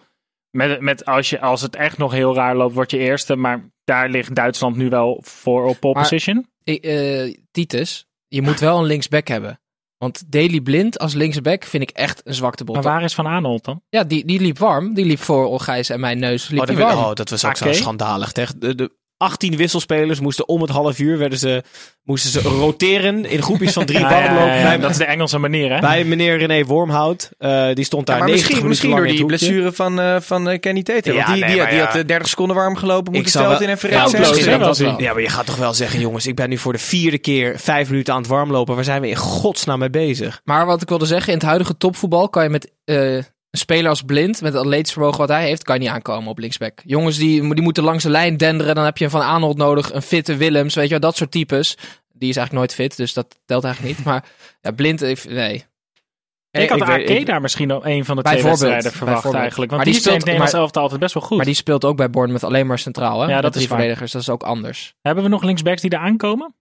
Met, 0.51 0.79
met 0.81 1.05
als, 1.05 1.29
je, 1.29 1.39
als 1.41 1.61
het 1.61 1.75
echt 1.75 1.97
nog 1.97 2.11
heel 2.11 2.35
raar 2.35 2.55
loopt, 2.55 2.73
word 2.75 2.91
je 2.91 2.97
eerste. 2.97 3.35
Maar 3.35 3.69
daar 3.83 4.09
ligt 4.09 4.35
Duitsland 4.35 4.75
nu 4.75 4.89
wel 4.89 5.19
voor 5.23 5.65
op 5.65 5.79
pole 5.79 5.93
Maar- 5.93 6.03
position. 6.03 6.45
Ik, 6.63 6.83
eh, 6.83 7.35
Titus, 7.51 8.05
je 8.27 8.41
moet 8.41 8.59
wel 8.59 8.77
een 8.79 8.85
linksback 8.85 9.27
hebben. 9.27 9.59
Want 10.01 10.31
Daley 10.31 10.61
Blind 10.61 10.99
als 10.99 11.13
linksback 11.13 11.63
vind 11.63 11.83
ik 11.83 11.89
echt 11.89 12.21
een 12.23 12.33
zwakte 12.33 12.63
bot. 12.63 12.75
Maar 12.75 12.83
waar 12.83 13.03
is 13.03 13.13
Van 13.13 13.27
Aanholt 13.27 13.63
dan? 13.63 13.81
Ja, 13.89 14.03
die, 14.03 14.25
die 14.25 14.39
liep 14.39 14.57
warm. 14.57 14.93
Die 14.93 15.05
liep 15.05 15.19
voor 15.19 15.59
Gijs 15.59 15.89
en 15.89 15.99
mijn 15.99 16.19
neus. 16.19 16.49
Liep 16.49 16.59
oh, 16.59 16.67
die 16.67 16.75
dat, 16.75 16.85
warm. 16.93 16.99
oh, 16.99 17.13
dat 17.13 17.29
was 17.29 17.45
ook 17.45 17.57
zo 17.57 17.65
Oké. 17.65 17.73
schandalig. 17.73 18.31
Tegen 18.31 18.59
de, 18.59 18.75
de, 18.75 18.91
18 19.21 19.55
wisselspelers 19.55 20.19
moesten 20.19 20.47
om 20.47 20.61
het 20.61 20.69
half 20.69 20.99
uur 20.99 21.17
werden 21.17 21.39
ze, 21.39 21.63
moesten 22.03 22.31
ze 22.31 22.41
roteren 22.41 23.25
in 23.25 23.41
groepjes 23.41 23.73
van 23.73 23.85
drie 23.85 23.99
Ja, 23.99 24.09
ja, 24.09 24.17
ja, 24.19 24.23
warmlopen. 24.23 24.55
ja, 24.57 24.63
bij, 24.63 24.77
dat 24.77 24.89
is 24.89 24.97
de 24.97 25.03
Engelse 25.05 25.37
manier, 25.37 25.73
hè? 25.73 25.79
bij 25.79 26.03
meneer 26.03 26.37
René 26.37 26.63
Wormhout. 26.65 27.29
Eh, 27.37 27.67
die 27.73 27.85
stond 27.85 28.05
daar 28.05 28.17
maar 28.17 28.27
90 28.27 28.49
misschien, 28.49 28.67
minuten 28.67 28.67
misschien 28.67 28.89
door 28.95 29.07
die 29.07 29.25
blessure 29.25 29.71
van, 29.71 29.99
eh, 29.99 30.19
van 30.19 30.49
eh, 30.49 30.59
Kenny. 30.59 30.81
Ja, 30.83 30.93
Want 30.93 31.03
die, 31.05 31.13
nee, 31.13 31.55
die, 31.55 31.65
die 31.67 31.75
ja. 31.75 31.85
had 31.85 31.95
eh, 31.95 32.05
30 32.07 32.27
seconden 32.27 32.55
warm 32.55 32.75
gelopen, 32.75 33.13
moet 33.13 33.27
Ik 33.27 33.33
wel- 33.33 33.51
in 33.51 33.61
en 33.61 33.67
Ja, 33.69 33.77
verrekt 33.77 34.09
zijn. 34.09 34.21
misschien 34.21 34.49
wel 34.57 34.59
dat- 34.59 34.77
zien. 34.77 34.95
Ja, 34.97 35.13
maar 35.13 35.21
je 35.21 35.29
gaat 35.29 35.45
toch 35.45 35.55
wel 35.57 35.73
zeggen, 35.73 35.99
jongens, 35.99 36.27
ik 36.27 36.35
ben 36.35 36.49
nu 36.49 36.57
voor 36.57 36.73
de 36.73 36.79
vierde 36.79 37.17
keer 37.17 37.59
vijf 37.59 37.89
minuten 37.89 38.13
aan 38.13 38.19
het 38.21 38.29
warmlopen. 38.29 38.75
Waar 38.75 38.83
zijn 38.83 39.01
we 39.01 39.07
in 39.09 39.15
godsnaam 39.15 39.79
mee 39.79 39.89
bezig? 39.89 40.41
Maar 40.43 40.65
wat 40.65 40.81
ik 40.81 40.89
wilde 40.89 41.05
zeggen, 41.05 41.27
in 41.33 41.37
het 41.37 41.47
huidige 41.47 41.77
topvoetbal 41.77 42.29
kan 42.29 42.43
je 42.43 42.49
met 42.49 42.71
eh, 42.85 43.17
een 43.51 43.59
speler 43.59 43.89
als 43.89 44.01
Blind, 44.01 44.41
met 44.41 44.53
het 44.53 44.61
atletisch 44.61 44.91
vermogen 44.93 45.17
wat 45.19 45.29
hij 45.29 45.45
heeft, 45.45 45.63
kan 45.63 45.75
je 45.75 45.81
niet 45.81 45.89
aankomen 45.89 46.29
op 46.29 46.37
linksback. 46.37 46.79
Jongens 46.85 47.17
die, 47.17 47.53
die 47.53 47.61
moeten 47.61 47.83
langs 47.83 48.03
de 48.03 48.09
lijn 48.09 48.37
denderen, 48.37 48.75
dan 48.75 48.83
heb 48.85 48.97
je 48.97 49.03
een 49.05 49.11
Van 49.11 49.21
Aanholt 49.21 49.57
nodig, 49.57 49.93
een 49.93 50.01
fitte 50.01 50.35
Willems, 50.35 50.75
weet 50.75 50.83
je 50.85 50.89
wel, 50.91 50.99
dat 50.99 51.15
soort 51.15 51.31
types. 51.31 51.77
Die 52.13 52.29
is 52.29 52.35
eigenlijk 52.37 52.51
nooit 52.51 52.73
fit, 52.73 52.97
dus 52.97 53.13
dat 53.13 53.39
telt 53.45 53.63
eigenlijk 53.63 53.97
niet. 53.97 54.05
Maar 54.05 54.23
ja, 54.61 54.71
Blind, 54.71 54.99
heeft, 54.99 55.29
nee. 55.29 55.65
ik 56.51 56.69
had 56.69 56.79
ik 56.79 56.85
de 56.85 57.03
ik- 57.03 57.25
daar 57.25 57.41
misschien 57.41 57.73
op 57.73 57.85
een 57.85 58.05
van 58.05 58.15
de 58.15 58.21
twee 58.21 58.43
wedstrijden 58.43 58.81
verwacht 58.91 59.05
bijvoorbeeld. 59.05 59.41
eigenlijk. 59.41 59.71
Want 59.71 59.83
Maar 59.83 59.93
die, 59.93 60.01
die 60.01 60.01
speelt 60.01 60.15
in 60.19 60.25
Nederlands 60.25 60.53
elftal 60.53 60.81
altijd 60.81 60.99
best 60.99 61.13
wel 61.13 61.23
goed. 61.23 61.37
Maar 61.37 61.45
die 61.45 61.55
speelt 61.55 61.85
ook 61.85 61.97
bij 61.97 62.09
Bournemouth 62.09 62.43
alleen 62.43 62.67
maar 62.67 62.79
centraal, 62.79 63.21
hè? 63.21 63.27
Ja, 63.27 63.33
dat 63.33 63.43
met 63.43 63.51
is 63.51 63.57
drie 63.57 63.67
waar. 63.67 63.77
verdedigers, 63.77 64.11
dat 64.11 64.21
is 64.21 64.29
ook 64.29 64.43
anders. 64.43 64.93
Hebben 65.01 65.23
we 65.23 65.29
nog 65.29 65.43
linksbacks 65.43 65.81
die 65.81 65.89
er 65.91 65.97
aankomen? 65.99 66.55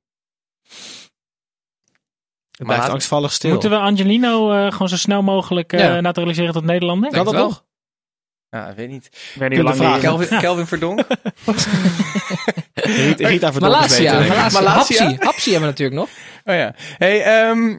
Het 2.61 2.69
blijft 2.69 2.83
laat- 2.85 2.93
angstvallig 2.95 3.33
stil. 3.33 3.51
Moeten 3.51 3.71
we 3.71 3.77
Angelino 3.77 4.53
eh, 4.53 4.73
gewoon 4.73 4.89
zo 4.89 4.97
snel 4.97 5.23
mogelijk 5.23 5.73
eh, 5.73 5.81
Ja. 5.81 6.01
naturaliseren 6.01 6.53
tot 6.53 6.65
Nederlander? 6.65 7.11
Kan 7.11 7.25
dat 7.25 7.35
nog? 7.35 7.65
Ja, 8.49 8.69
ik 8.69 8.77
weet 8.77 8.89
niet. 8.89 9.07
Ik 9.07 9.41
weet 9.41 9.49
niet 9.51 9.59
lang 9.59 9.75
die- 9.77 9.85
vragen. 9.85 10.01
Kelvin, 10.01 10.39
Kelvin 10.45 10.67
Verdonk. 10.67 11.01
Rita, 12.75 13.29
Rita 13.29 13.53
Verdonk 13.53 13.73
is 13.75 13.79
Malasia, 13.81 14.19
beter. 14.19 14.29
Malasia, 14.29 14.61
Malasia? 14.61 15.05
Hapsi, 15.05 15.25
Hapsi 15.25 15.51
hebben 15.51 15.69
we 15.75 15.75
natuurlijk 15.85 16.01
nog. 16.01 16.09
Oh 16.45 16.55
ja. 16.55 16.75
Hey, 16.99 17.23
ehm, 17.23 17.79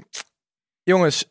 jongens. 0.84 1.26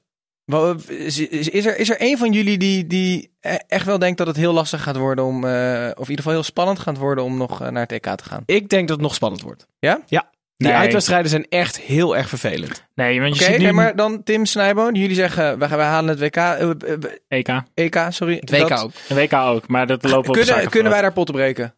Is, 0.87 1.19
er, 1.67 1.79
is 1.79 1.91
er 1.91 1.97
een 1.99 2.19
van 2.19 2.33
jullie 2.33 2.59
die, 2.59 2.87
die 2.87 3.37
e- 3.41 3.57
echt 3.69 3.87
wel 3.87 3.99
denkt 3.99 4.19
dat 4.19 4.27
het 4.27 4.37
heel 4.37 4.53
lastig 4.53 4.83
gaat 4.83 4.97
worden 4.97 5.25
om, 5.25 5.45
eh, 5.45 5.51
of 5.91 6.05
in 6.05 6.11
ieder 6.11 6.17
geval 6.17 6.33
heel 6.33 6.43
spannend 6.43 6.79
gaat 6.79 6.97
worden 6.97 7.25
om 7.25 7.37
nog 7.37 7.59
naar 7.59 7.83
het 7.83 7.93
EK 7.93 8.03
te 8.15 8.25
gaan? 8.25 8.43
Ik 8.47 8.69
denk 8.69 8.89
dat 8.89 8.97
het 8.97 9.07
nog 9.07 9.15
spannend 9.15 9.43
wordt. 9.43 9.67
Ja? 9.79 10.01
Ja. 10.07 10.31
Die 10.61 10.69
Nee. 10.69 10.77
uitwedstrijden 10.79 11.31
zijn 11.31 11.47
echt 11.49 11.79
heel 11.81 12.17
erg 12.17 12.29
vervelend. 12.29 12.85
Nee, 12.95 13.21
want 13.21 13.35
Oké, 13.35 13.45
je 13.45 13.51
ziet 13.51 13.59
nu 13.59 13.65
nee, 13.65 13.73
maar 13.73 13.97
dan 13.97 14.23
Tim 14.23 14.47
Snijboon. 14.47 14.95
Jullie 14.95 15.15
zeggen, 15.15 15.59
we, 15.59 15.69
gaan, 15.69 15.79
we 15.79 15.85
halen 15.85 16.09
het 16.11 16.19
WK, 16.21 16.37
eh, 16.37 16.61
eh, 16.71 16.75
EK. 17.29 17.49
EK, 17.75 18.07
sorry. 18.09 18.35
Het 18.41 18.51
WK 18.51 18.69
Dat- 18.69 18.83
ook. 18.83 18.91
En 19.09 19.17
WK 19.17 19.33
ook, 19.33 19.69
maar 19.69 19.87
dat 19.87 20.05
lopen 20.05 20.33
we 20.35 20.45
Kunnen, 20.45 20.69
kunnen 20.71 20.93
wij 20.93 21.01
daar 21.03 21.13
potten 21.13 21.35
breken? 21.35 21.75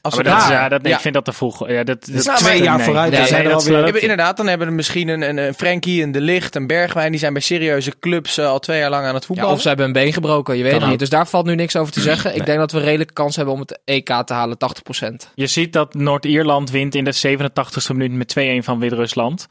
Als 0.00 0.14
Maar 0.14 0.24
we 0.24 0.30
dat, 0.30 0.48
ja, 0.48 0.68
dat, 0.68 0.82
nee, 0.82 0.90
Ja. 0.90 0.96
ik 0.96 1.02
vind 1.02 1.14
dat 1.14 1.24
te 1.24 1.32
vroeg. 1.32 1.68
Ja, 1.68 1.84
dat, 1.84 2.04
dat, 2.04 2.24
Nou, 2.24 2.38
twee 2.38 2.62
jaar 2.62 2.76
nee. 2.76 2.84
vooruit. 2.84 3.10
Nee, 3.10 3.18
dan 3.18 3.28
zijn 3.28 3.42
nee, 3.42 3.50
er 3.50 3.56
dat 3.56 3.62
alweer... 3.66 3.78
is- 3.78 3.84
Hebben- 3.84 4.02
Inderdaad, 4.02 4.36
dan 4.36 4.46
hebben 4.46 4.66
we 4.68 4.72
misschien 4.74 5.08
een, 5.08 5.22
een, 5.28 5.36
een 5.38 5.54
Frenkie, 5.54 6.02
een 6.02 6.12
De 6.12 6.20
Ligt, 6.20 6.54
een 6.54 6.66
Bergwijn. 6.66 7.10
Die 7.10 7.20
zijn 7.20 7.32
bij 7.32 7.42
serieuze 7.42 7.98
clubs 7.98 8.38
eh, 8.38 8.46
al 8.46 8.58
twee 8.58 8.78
jaar 8.78 8.90
lang 8.90 9.06
aan 9.06 9.14
het 9.14 9.22
Ja, 9.22 9.26
voetballen. 9.28 9.52
of 9.54 9.60
ze 9.60 9.68
hebben 9.68 9.86
een 9.86 9.92
been 9.92 10.12
gebroken, 10.12 10.56
je 10.56 10.62
weet 10.62 10.72
het 10.72 10.82
ook. 10.82 10.88
niet. 10.88 10.98
Dus 10.98 11.08
daar 11.08 11.26
valt 11.28 11.46
nu 11.46 11.54
niks 11.54 11.76
over 11.76 11.92
te 11.92 12.00
zeggen. 12.00 12.34
Ik 12.36 12.46
denk 12.46 12.58
dat 12.58 12.72
we 12.72 12.78
een 12.78 12.84
redelijke 12.84 13.12
kans 13.12 13.36
hebben 13.36 13.54
om 13.54 13.60
het 13.60 13.80
EK 13.84 14.22
te 14.24 14.32
halen, 14.32 14.56
80%. 14.58 15.30
Je 15.34 15.46
ziet 15.46 15.72
dat 15.72 15.94
Noord-Ierland 15.94 16.70
wint 16.70 16.94
in 16.94 17.04
de 17.04 17.14
87e 17.38 17.94
minuut 17.96 18.12
met 18.12 18.60
2-1 18.60 18.64
van 18.64 18.78
Wit-Rusland. 18.78 19.46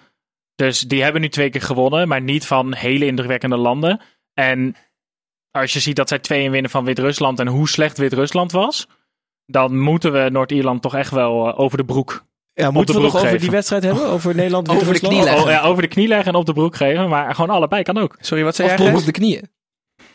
Dus 0.56 0.80
die 0.80 1.04
hebben 1.04 1.22
nu 1.22 1.30
twee 1.30 1.50
keer 1.50 1.62
gewonnen, 1.62 2.08
maar 2.08 2.22
niet 2.22 2.46
van 2.46 2.74
hele 2.74 3.06
indrukwekkende 3.06 3.58
landen. 3.58 4.02
En 4.34 4.76
als 5.52 5.74
je 5.74 5.80
ziet 5.80 5.96
dat 5.96 6.08
zij 6.10 6.18
2-1 6.48 6.52
winnen 6.52 6.70
van 6.72 6.86
Wit-Rusland 6.86 7.40
en 7.40 7.48
hoe 7.48 7.70
slecht 7.70 7.98
Wit-Rusland 7.98 8.52
was, 8.52 8.88
dan 9.52 9.80
moeten 9.80 10.12
we 10.12 10.30
Noord-Ierland 10.32 10.82
toch 10.82 10.96
echt 10.96 11.12
wel 11.12 11.48
eh, 11.48 11.60
over 11.60 11.78
de 11.78 11.86
broek. 11.86 12.26
Ja, 12.54 12.72
moeten 12.72 12.96
we 12.96 13.02
nog 13.02 13.10
over 13.16 13.26
geven. 13.28 13.40
die 13.42 13.52
wedstrijd 13.52 13.84
hebben? 13.84 14.06
Over 14.08 14.36
Nederland 14.36 14.70
Over 14.70 14.94
de 14.94 15.00
knie 15.00 15.24
leggen. 15.24 15.44
Oh, 15.44 15.50
ja, 15.50 15.62
over 15.62 15.82
de 15.82 15.88
knie 15.88 16.08
leggen 16.08 16.34
en 16.34 16.40
op 16.40 16.46
de 16.46 16.54
broek 16.54 16.76
geven, 16.76 17.10
maar 17.10 17.36
gewoon 17.36 17.50
allebei 17.56 17.84
kan 17.84 17.98
ook. 17.98 18.16
Sorry, 18.20 18.44
wat 18.44 18.56
zei 18.56 18.70
Of 18.72 18.78
jij? 18.78 18.86
broek 18.86 19.00
op 19.00 19.06
de 19.06 19.12
knieën. 19.12 19.50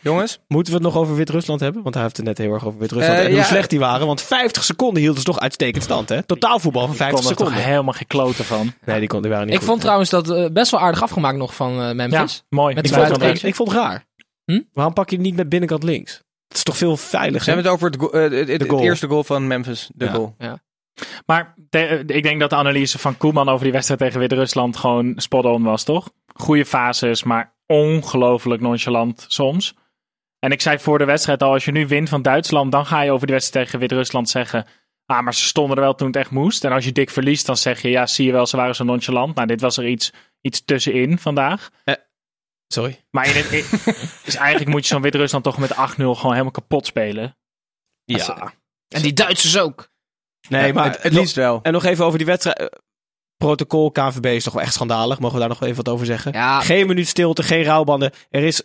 Jongens? 0.01 0.39
Moeten 0.47 0.73
we 0.73 0.79
het 0.79 0.87
nog 0.87 0.97
over 1.01 1.15
Wit-Rusland 1.15 1.59
hebben? 1.59 1.83
Want 1.83 1.95
hij 1.95 2.03
heeft 2.03 2.17
het 2.17 2.25
net 2.25 2.37
heel 2.37 2.53
erg 2.53 2.65
over 2.65 2.79
Wit-Rusland. 2.79 3.13
Eh, 3.17 3.23
en 3.23 3.29
hoe 3.29 3.39
ja. 3.39 3.43
slecht 3.43 3.69
die 3.69 3.79
waren. 3.79 4.07
Want 4.07 4.21
50 4.21 4.63
seconden 4.63 5.01
hielden 5.01 5.19
ze 5.19 5.25
toch 5.25 5.39
uitstekend 5.39 5.83
stand, 5.83 6.09
hè? 6.09 6.23
Totaalvoetbal 6.23 6.81
van 6.81 6.91
Ik 6.91 6.97
50 6.97 7.19
kon 7.21 7.29
er 7.31 7.35
toch 7.37 7.47
seconden. 7.47 7.71
helemaal 7.71 7.93
geen 7.93 8.07
kloten 8.07 8.45
van. 8.45 8.73
Nee, 8.85 8.99
die, 8.99 9.07
kon, 9.07 9.21
die 9.21 9.31
waren 9.31 9.45
niet 9.45 9.53
Ik 9.55 9.59
goed. 9.59 9.69
vond 9.69 9.81
trouwens 9.81 10.09
dat 10.09 10.29
eh, 10.29 10.45
best 10.51 10.71
wel 10.71 10.79
aardig 10.79 11.01
afgemaakt 11.03 11.37
nog 11.37 11.55
van 11.55 11.71
eh, 11.71 11.77
Ja, 11.87 11.93
Memphis. 11.93 12.43
mooi. 12.49 12.75
Met 12.75 12.85
Ik 12.85 12.91
de 12.91 12.97
vond, 12.97 13.07
buitenkant. 13.07 13.33
het, 13.33 13.41
ik, 13.43 13.49
ik 13.49 13.55
vond 13.55 13.71
het 13.71 13.77
raar. 13.79 14.05
Hm? 14.45 14.61
Waarom 14.73 14.93
pak 14.93 15.09
je 15.09 15.15
het 15.15 15.25
niet 15.25 15.35
met 15.35 15.49
binnenkant 15.49 15.83
links? 15.83 16.23
Het 16.57 16.67
is 16.67 16.73
toch 16.73 16.77
veel 16.77 16.97
veiliger? 16.97 17.45
hebben 17.45 17.63
het 17.65 17.73
over 17.73 17.87
het, 17.89 17.99
go- 17.99 18.09
eh, 18.09 18.21
het, 18.21 18.31
het- 18.49 18.61
het 18.61 18.69
goal. 18.69 18.81
eerste 18.81 19.07
goal 19.07 19.23
van 19.23 19.47
Memphis. 19.47 19.89
De 19.93 20.05
Ja. 20.05 20.11
goal. 20.11 20.35
Maar 21.25 21.53
de- 21.69 21.79
eh, 21.79 22.15
ik 22.15 22.23
denk 22.23 22.39
dat 22.39 22.49
de 22.49 22.55
analyse 22.55 22.99
van 22.99 23.17
Koeman 23.17 23.49
over 23.49 23.63
die 23.63 23.71
wedstrijd 23.73 23.99
tegen 23.99 24.19
Wit-Rusland 24.19 24.77
gewoon 24.77 25.13
spot-on 25.15 25.63
was, 25.63 25.83
toch? 25.83 26.09
Goede 26.33 26.65
fases, 26.65 27.23
maar 27.23 27.53
ongelooflijk 27.65 28.61
nonchalant 28.61 29.25
soms. 29.27 29.73
En 30.39 30.51
ik 30.51 30.61
zei 30.61 30.79
voor 30.79 30.97
de 30.97 31.05
wedstrijd 31.05 31.43
al, 31.43 31.51
als 31.51 31.65
je 31.65 31.71
nu 31.71 31.87
wint 31.87 32.09
van 32.09 32.21
Duitsland, 32.21 32.71
dan 32.71 32.85
ga 32.85 33.01
je 33.01 33.11
over 33.11 33.25
die 33.27 33.35
wedstrijd 33.35 33.65
tegen 33.65 33.79
Wit-Rusland 33.79 34.29
zeggen... 34.29 34.65
Ah, 35.05 35.21
maar 35.23 35.33
ze 35.33 35.43
stonden 35.43 35.77
er 35.77 35.83
wel 35.83 35.95
toen 35.95 36.07
het 36.07 36.15
echt 36.15 36.31
moest. 36.31 36.63
En 36.63 36.71
als 36.71 36.85
je 36.85 36.91
dik 36.91 37.09
verliest, 37.09 37.45
dan 37.45 37.57
zeg 37.57 37.81
je, 37.81 37.89
ja, 37.89 38.05
zie 38.07 38.25
je 38.25 38.31
wel, 38.31 38.45
ze 38.45 38.57
waren 38.57 38.75
zo 38.75 38.83
nonchalant. 38.83 39.35
Nou, 39.35 39.47
dit 39.47 39.61
was 39.61 39.77
er 39.77 39.87
iets, 39.87 40.11
iets 40.41 40.65
tussenin 40.65 41.17
vandaag. 41.17 41.69
Sorry. 42.67 43.03
Maar 43.11 43.27
in 43.27 43.35
het, 43.35 43.51
in- 43.51 43.65
dus 44.25 44.35
eigenlijk 44.35 44.69
moet 44.69 44.81
je 44.81 44.93
zo'n 44.93 45.01
Wit-Rusland 45.01 45.43
toch 45.43 45.57
met 45.57 45.71
8-0 45.73 45.75
gewoon 45.75 46.31
helemaal 46.31 46.51
kapot 46.51 46.85
spelen. 46.85 47.37
Ja. 48.05 48.53
En 48.87 49.01
die 49.01 49.13
Duitsers 49.13 49.57
ook. 49.57 49.89
Nee, 50.49 50.67
Ja, 50.67 50.73
maar 50.73 50.91
het, 50.91 51.03
het 51.03 51.13
liefst 51.13 51.35
wel. 51.35 51.59
En 51.63 51.73
nog 51.73 51.83
even 51.83 52.05
over 52.05 52.17
die 52.17 52.27
wedstrijd. 52.27 52.57
Eh, 52.59 52.65
Protocol 53.37 53.91
KNVB 53.91 54.25
is 54.25 54.43
toch 54.43 54.53
wel 54.53 54.61
echt 54.63 54.73
schandalig. 54.73 55.19
Mogen 55.19 55.33
we 55.33 55.39
daar 55.39 55.49
nog 55.49 55.61
even 55.61 55.75
wat 55.83 55.89
over 55.93 56.05
zeggen? 56.05 56.31
Ja, 56.33 56.61
Geen 56.61 56.87
minuut 56.87 57.07
stilte, 57.07 57.43
geen 57.43 57.63
rouwbanden. 57.63 58.11
Er 58.29 58.43
is 58.43 58.61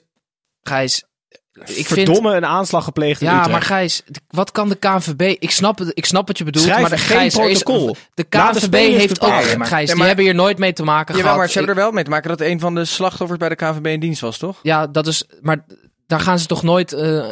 Gijs. 0.62 1.04
Ik 1.52 1.66
vind... 1.86 1.86
verdomme 1.88 2.34
een 2.36 2.46
aanslag 2.46 2.84
gepleegd 2.84 3.20
in 3.20 3.26
Ja, 3.26 3.32
Utrecht. 3.32 3.50
maar 3.50 3.62
Gijs, 3.62 4.02
wat 4.28 4.50
kan 4.52 4.68
de 4.68 4.74
KNVB... 4.74 5.20
Ik 5.38 5.50
snap, 5.50 5.78
het, 5.78 5.90
ik 5.94 6.04
snap 6.04 6.26
wat 6.26 6.38
je 6.38 6.44
bedoelt, 6.44 6.64
Schrijf 6.64 6.80
maar 6.80 6.90
de, 6.90 6.96
geen 6.98 7.16
Gijs, 7.18 7.34
er 7.36 7.48
is- 7.50 7.62
protocol. 7.62 7.96
de 8.14 8.22
KNVB 8.24 8.74
heeft 8.74 9.20
ook... 9.20 9.56
maar- 9.56 9.66
Gijs, 9.66 9.88
Ja, 9.88 9.94
die 9.94 10.04
hebben 10.04 10.24
hier 10.24 10.34
nooit 10.34 10.58
mee 10.58 10.72
te 10.72 10.82
maken 10.82 11.06
Jawel, 11.14 11.22
gehad. 11.22 11.36
maar 11.38 11.48
ze 11.48 11.58
hebben 11.58 11.76
er 11.76 11.82
wel 11.82 11.92
mee 11.92 12.04
te 12.04 12.10
maken 12.10 12.28
dat 12.28 12.40
een 12.40 12.60
van 12.60 12.74
de 12.74 12.84
slachtoffers 12.84 13.38
bij 13.38 13.48
de 13.48 13.54
KVB 13.54 13.86
in 13.86 14.00
dienst 14.00 14.20
was, 14.20 14.38
toch? 14.38 14.58
Ja, 14.62 14.86
dat 14.86 15.06
is... 15.06 15.24
Maar 15.40 15.64
daar 16.06 16.20
gaan 16.20 16.38
ze 16.38 16.46
toch 16.46 16.62
nooit... 16.62 16.92
eh, 16.92 17.24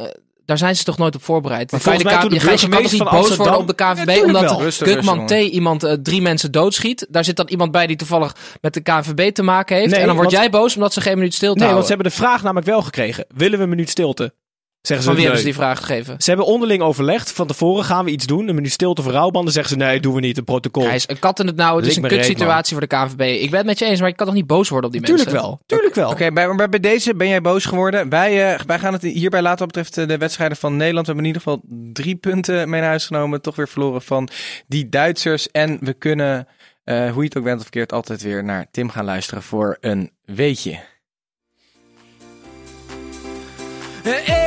daar 0.49 0.59
zijn 0.59 0.77
ze 0.77 0.85
toch 0.85 0.99
nooit 0.99 1.15
op 1.15 1.23
voorbereid. 1.25 1.71
Maar 1.71 1.81
volgens 1.81 2.05
mij 2.05 2.15
de 2.15 2.21
toen 2.21 2.31
de 2.31 2.37
K- 2.37 2.41
je, 2.61 2.69
kan 2.69 2.83
toch 2.83 2.93
niet 2.93 3.05
boos 3.11 3.37
worden 3.37 3.57
op 3.59 3.67
de 3.77 3.85
Amsterdam- 3.85 3.95
KNVB 3.95 4.09
Ja, 4.09 4.15
tuurlijk 4.15 4.27
omdat 4.27 4.61
rustig, 4.61 4.87
T 5.27 5.31
iemand 5.53 5.83
eh, 5.85 5.93
drie 5.93 6.23
mensen 6.23 6.53
doodschiet. 6.53 7.07
Daar 7.11 7.25
zit 7.25 7.37
dan 7.37 7.49
iemand 7.49 7.71
bij 7.73 7.87
die 7.87 7.97
toevallig 7.97 8.37
met 8.61 8.75
de 8.75 8.81
KNVB 8.81 9.31
te 9.35 9.43
maken 9.43 9.77
heeft. 9.77 9.91
Nee, 9.91 10.01
en 10.01 10.07
dan 10.07 10.17
word 10.17 10.29
want- 10.31 10.41
jij 10.41 10.51
boos 10.51 10.75
omdat 10.75 10.93
ze 10.93 11.01
geen 11.01 11.15
minuut 11.19 11.35
stilte 11.35 11.59
Nee, 11.65 11.73
want 11.73 11.83
ze 11.83 11.89
hebben 11.89 12.07
de 12.11 12.17
vraag 12.17 12.43
namelijk 12.43 12.67
wel 12.67 12.83
gekregen. 12.83 13.25
Willen 13.35 13.59
we 13.59 13.65
een 13.65 13.71
minuut 13.71 13.91
stilte? 13.91 14.35
Zeggen 14.89 15.07
ze 15.07 15.13
Van 15.13 15.23
wie 15.23 15.29
nee. 15.29 15.37
hebben 15.37 15.39
ze 15.39 15.45
die 15.45 15.55
vraag 15.55 15.79
gegeven? 15.79 16.15
Ze 16.23 16.29
hebben 16.29 16.47
onderling 16.47 16.83
overlegd. 16.83 17.33
Van 17.33 17.47
tevoren 17.47 17.85
gaan 17.85 18.05
we 18.05 18.11
iets 18.11 18.27
doen. 18.27 18.49
Een 18.49 18.55
minuut 18.55 18.73
stilte 18.73 19.03
voor 19.03 19.13
rouwbanden. 19.13 19.53
Zeggen 19.53 19.73
ze 19.73 19.85
nee, 19.85 20.01
doen 20.01 20.15
we 20.15 20.21
niet. 20.21 20.39
Een 20.39 20.45
protocol. 20.45 20.83
Gijs, 20.83 21.09
een 21.09 21.19
kat 21.19 21.41
in 21.41 21.47
het 21.47 21.57
nauw. 21.57 21.77
Het 21.77 21.87
is 21.87 21.97
een 21.97 22.03
kutsituatie 22.03 22.77
voor 22.77 22.89
de 22.89 22.97
KNVB. 22.97 23.21
Ik 23.43 23.51
ben 23.51 23.59
het 23.59 23.67
met 23.67 23.79
je 23.79 23.85
eens, 23.85 24.01
maar 24.01 24.09
je 24.09 24.15
kan 24.15 24.27
toch 24.27 24.35
niet 24.35 24.47
boos 24.47 24.69
worden 24.69 24.91
op 24.91 24.97
die 24.97 25.05
Tuurlijk 25.05 25.31
mensen? 25.31 25.49
wel. 25.49 25.61
Tuurlijk 25.67 25.95
wel. 25.95 26.11
Oké, 26.11 26.33
bij, 26.33 26.49
maar 26.49 26.69
bij 26.69 26.81
deze 26.81 27.15
ben 27.15 27.29
jij 27.29 27.41
boos 27.41 27.65
geworden. 27.65 28.09
Wij, 28.09 28.53
eh, 28.53 28.61
wij 28.67 28.79
gaan 28.79 28.93
het 28.93 29.03
hierbij 29.03 29.43
laten 29.43 29.59
wat 29.59 29.67
betreft 29.67 29.99
eh, 29.99 30.07
de 30.07 30.19
wedstrijden 30.19 30.57
van 30.57 30.77
Nederland. 30.77 31.07
We 31.07 31.13
hebben 31.13 31.31
in 31.31 31.37
ieder 31.37 31.43
geval 31.43 31.63
drie 31.93 32.17
punten 32.17 32.69
mee 32.69 32.81
naar 32.81 32.89
huis 32.91 33.07
genomen. 33.07 33.43
Toch 33.43 33.57
weer 33.57 33.69
verloren 33.69 34.03
van 34.03 34.29
die 34.67 34.89
Duitsers. 34.89 35.51
En 35.51 35.79
we 35.81 35.93
kunnen, 35.93 36.49
eh, 36.85 37.11
hoe 37.11 37.23
je 37.23 37.29
het 37.29 37.37
ook 37.37 37.45
bent 37.45 37.57
of 37.57 37.63
verkeerd, 37.63 37.93
altijd 37.93 38.23
weer 38.23 38.45
naar 38.45 38.67
Tim 38.71 38.91
gaan 38.91 39.05
luisteren 39.05 39.43
voor 39.43 39.77
een 39.81 40.11
weetje. 40.25 40.79
Ik 44.05 44.38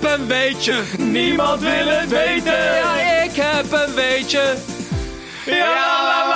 heb 0.00 0.18
een 0.18 0.26
weetje, 0.26 0.82
niemand 0.98 1.60
wil 1.60 1.86
het 1.86 2.08
weten. 2.08 2.52
Ja, 2.52 3.22
ik 3.22 3.30
heb 3.34 3.72
een 3.72 3.94
weetje. 3.94 4.54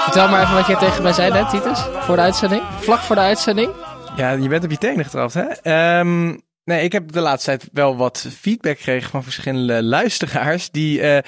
Vertel 0.02 0.28
maar 0.28 0.42
even 0.42 0.54
wat 0.54 0.66
jij 0.66 0.76
tegen 0.76 1.02
mij 1.02 1.12
zei 1.12 1.32
net, 1.32 1.50
Titus. 1.50 1.78
Voor 2.00 2.16
de 2.16 2.22
uitzending. 2.22 2.62
Vlak 2.80 2.98
voor 2.98 3.14
de 3.14 3.20
uitzending. 3.20 3.70
Ja, 4.16 4.30
je 4.30 4.48
bent 4.48 4.64
op 4.64 4.70
je 4.70 4.78
tenen 4.78 5.04
getrapt, 5.04 5.34
hè? 5.34 5.42
Ehm, 5.42 6.36
nee, 6.64 6.84
ik 6.84 6.92
heb 6.92 7.12
de 7.12 7.20
laatste 7.20 7.50
tijd 7.50 7.70
wel 7.72 7.96
wat 7.96 8.26
feedback 8.40 8.76
gekregen 8.76 9.10
van 9.10 9.22
verschillende 9.22 9.82
luisteraars. 9.82 10.70
Die, 10.70 11.00
eh, 11.00 11.22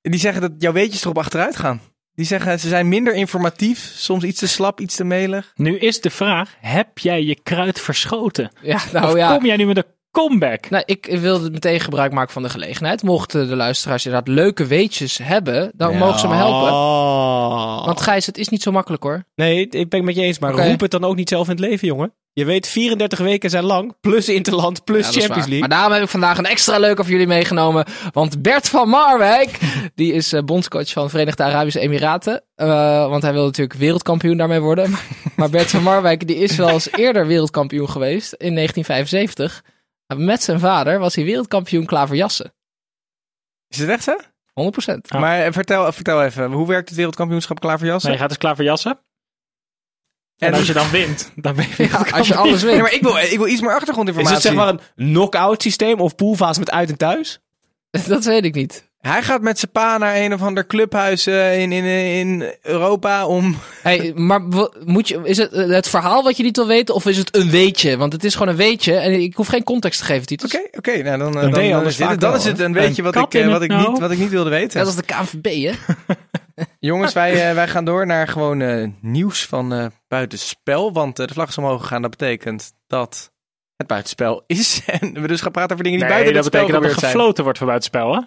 die 0.00 0.20
zeggen 0.20 0.40
dat 0.40 0.52
jouw 0.58 0.72
weetjes 0.72 1.02
erop 1.02 1.18
achteruit 1.18 1.56
gaan. 1.56 1.80
Die 2.14 2.26
zeggen 2.26 2.60
ze 2.60 2.68
zijn 2.68 2.88
minder 2.88 3.14
informatief, 3.14 3.92
soms 3.94 4.24
iets 4.24 4.38
te 4.38 4.48
slap, 4.48 4.80
iets 4.80 4.96
te 4.96 5.04
melig. 5.04 5.52
Nu 5.54 5.78
is 5.78 6.00
de 6.00 6.10
vraag, 6.10 6.54
heb 6.60 6.98
jij 6.98 7.22
je 7.22 7.40
kruid 7.42 7.80
verschoten? 7.80 8.50
Ja, 8.60 8.74
of 8.74 8.92
nou 8.92 9.18
ja. 9.18 9.36
kom 9.36 9.46
jij 9.46 9.56
nu 9.56 9.66
met 9.66 9.76
een 9.76 9.84
comeback. 10.12 10.70
Nou, 10.70 10.82
ik 10.86 11.06
wilde 11.20 11.50
meteen 11.50 11.80
gebruik 11.80 12.12
maken 12.12 12.32
van 12.32 12.42
de 12.42 12.48
gelegenheid. 12.48 13.02
Mochten 13.02 13.48
de 13.48 13.56
luisteraars 13.56 14.04
inderdaad 14.04 14.34
leuke 14.34 14.66
weetjes 14.66 15.18
hebben, 15.18 15.72
dan 15.74 15.96
mogen 15.96 16.20
ze 16.20 16.28
me 16.28 16.34
helpen. 16.34 16.72
Oh. 16.72 17.84
Want 17.84 18.00
Gijs, 18.00 18.26
het 18.26 18.38
is 18.38 18.48
niet 18.48 18.62
zo 18.62 18.72
makkelijk 18.72 19.02
hoor. 19.02 19.24
Nee, 19.34 19.68
ik 19.68 19.88
ben 19.88 19.98
het 19.98 20.04
met 20.04 20.14
je 20.14 20.22
eens, 20.22 20.38
maar 20.38 20.52
roep 20.52 20.80
het 20.80 20.90
dan 20.90 21.04
ook 21.04 21.16
niet 21.16 21.28
zelf 21.28 21.44
in 21.44 21.50
het 21.50 21.60
leven, 21.60 21.86
jongen. 21.86 22.12
Je 22.34 22.44
weet, 22.44 22.68
34 22.68 23.18
weken 23.18 23.50
zijn 23.50 23.64
lang, 23.64 23.94
plus 24.00 24.28
Interland, 24.28 24.84
plus 24.84 25.06
Ja, 25.06 25.12
Champions. 25.12 25.36
League. 25.36 25.58
Maar 25.58 25.68
daarom 25.68 25.92
heb 25.92 26.02
ik 26.02 26.08
vandaag 26.08 26.38
een 26.38 26.46
extra 26.46 26.78
leuke 26.78 27.02
voor 27.02 27.12
jullie 27.12 27.26
meegenomen. 27.26 27.84
Want 28.12 28.42
Bert 28.42 28.68
van 28.68 28.88
Marwijk, 28.88 29.58
die 29.94 30.12
is 30.12 30.32
eh, 30.32 30.42
bondscoach 30.42 30.92
van 30.92 31.10
Verenigde 31.10 31.42
Arabische 31.42 31.80
Emiraten. 31.80 32.44
Eh, 32.54 32.66
want 33.08 33.22
hij 33.22 33.32
wil 33.32 33.44
natuurlijk 33.44 33.78
wereldkampioen 33.78 34.36
daarmee 34.36 34.60
worden. 34.60 34.94
maar 35.36 35.50
Bert 35.50 35.70
van 35.70 35.82
Marwijk, 35.82 36.26
die 36.26 36.36
is 36.36 36.56
wel 36.56 36.68
eens 36.68 36.92
eerder 36.92 37.26
wereldkampioen 37.26 37.88
geweest 37.90 38.32
in 38.32 38.54
1975. 38.54 39.62
Met 40.14 40.42
zijn 40.42 40.60
vader 40.60 40.98
was 40.98 41.14
hij 41.14 41.24
wereldkampioen 41.24 41.84
klaverjassen. 41.86 42.52
100%. 42.52 42.54
Is 43.68 43.78
het 43.78 43.88
echt 43.88 44.02
zo? 44.02 44.16
Ja. 45.02 45.18
Maar 45.18 45.40
eh, 45.44 45.52
vertel, 45.52 45.92
vertel 45.92 46.22
even, 46.24 46.52
hoe 46.52 46.66
werkt 46.66 46.88
het 46.88 46.96
wereldkampioenschap 46.96 47.60
klaverjassen? 47.60 48.08
Nee, 48.10 48.16
je 48.18 48.22
gaat 48.22 48.32
dus 48.32 48.38
klaar 48.42 48.56
voor 48.56 48.64
jassen. 48.64 49.00
En, 50.36 50.48
En- 50.52 50.54
als 50.54 50.66
je 50.66 50.72
dan 50.72 50.90
wint, 50.90 51.32
dan 51.36 51.56
ben 51.56 51.66
je 51.76 51.82
Ja, 51.90 51.98
als 52.10 52.28
je 52.28 52.34
alles 52.34 52.62
Nee, 52.62 52.70
wint. 52.70 52.82
maar 52.82 52.92
ik 52.92 53.02
wil, 53.02 53.16
ik 53.16 53.38
wil 53.38 53.46
iets 53.46 53.60
meer 53.60 53.70
is 53.70 53.76
achtergrondinformatie. 53.76 54.34
het 54.36 54.46
zeg 54.46 54.54
maar 54.54 54.68
een 54.68 54.80
knock-out 55.12 55.62
systeem 55.62 56.00
of 56.00 56.14
poolfase 56.14 56.58
met 56.58 56.70
uit 56.70 56.88
en 56.90 56.96
thuis? 56.96 57.40
Dat 58.06 58.24
weet 58.24 58.44
ik 58.44 58.54
niet. 58.54 58.90
Hij 59.02 59.22
gaat 59.22 59.40
met 59.40 59.58
zijn 59.58 59.70
pa 59.70 59.98
naar 59.98 60.16
een 60.16 60.34
of 60.34 60.42
ander 60.42 60.66
clubhuis 60.66 61.26
eh, 61.26 61.60
in, 61.60 61.72
in, 61.72 61.84
in 61.84 62.54
Europa 62.62 63.26
om... 63.26 63.56
Hey, 63.82 64.12
maar 64.14 64.40
moet 64.84 65.08
je, 65.08 65.20
is 65.24 65.36
het 65.36 65.52
eh, 65.52 65.68
het 65.68 65.88
verhaal 65.88 66.22
wat 66.22 66.36
je 66.36 66.42
niet 66.42 66.56
wil 66.56 66.66
weten 66.66 66.94
of 66.94 67.06
is 67.06 67.18
het 67.18 67.36
een 67.36 67.50
weetje? 67.50 67.96
Want 67.96 68.12
het 68.12 68.24
is 68.24 68.32
gewoon 68.32 68.48
een 68.48 68.56
weetje 68.56 68.94
en 68.94 69.20
ik 69.20 69.34
hoef 69.34 69.46
geen 69.46 69.64
context 69.64 69.98
te 69.98 70.04
geven, 70.04 70.26
Titus. 70.26 70.54
Oké, 70.54 70.66
oké, 70.78 71.02
nou 71.02 71.18
dan, 71.18 71.34
eh, 71.36 71.40
dan, 71.40 71.70
dan, 71.70 71.86
is, 71.86 71.96
dit, 71.96 72.06
vaak 72.06 72.20
dan 72.20 72.34
is 72.34 72.44
het 72.44 72.58
een 72.58 72.64
Een 72.76 73.02
wat 73.02 73.16
ik, 73.16 73.34
eh, 73.34 73.48
wat, 73.48 73.62
ik 73.62 73.70
niet, 73.70 73.78
nauw. 73.78 73.98
wat 73.98 74.10
ik 74.10 74.18
niet 74.18 74.30
wilde 74.30 74.50
weten. 74.50 74.78
Net 74.78 74.86
als 74.86 74.96
de 74.96 75.02
KNVB, 75.02 75.64
hè? 75.64 75.94
Jongens, 76.80 77.12
wij, 77.12 77.48
eh, 77.48 77.54
wij 77.54 77.68
gaan 77.68 77.84
door 77.84 78.06
naar 78.06 78.28
gewoon 78.28 78.60
eh, 78.60 78.88
nieuws 79.00 79.46
van 79.46 79.72
eh, 79.72 79.86
buitenspel. 80.08 80.92
Want 80.92 81.18
eh, 81.18 81.26
de 81.26 81.34
vlag 81.34 81.48
is 81.48 81.58
omhoog 81.58 81.80
gegaan. 81.80 82.02
Dat 82.02 82.10
betekent 82.10 82.72
dat 82.86 83.32
het 83.76 83.86
buitenspel 83.86 84.44
is. 84.46 84.82
En 85.00 85.12
we 85.20 85.28
dus 85.28 85.40
gaan 85.40 85.52
praten 85.52 85.72
over 85.72 85.84
dingen 85.84 85.98
die 85.98 86.08
Nee, 86.08 86.16
buiten 86.16 86.34
dat 86.34 86.44
het 86.44 86.54
spel 86.54 86.66
betekent 86.66 86.92
dat 86.94 87.02
er 87.02 87.08
gefloten 87.08 87.42
wordt 87.44 87.58
voor 87.58 87.66
buitenspel, 87.66 88.14
hè? 88.14 88.20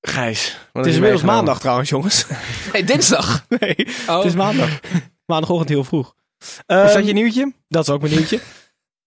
Gijs. 0.00 0.58
Het 0.72 0.86
is 0.86 0.94
inmiddels 0.94 1.22
maandag 1.22 1.60
trouwens, 1.60 1.88
jongens. 1.88 2.26
Hey, 2.72 2.84
dinsdag. 2.84 3.44
nee, 3.48 3.76
Oh. 4.08 4.16
het 4.16 4.24
is 4.24 4.34
maandag. 4.34 4.80
Maandagochtend 5.26 5.68
heel 5.68 5.84
vroeg. 5.84 6.14
Is 6.38 6.58
Ehm, 6.66 6.94
dat 6.94 7.06
je 7.06 7.12
nieuwtje? 7.12 7.52
Dat 7.68 7.82
is 7.82 7.90
ook 7.94 8.00
mijn 8.00 8.12
nieuwtje. 8.14 8.40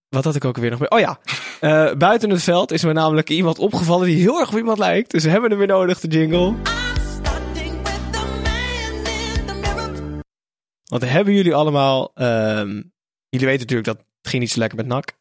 Wat 0.08 0.24
had 0.24 0.34
ik 0.34 0.44
ook 0.44 0.56
weer 0.56 0.70
nog 0.70 0.78
mee? 0.78 0.90
Oh 0.90 0.98
ja, 1.00 1.18
Eh, 1.60 1.92
buiten 1.94 2.30
het 2.30 2.42
veld 2.42 2.72
is 2.72 2.84
me 2.84 2.92
namelijk 2.92 3.28
iemand 3.30 3.58
opgevallen 3.58 4.06
die 4.06 4.16
heel 4.20 4.40
erg 4.40 4.48
op 4.50 4.56
iemand 4.58 4.78
lijkt. 4.78 5.10
Dus 5.10 5.24
we 5.24 5.30
hebben 5.30 5.50
hem 5.50 5.58
weer 5.58 5.68
nodig, 5.68 6.00
de 6.00 6.08
jingle. 6.08 6.54
Want 10.84 11.02
hebben 11.08 11.34
jullie 11.34 11.54
allemaal... 11.54 12.10
ehm, 12.14 12.82
jullie 13.28 13.46
weten 13.46 13.60
natuurlijk 13.60 13.84
dat 13.84 13.96
het 13.96 14.28
ging 14.30 14.42
niet 14.42 14.50
zo 14.52 14.58
lekker 14.58 14.78
met 14.78 14.86
NAC. 14.86 15.16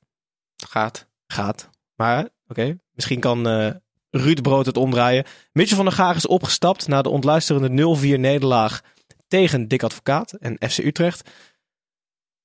Gaat. 0.70 1.08
Gaat. 1.28 1.70
Maar, 1.96 2.28
oké, 2.48 2.78
misschien 2.92 3.20
kan 3.20 3.48
eh, 3.48 3.72
Ruud 4.12 4.42
Brood 4.42 4.66
het 4.66 4.78
omdraaien. 4.78 5.26
Mitchell 5.52 5.76
van 5.76 5.86
der 5.86 5.94
Gaag 5.94 6.16
is 6.16 6.28
opgestapt 6.28 6.88
na 6.88 7.02
de 7.02 7.10
ontluisterende 7.10 7.98
0-4 8.18 8.20
nederlaag 8.20 8.82
tegen 9.28 9.68
Dick 9.68 9.84
Advocaat 9.84 10.32
en 10.32 10.70
FC 10.70 10.78
Utrecht. 10.78 11.30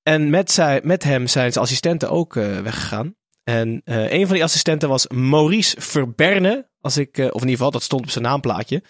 En 0.03 0.31
met, 0.31 0.51
zij, 0.51 0.81
met 0.85 1.05
hem 1.05 1.27
zijn 1.27 1.53
zijn 1.53 1.65
assistenten 1.65 2.11
ook 2.11 2.37
eh, 2.37 2.61
weggegaan. 2.61 3.15
En 3.45 3.81
eh, 3.85 4.13
een 4.13 4.27
van 4.27 4.35
die 4.35 4.45
assistenten 4.45 4.89
was 4.89 5.07
Maurice 5.09 5.81
Verberne. 5.81 6.69
Als 6.81 6.97
ik, 6.97 7.19
eh, 7.19 7.25
of 7.25 7.33
in 7.33 7.41
ieder 7.41 7.51
geval, 7.51 7.71
dat 7.71 7.83
stond 7.83 8.03
op 8.03 8.11
zijn 8.11 8.25
naamplaatje. 8.25 8.83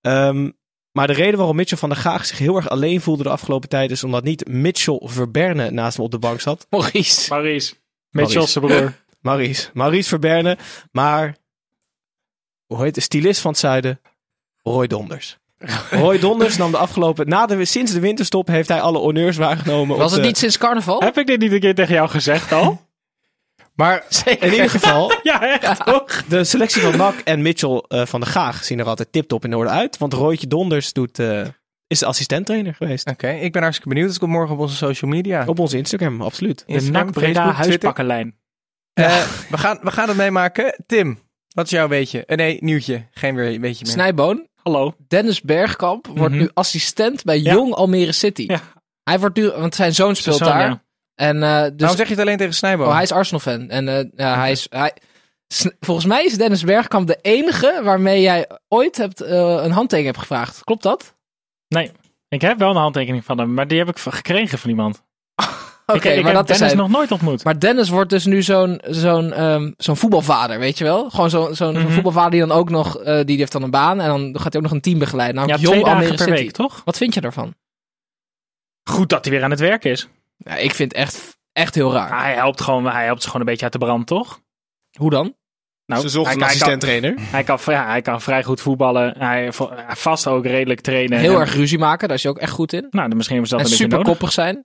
Ehm, 0.00 0.50
maar 0.92 1.06
de 1.06 1.12
reden 1.12 1.36
waarom 1.36 1.56
Mitchell 1.56 1.78
van 1.78 1.88
der 1.88 1.98
Gaag 1.98 2.26
zich 2.26 2.38
heel 2.38 2.56
erg 2.56 2.68
alleen 2.68 3.00
voelde 3.00 3.22
de 3.22 3.28
afgelopen 3.28 3.68
tijd... 3.68 3.90
is 3.90 4.04
omdat 4.04 4.24
niet 4.24 4.48
Mitchell 4.48 5.00
Verberne 5.04 5.70
naast 5.70 5.96
hem 5.96 6.04
op 6.04 6.10
de 6.10 6.18
bank 6.18 6.40
zat. 6.40 6.66
Maurice. 6.70 7.30
Maurice. 7.30 7.74
Mitchell's 8.10 8.52
broer. 8.52 8.94
Maurice. 9.20 9.70
Maurice 9.72 10.08
Verberne. 10.08 10.58
Maar, 10.92 11.36
hoe 12.74 12.82
heet 12.82 12.94
de 12.94 13.00
stylist 13.00 13.40
van 13.40 13.50
het 13.50 13.60
zuiden? 13.60 14.00
Roy 14.62 14.86
Donders. 14.86 15.38
Roy 15.90 16.18
Donders 16.18 16.56
nam 16.56 16.70
de 16.70 16.76
afgelopen... 16.76 17.28
Na 17.28 17.46
de, 17.46 17.64
sinds 17.64 17.92
de 17.92 18.00
winterstop 18.00 18.46
heeft 18.46 18.68
hij 18.68 18.80
alle 18.80 18.98
honneurs 18.98 19.36
waargenomen. 19.36 19.96
Was 19.98 20.12
het 20.12 20.20
de- 20.20 20.26
niet 20.26 20.38
sinds 20.38 20.58
carnaval? 20.58 21.00
Heb 21.00 21.18
ik 21.18 21.26
dit 21.26 21.40
niet 21.40 21.52
een 21.52 21.60
keer 21.60 21.74
tegen 21.74 21.94
jou 21.94 22.08
gezegd 22.08 22.52
al? 22.52 22.80
Maar 23.74 24.04
In 24.24 24.52
ieder 24.52 24.70
geval, 24.70 25.12
ja, 25.22 25.58
echt 25.60 25.84
toch? 25.86 26.24
de 26.28 26.44
selectie 26.44 26.82
van 26.82 26.96
NAC 26.96 27.18
en 27.18 27.42
Mitchell 27.42 27.84
eh, 27.88 28.06
van 28.06 28.20
der 28.20 28.28
Gaag 28.28 28.64
zien 28.64 28.78
er 28.78 28.86
altijd 28.86 29.12
tip-top 29.12 29.44
in 29.44 29.54
orde 29.54 29.70
uit. 29.70 29.98
Want 29.98 30.12
Roytje 30.12 30.46
Donders 30.46 30.92
doet, 30.92 31.18
eh, 31.18 31.42
is 31.86 31.98
de 31.98 32.06
assistenttrainer 32.06 32.74
geweest. 32.74 33.08
Oké, 33.10 33.30
ik 33.30 33.52
ben 33.52 33.62
hartstikke 33.62 33.88
benieuwd. 33.94 34.10
Het 34.10 34.18
komt 34.18 34.32
morgen 34.32 34.54
op 34.54 34.60
onze 34.60 34.76
social 34.76 35.10
media. 35.10 35.44
Op 35.46 35.58
onze 35.58 35.76
Instagram, 35.76 36.22
absoluut. 36.22 36.58
De 36.66 36.72
Instagram, 36.72 37.04
NAC 37.04 37.12
Breda 37.14 37.52
huispakkenlijn. 37.52 38.36
Eh, 38.92 39.22
we, 39.50 39.58
gaan, 39.58 39.78
we 39.82 39.90
gaan 39.90 40.08
het 40.08 40.16
meemaken. 40.16 40.74
Tim, 40.86 41.18
wat 41.54 41.64
is 41.64 41.70
jouw 41.70 41.88
weetje? 41.88 42.24
Eh, 42.24 42.36
nee, 42.36 42.56
nieuwtje. 42.60 43.06
Geen 43.10 43.34
weer 43.34 43.60
weetje 43.60 43.84
meer. 43.84 43.92
Snijboon. 43.92 44.48
Hallo. 44.62 44.94
Dennis 45.08 45.40
Bergkamp 45.40 46.06
wordt 46.06 46.34
Mhm. 46.34 46.42
nu 46.42 46.50
assistent 46.54 47.24
bij 47.24 47.40
Ja. 47.40 47.52
Jong 47.52 47.74
Almere 47.74 48.12
City. 48.12 48.44
Ja. 48.46 48.60
Hij 49.02 49.18
wordt 49.20 49.36
nu, 49.36 49.48
want 49.50 49.74
zijn 49.74 49.94
zoon 49.94 50.16
speelt 50.16 50.38
daar. 50.38 50.60
ja. 50.68 50.82
En 51.14 51.42
eh, 51.42 51.62
dus, 51.62 51.72
Waarom 51.76 51.96
zeg 51.96 52.06
je 52.08 52.12
het 52.14 52.22
alleen 52.22 52.36
tegen 52.36 52.54
Snijboom? 52.54 52.86
oh, 52.86 52.92
hij 52.94 53.02
is 53.02 53.12
Arsenal 53.12 53.40
fan. 53.40 53.68
En 53.70 53.88
eh, 53.88 54.04
ja, 54.16 54.38
hij 54.38 54.50
is, 54.50 54.66
hij, 54.70 54.92
volgens 55.80 56.06
mij 56.06 56.24
is 56.24 56.36
Dennis 56.36 56.64
Bergkamp 56.64 57.06
de 57.06 57.18
enige 57.22 57.80
waarmee 57.84 58.20
jij 58.20 58.46
ooit 58.68 58.96
hebt, 58.96 59.20
eh, 59.20 59.38
een 59.38 59.70
handtekening 59.70 60.06
hebt 60.06 60.18
gevraagd. 60.18 60.64
Klopt 60.64 60.82
dat? 60.82 61.14
Nee, 61.68 61.90
ik 62.28 62.40
heb 62.40 62.58
wel 62.58 62.70
een 62.70 62.76
handtekening 62.76 63.24
van 63.24 63.38
hem, 63.38 63.54
maar 63.54 63.68
die 63.68 63.78
heb 63.78 63.88
ik 63.88 63.98
v- 63.98 64.06
gekregen 64.10 64.58
van 64.58 64.70
iemand. 64.70 65.02
Oké, 65.94 66.08
maar 66.14 66.24
heb 66.24 66.34
dat 66.34 66.50
is 66.50 66.58
Dennis 66.58 66.72
hij. 66.76 66.82
nog 66.86 66.90
nooit 66.90 67.12
ontmoet. 67.12 67.44
Maar 67.44 67.58
Dennis 67.58 67.88
wordt 67.88 68.10
dus 68.10 68.24
nu 68.24 68.42
zo'n 68.42 68.80
zo'n 68.86 69.32
ehm, 69.32 69.70
zo'n 69.76 69.96
voetbalvader, 69.96 70.58
weet 70.58 70.78
je 70.78 70.84
wel? 70.84 71.10
Gewoon 71.10 71.30
zo'n 71.30 71.54
zo'n 71.54 71.78
Mhm. 71.78 71.88
voetbalvader 71.90 72.30
die 72.30 72.40
dan 72.40 72.52
ook 72.52 72.70
nog, 72.70 72.98
eh, 72.98 73.20
die 73.24 73.38
heeft 73.38 73.52
dan 73.52 73.62
een 73.62 73.70
baan 73.70 74.00
en 74.00 74.08
dan 74.08 74.40
gaat 74.40 74.52
hij 74.52 74.56
ook 74.62 74.68
nog 74.68 74.72
een 74.72 74.80
team 74.80 74.98
begeleiden. 74.98 75.36
Nou, 75.36 75.48
ja, 75.48 75.54
Jong 75.56 75.70
twee 75.72 75.84
dagen 75.84 76.08
per 76.08 76.18
City. 76.18 76.30
week, 76.30 76.50
toch? 76.50 76.82
Wat 76.84 76.96
vind 76.96 77.14
je 77.14 77.20
daarvan? 77.20 77.54
Goed 78.90 79.08
dat 79.08 79.24
hij 79.24 79.34
weer 79.34 79.44
aan 79.44 79.50
het 79.50 79.60
werk 79.60 79.84
is. 79.84 80.08
Ja, 80.36 80.56
ik 80.56 80.74
vind 80.74 80.92
het 80.92 81.00
echt, 81.00 81.38
echt 81.52 81.74
heel 81.74 81.92
raar. 81.92 82.20
Hij 82.22 82.34
helpt, 82.34 82.60
gewoon, 82.60 82.86
hij 82.86 83.04
helpt 83.04 83.20
ze 83.22 83.26
gewoon 83.26 83.40
een 83.40 83.46
beetje 83.46 83.64
uit 83.64 83.72
de 83.72 83.78
brand, 83.78 84.06
toch? 84.06 84.40
Hoe 84.98 85.10
dan? 85.10 85.34
Nou, 85.86 86.02
Ze 86.02 86.08
zocht 86.08 86.26
hij, 86.26 86.34
een 86.34 86.40
hij 86.40 86.48
kan, 86.48 86.56
assistenttrainer. 86.58 87.14
hij, 87.18 87.42
kan, 87.44 87.58
ja, 87.64 87.86
hij 87.86 88.02
kan 88.02 88.20
vrij 88.20 88.42
goed 88.44 88.60
voetballen. 88.60 89.14
Hij 89.18 89.52
vast 89.88 90.26
ook 90.26 90.46
redelijk 90.46 90.80
trainen. 90.80 91.18
Heel 91.18 91.34
En- 91.34 91.40
erg 91.40 91.54
ruzie 91.54 91.78
maken, 91.78 92.08
daar 92.08 92.16
is 92.16 92.22
hij 92.22 92.32
ook 92.32 92.38
echt 92.38 92.52
goed 92.52 92.72
in. 92.72 92.86
Nou, 92.90 93.08
dan 93.08 93.16
misschien 93.16 93.36
hebben 93.38 93.48
ze 93.48 93.56
dat 93.56 93.64
en 93.66 93.72
een 93.72 93.78
beetje 93.78 93.90
super 93.92 93.98
nodig. 93.98 94.12
koppig 94.12 94.32
zijn. 94.32 94.64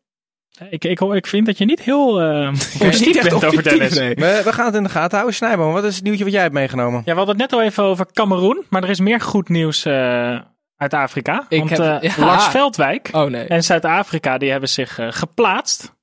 Ik, 0.70 0.86
ik, 0.86 1.00
ik 1.02 1.28
vind 1.28 1.46
dat 1.46 1.58
je 1.58 1.65
niet 1.65 1.82
heel 1.82 2.20
Niet 2.52 2.78
positief 2.80 3.22
bent 3.22 3.44
over 3.44 3.63
Dennis. 3.63 3.94
nee. 4.00 4.15
We, 4.15 4.41
we 4.44 4.54
gaan 4.54 4.65
het 4.65 4.76
in 4.76 4.84
de 4.84 4.89
gaten 4.89 5.12
houden. 5.18 5.36
Snijboom, 5.36 5.74
wat 5.74 5.84
is 5.84 5.96
het 5.96 6.04
nieuwtje 6.04 6.24
wat 6.24 6.34
jij 6.34 6.41
hebt 6.41 6.54
meegenomen? 6.54 7.02
Ja, 7.06 7.12
we 7.12 7.18
hadden 7.18 7.39
het 7.39 7.52
net 7.52 7.60
al 7.60 7.65
even 7.65 7.84
over 7.84 8.06
Cameroen, 8.13 8.65
maar 8.70 8.84
er 8.84 8.89
is 8.89 9.00
meer 9.00 9.22
goed 9.22 9.50
nieuws 9.50 9.86
eh, 9.86 10.39
uit 10.78 10.94
Afrika. 10.94 11.46
Ik 11.50 11.58
Want 11.58 11.70
heb- 11.70 11.80
eh, 11.80 12.02
ja. 12.18 12.26
Lars 12.26 12.46
Veldwijk 12.46 13.10
Oh 13.12 13.30
nee. 13.30 13.46
en 13.48 13.63
Zuid-Afrika 13.63 14.38
die 14.38 14.52
hebben 14.52 14.70
zich 14.70 15.00
geplaatst 15.10 15.94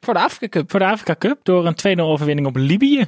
Voor 0.00 0.14
de 0.14 0.20
Afrika 0.20 0.58
Cup. 0.58 0.70
voor 0.70 0.80
de 0.80 0.86
Afrika 0.86 1.14
Cup 1.18 1.38
door 1.42 1.66
een 1.66 1.98
2-0 1.98 2.00
overwinning 2.00 2.46
op 2.46 2.56
Libië. 2.56 3.06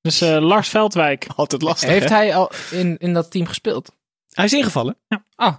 Dus 0.00 0.20
eh, 0.20 0.36
Lars 0.40 0.68
Veldwijk, 0.68 1.26
Altijd 1.36 1.62
lastig, 1.62 1.88
Heeft 1.88 2.08
hè? 2.08 2.14
hij 2.14 2.34
al 2.34 2.50
in, 2.70 2.96
in 2.98 3.12
dat 3.12 3.30
team 3.30 3.46
gespeeld? 3.46 3.92
Hij 4.30 4.44
is 4.44 4.52
ingevallen. 4.52 4.96
Ah, 5.34 5.54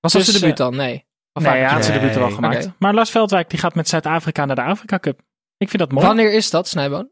was 0.00 0.12
dat 0.12 0.22
Dus, 0.22 0.24
zijn 0.30 0.40
debuut 0.40 0.56
dan? 0.56 0.76
Nee. 0.76 1.04
Of 1.46 1.52
nee, 1.52 1.60
hij 1.62 1.70
had 1.70 1.84
zijn 1.84 1.90
Nee. 1.98 2.00
debuut 2.08 2.14
er 2.22 2.26
wel 2.28 2.34
gemaakt. 2.36 2.70
Maar 2.78 2.94
Lars 2.94 3.10
Veldwijk 3.10 3.50
die 3.50 3.58
gaat 3.58 3.74
met 3.74 3.88
Zuid-Afrika 3.88 4.44
naar 4.44 4.56
de 4.56 4.62
Afrika 4.62 4.98
Cup. 4.98 5.20
Ik 5.56 5.68
vind 5.68 5.78
dat 5.82 5.92
mooi. 5.92 6.06
Wanneer 6.06 6.32
is 6.32 6.50
dat, 6.50 6.68
Snijboon? 6.68 7.10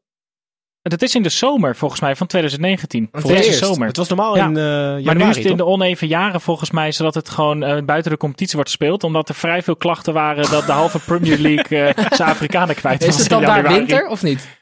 Dat 0.82 1.02
is 1.02 1.14
in 1.14 1.22
de 1.22 1.28
zomer 1.28 1.76
volgens 1.76 2.00
mij 2.00 2.16
van 2.16 2.26
2019. 2.26 3.08
Want 3.10 3.24
Voor 3.24 3.32
deze 3.34 3.46
eerst, 3.48 3.58
zomer. 3.64 3.86
Het 3.86 3.96
was 3.96 4.08
normaal 4.08 4.36
Ja. 4.36 4.44
in 4.46 4.56
eh 4.56 4.62
januari, 4.62 5.04
Maar 5.04 5.16
nu 5.16 5.28
is 5.28 5.36
het 5.36 5.44
in 5.44 5.56
de 5.56 5.64
oneven 5.64 6.06
jaren 6.08 6.40
volgens 6.40 6.70
mij, 6.70 6.92
zodat 6.92 7.14
het 7.14 7.28
gewoon 7.28 7.62
eh, 7.62 7.82
buiten 7.84 8.10
de 8.10 8.16
competitie 8.16 8.54
wordt 8.54 8.68
gespeeld. 8.70 9.04
Omdat 9.04 9.28
er 9.28 9.34
vrij 9.34 9.62
veel 9.62 9.76
klachten 9.76 10.12
waren 10.12 10.50
dat 10.50 10.66
de 10.66 10.72
halve 10.72 10.98
Premier 10.98 11.38
League 11.48 11.78
eh 11.84 12.04
zijn 12.16 12.28
Afrikanen 12.28 12.74
kwijt 12.74 13.04
was 13.06 13.14
Is 13.14 13.20
het 13.20 13.28
dan 13.28 13.42
daar 13.42 13.68
winter 13.68 14.06
of 14.06 14.22
niet? 14.22 14.56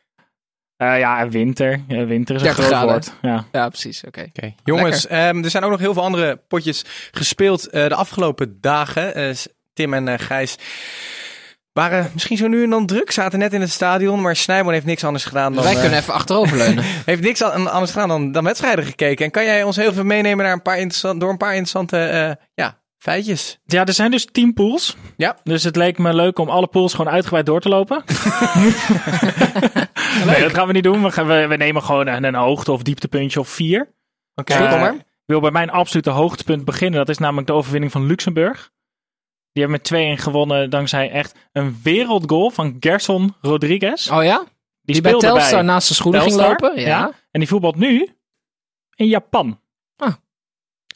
Eh, 0.77 0.99
ja, 0.99 1.29
winter. 1.29 1.81
Ja, 1.89 2.05
winter 2.05 2.35
is 2.35 2.41
een 2.41 2.47
30 2.47 2.53
groot 2.65 2.67
graden. 2.67 2.89
woord. 2.89 3.13
Ja. 3.23 3.45
Ja, 3.53 3.69
precies. 3.69 4.05
Oké. 4.05 4.27
Oké, 4.37 4.55
Jongens, 4.65 5.07
ehm, 5.07 5.45
er 5.45 5.51
zijn 5.51 5.65
ook 5.65 5.71
nog 5.71 5.81
heel 5.81 5.93
veel 5.93 6.03
andere 6.03 6.37
potjes 6.49 6.85
gespeeld 7.11 7.67
eh, 7.69 7.89
de 7.89 7.95
afgelopen 7.95 8.59
dagen. 8.61 9.15
Eh, 9.15 9.31
Tim 9.77 9.95
en 9.95 10.09
eh, 10.09 10.15
Gijs 10.19 10.57
waren 11.73 12.11
misschien 12.13 12.37
zo 12.37 12.47
nu 12.49 12.63
en 12.63 12.71
dan 12.71 12.87
druk, 12.87 13.11
zaten 13.11 13.39
net 13.39 13.53
in 13.53 13.61
het 13.61 13.71
stadion, 13.71 14.21
maar 14.21 14.37
Snijboom 14.37 14.73
heeft 14.73 14.87
niks 14.87 15.05
anders 15.05 15.25
gedaan 15.25 15.53
dan, 15.55 15.65
Wij 15.65 15.73
eh, 15.75 15.81
kunnen 15.81 15.99
even 15.99 16.15
achteroverleunen. 16.15 16.85
heeft 17.07 17.23
niks 17.23 17.43
an- 17.43 17.71
anders 17.71 17.93
gedaan 17.93 18.09
dan, 18.09 18.33
dan 18.33 18.45
wedstrijden 18.45 18.85
gekeken. 18.85 19.25
En 19.25 19.31
kan 19.31 19.45
jij 19.45 19.63
ons 19.63 19.77
heel 19.77 19.93
veel 19.93 20.05
meenemen 20.05 20.45
naar 20.45 20.55
een 20.55 20.63
paar 20.63 20.79
interessant, 20.79 21.21
door 21.21 21.31
een 21.31 21.37
paar 21.37 21.55
interessante 21.55 21.99
eh, 21.99 22.31
ja, 22.55 22.79
feitjes. 22.99 23.59
Ja, 23.65 23.85
er 23.85 23.93
zijn 23.93 24.11
dus 24.11 24.27
tien 24.33 24.53
pools. 24.53 24.97
Ja. 25.17 25.37
Dus 25.43 25.65
het 25.65 25.77
leek 25.77 25.99
me 25.99 26.15
leuk 26.15 26.39
om 26.39 26.49
alle 26.49 26.67
pools 26.67 26.95
gewoon 26.95 27.13
uitgebreid 27.13 27.47
door 27.47 27.61
te 27.61 27.69
lopen. 27.69 28.03
nee, 30.27 30.41
dat 30.41 30.55
gaan 30.55 30.67
we 30.67 30.73
niet 30.73 30.85
doen. 30.85 31.03
We, 31.03 31.11
gaan, 31.13 31.27
we, 31.27 31.47
we 31.47 31.57
nemen 31.57 31.83
gewoon 31.83 32.07
een, 32.07 32.25
een 32.25 32.35
hoogte- 32.35 32.73
of 32.73 32.83
dieptepuntje 32.83 33.41
of 33.41 33.49
vier. 33.49 33.95
Oké, 34.35 34.69
kom 34.69 34.81
maar. 34.81 34.95
Ik 34.95 35.33
wil 35.33 35.41
bij 35.41 35.51
mijn 35.51 35.71
absolute 35.71 36.11
hoogtepunt 36.11 36.65
beginnen. 36.65 36.99
Dat 36.99 37.09
is 37.09 37.19
namelijk 37.19 37.47
de 37.47 37.53
overwinning 37.53 37.93
van 37.93 38.07
Luxemburg. 38.07 38.71
Die 39.57 39.65
hebben 39.65 39.81
met 39.91 40.19
2-1 40.19 40.23
gewonnen 40.23 40.71
dankzij 40.71 41.11
echt 41.11 41.35
een 41.53 41.79
wereldgoal 41.83 42.51
van 42.51 42.77
Gerson 42.81 43.35
Rodriguez. 43.41 44.11
Oh 44.11 44.25
ja? 44.25 44.39
die, 44.83 44.95
Die 44.95 45.03
bij 45.03 45.13
Telstar 45.13 45.51
bij 45.51 45.63
naast 45.63 45.89
de 45.89 45.95
schoenen 45.95 46.21
ging 46.21 46.35
lopen? 46.35 46.81
Ja. 46.81 47.13
En 47.31 47.41
die 47.41 47.49
voetbalt 47.49 47.77
nu 47.77 48.09
in 48.95 49.07
Japan. 49.07 49.61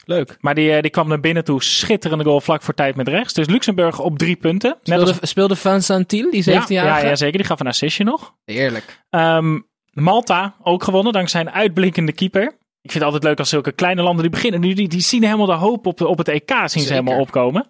Leuk. 0.04 0.36
Maar 0.40 0.54
die, 0.54 0.72
eh, 0.72 0.82
die 0.82 0.90
kwam 0.90 1.08
naar 1.08 1.20
binnen 1.20 1.44
toe. 1.44 1.62
Schitterende 1.62 2.24
goal 2.24 2.40
vlak 2.40 2.62
voor 2.62 2.74
tijd 2.74 2.96
met 2.96 3.08
rechts. 3.08 3.32
Dus 3.32 3.46
Luxemburg 3.46 4.00
op 4.00 4.18
drie 4.18 4.36
punten. 4.36 4.70
Net 4.70 4.80
Speelde, 4.82 5.20
als, 5.20 5.30
speelde 5.30 5.56
Vincent 5.56 6.08
Thiel, 6.08 6.30
die 6.30 6.42
17 6.42 6.76
ja, 6.76 6.84
jaar? 6.84 7.02
ja, 7.02 7.08
ja, 7.08 7.16
zeker. 7.16 7.38
Die 7.38 7.46
gaf 7.46 7.60
een 7.60 7.66
assistje 7.66 8.04
nog. 8.04 8.34
Heerlijk. 8.44 9.02
Ehm, 9.10 9.58
Malta 9.92 10.54
ook 10.62 10.84
gewonnen 10.84 11.12
dankzij 11.12 11.40
een 11.40 11.50
uitblinkende 11.50 12.12
keeper. 12.12 12.42
Ik 12.82 12.90
vind 12.90 12.94
het 12.94 13.02
altijd 13.02 13.24
leuk 13.24 13.38
als 13.38 13.48
zulke 13.48 13.72
kleine 13.72 14.02
landen 14.02 14.22
die 14.22 14.30
beginnen. 14.30 14.60
Nu, 14.60 14.72
die, 14.72 14.88
die 14.88 15.00
zien 15.00 15.22
helemaal 15.24 15.46
de 15.46 15.52
hoop 15.52 15.86
op, 15.86 16.00
op 16.00 16.18
het 16.18 16.28
EK 16.28 16.52
zien 16.64 16.82
ze 16.82 16.92
helemaal 16.92 17.20
opkomen. 17.20 17.66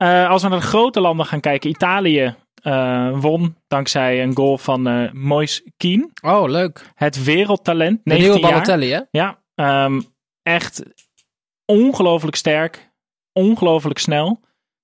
Eh, 0.00 0.28
als 0.28 0.42
we 0.42 0.48
naar 0.48 0.60
de 0.60 0.66
grote 0.66 1.00
landen 1.00 1.26
gaan 1.26 1.40
kijken. 1.40 1.70
Italië 1.70 2.34
eh, 2.62 3.20
won 3.20 3.56
dankzij 3.68 4.22
een 4.22 4.36
goal 4.36 4.58
van 4.58 4.86
eh 4.86 5.12
Moise 5.12 5.72
Keane. 5.76 6.10
Oh, 6.22 6.48
leuk. 6.48 6.90
Het 6.94 7.24
wereldtalent. 7.24 8.00
De 8.04 8.10
19 8.10 8.32
nieuwe. 8.32 8.52
Balotelli, 8.52 8.90
hè? 8.90 9.00
Ja, 9.10 9.38
ehm, 9.54 10.00
echt 10.42 10.82
ongelooflijk 11.64 12.36
sterk. 12.36 12.90
Ongelooflijk 13.32 13.98
snel. 13.98 14.40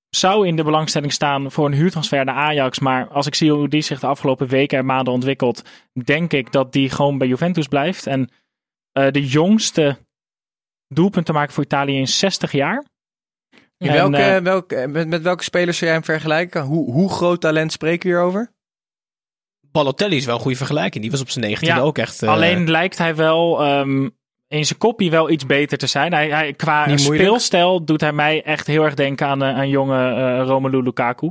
Zou 0.09 0.47
in 0.47 0.57
de 0.57 0.65
belangstelling 0.65 1.13
staan 1.13 1.51
voor 1.51 1.67
een 1.67 1.73
huurtransfer 1.73 2.25
naar 2.25 2.35
Ajax. 2.35 2.79
Maar 2.79 3.09
als 3.09 3.27
ik 3.27 3.35
zie 3.35 3.53
hoe 3.53 3.69
die 3.69 3.83
zich 3.83 4.01
de 4.01 4.07
afgelopen 4.07 4.47
weken 4.47 4.79
en 4.79 4.87
maanden 4.87 5.13
ontwikkelt. 5.13 5.63
Denk 6.05 6.33
ik 6.33 6.53
dat 6.53 6.73
die 6.73 6.91
gewoon 6.91 7.19
bij 7.19 7.29
Juventus 7.29 7.67
blijft. 7.67 8.07
En 8.07 8.31
de 8.93 9.27
jongste 9.27 9.99
doelpunt 10.89 11.27
te 11.27 11.33
maken 11.33 11.55
voor 11.55 11.65
Italië 11.65 11.97
in 11.97 12.09
60 12.09 12.53
jaar. 12.53 12.85
In 13.79 13.89
En, 13.89 13.95
welke, 13.95 14.17
eh, 14.17 14.43
welke, 14.43 14.87
met, 14.89 15.09
met 15.09 15.23
welke 15.23 15.43
spelers 15.43 15.77
zou 15.79 15.91
jij 15.91 15.95
hem 16.01 16.05
vergelijken? 16.09 16.63
Hoe, 16.63 16.93
hoe 16.93 17.11
groot 17.11 17.41
talent 17.41 17.73
spreken 17.73 18.09
we 18.09 18.15
hierover? 18.15 18.53
Balotelli 19.61 20.17
is 20.17 20.25
wel 20.25 20.35
een 20.35 20.41
goede 20.41 20.57
vergelijking. 20.57 21.03
Die 21.03 21.11
was 21.11 21.21
op 21.21 21.31
zijn 21.31 21.45
19 21.45 21.69
Ja, 21.69 21.81
ook 21.81 21.99
echt... 21.99 22.23
eh, 22.23 22.29
Alleen 22.29 22.71
lijkt 22.71 22.99
hij 22.99 23.15
wel 23.15 23.63
ehm, 23.65 24.09
in 24.49 24.67
zijn 24.67 24.79
kopie 24.79 25.11
wel 25.11 25.31
iets 25.31 25.47
beter 25.47 25.79
te 25.79 25.87
zijn. 25.87 26.13
Hij, 26.13 26.29
hij, 26.29 26.53
qua 26.53 26.97
speelstijl 26.97 27.85
doet 27.85 28.01
hij 28.01 28.13
mij 28.13 28.43
echt 28.43 28.67
heel 28.67 28.85
erg 28.85 28.95
denken 28.95 29.27
aan, 29.27 29.43
eh, 29.43 29.55
aan 29.57 29.69
jonge 29.69 30.09
eh, 30.15 30.47
Romelu 30.47 30.83
Lukaku. 30.83 31.31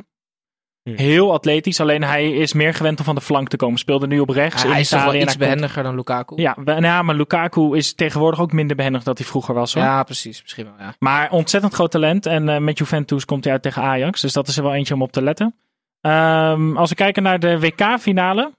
Hm. 0.90 0.96
Heel 0.96 1.34
atletisch, 1.34 1.80
alleen 1.80 2.04
hij 2.04 2.32
is 2.32 2.54
meer 2.54 2.74
gewend 2.74 3.00
om 3.00 3.06
van 3.06 3.16
de 3.16 3.22
flank 3.22 3.48
te 3.50 3.58
komen. 3.58 3.80
Speelde 3.80 4.08
nu 4.08 4.20
op 4.20 4.30
rechts 4.30 4.64
in 4.64 4.70
hij 4.72 4.80
is 4.80 4.90
toch 4.90 5.00
Italië. 5.00 5.12
wel 5.18 5.22
en 5.22 5.28
iets 5.28 5.38
komt- 5.38 5.50
behendiger 5.50 5.84
dan 5.84 5.96
Lukaku? 5.96 6.42
Ja, 6.42 6.58
nou 6.64 6.82
ja, 6.82 7.02
maar 7.02 7.16
Lukaku 7.16 7.76
is 7.78 7.94
tegenwoordig 7.94 8.40
ook 8.40 8.52
minder 8.52 8.76
behendig 8.76 9.04
dan 9.04 9.14
hij 9.18 9.26
vroeger 9.26 9.54
was. 9.54 9.74
Hoor. 9.74 9.84
Ja, 9.84 10.04
precies. 10.04 10.42
Misschien 10.42 10.66
wel, 10.66 10.74
ja. 10.80 10.96
Maar 11.00 11.32
ontzettend 11.32 11.74
groot 11.74 11.92
talent. 11.92 12.26
En 12.26 12.50
eh, 12.50 12.58
met 12.60 12.78
Juventus 12.78 13.26
komt 13.26 13.44
hij 13.44 13.54
uit 13.54 13.62
tegen 13.62 13.82
Ajax. 13.82 14.22
Dus 14.22 14.34
dat 14.34 14.48
is 14.48 14.58
er 14.58 14.64
wel 14.64 14.74
eentje 14.74 14.94
om 14.94 15.02
op 15.02 15.12
te 15.12 15.22
letten. 15.22 15.56
Ehm, 16.02 16.78
als 16.78 16.90
we 16.90 16.96
kijken 16.96 17.24
naar 17.24 17.40
de 17.40 17.60
WK-finale. 17.60 18.52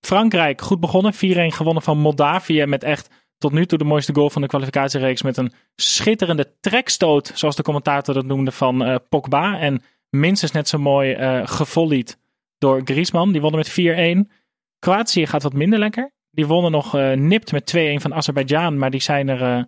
Frankrijk, 0.00 0.60
goed 0.60 0.80
begonnen. 0.80 1.12
4-1 1.14 1.16
gewonnen 1.52 1.82
van 1.82 1.98
Moldavië. 1.98 2.66
Met 2.66 2.82
echt 2.84 3.10
tot 3.38 3.52
nu 3.52 3.66
toe 3.66 3.78
de 3.78 3.84
mooiste 3.84 4.14
goal 4.14 4.30
van 4.30 4.42
de 4.42 4.48
kwalificatiereeks. 4.48 5.22
Met 5.22 5.36
een 5.36 5.52
schitterende 5.76 6.52
trekstoot, 6.60 7.30
zoals 7.34 7.56
de 7.56 7.62
commentator 7.62 8.14
dat 8.14 8.24
noemde, 8.24 8.50
van 8.52 8.84
eh, 8.84 8.94
Pogba. 9.08 9.58
En 9.58 9.82
minstens 10.14 10.52
net 10.52 10.68
zo 10.68 10.78
mooi 10.78 11.12
eh 11.12 11.40
gevollied 11.44 12.18
door 12.58 12.80
Griezmann. 12.84 13.32
Die 13.32 13.40
wonnen 13.40 13.60
met 13.60 14.26
4-1. 14.26 14.30
Kroatië 14.78 15.26
gaat 15.26 15.42
wat 15.42 15.52
minder 15.52 15.78
lekker. 15.78 16.12
Die 16.30 16.46
wonnen 16.46 16.70
nog 16.70 16.96
eh, 16.96 17.12
nipt 17.12 17.52
met 17.52 17.74
2-1 17.76 18.02
van 18.02 18.14
Azerbeidzjan. 18.14 18.78
Maar 18.78 18.90
die 18.90 19.00
zijn 19.02 19.28
er 19.28 19.42
eh, 19.42 19.64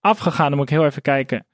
afgegaan. 0.00 0.48
Dan 0.48 0.58
moet 0.58 0.70
ik 0.70 0.76
heel 0.76 0.86
even 0.86 1.02
kijken. 1.02 1.46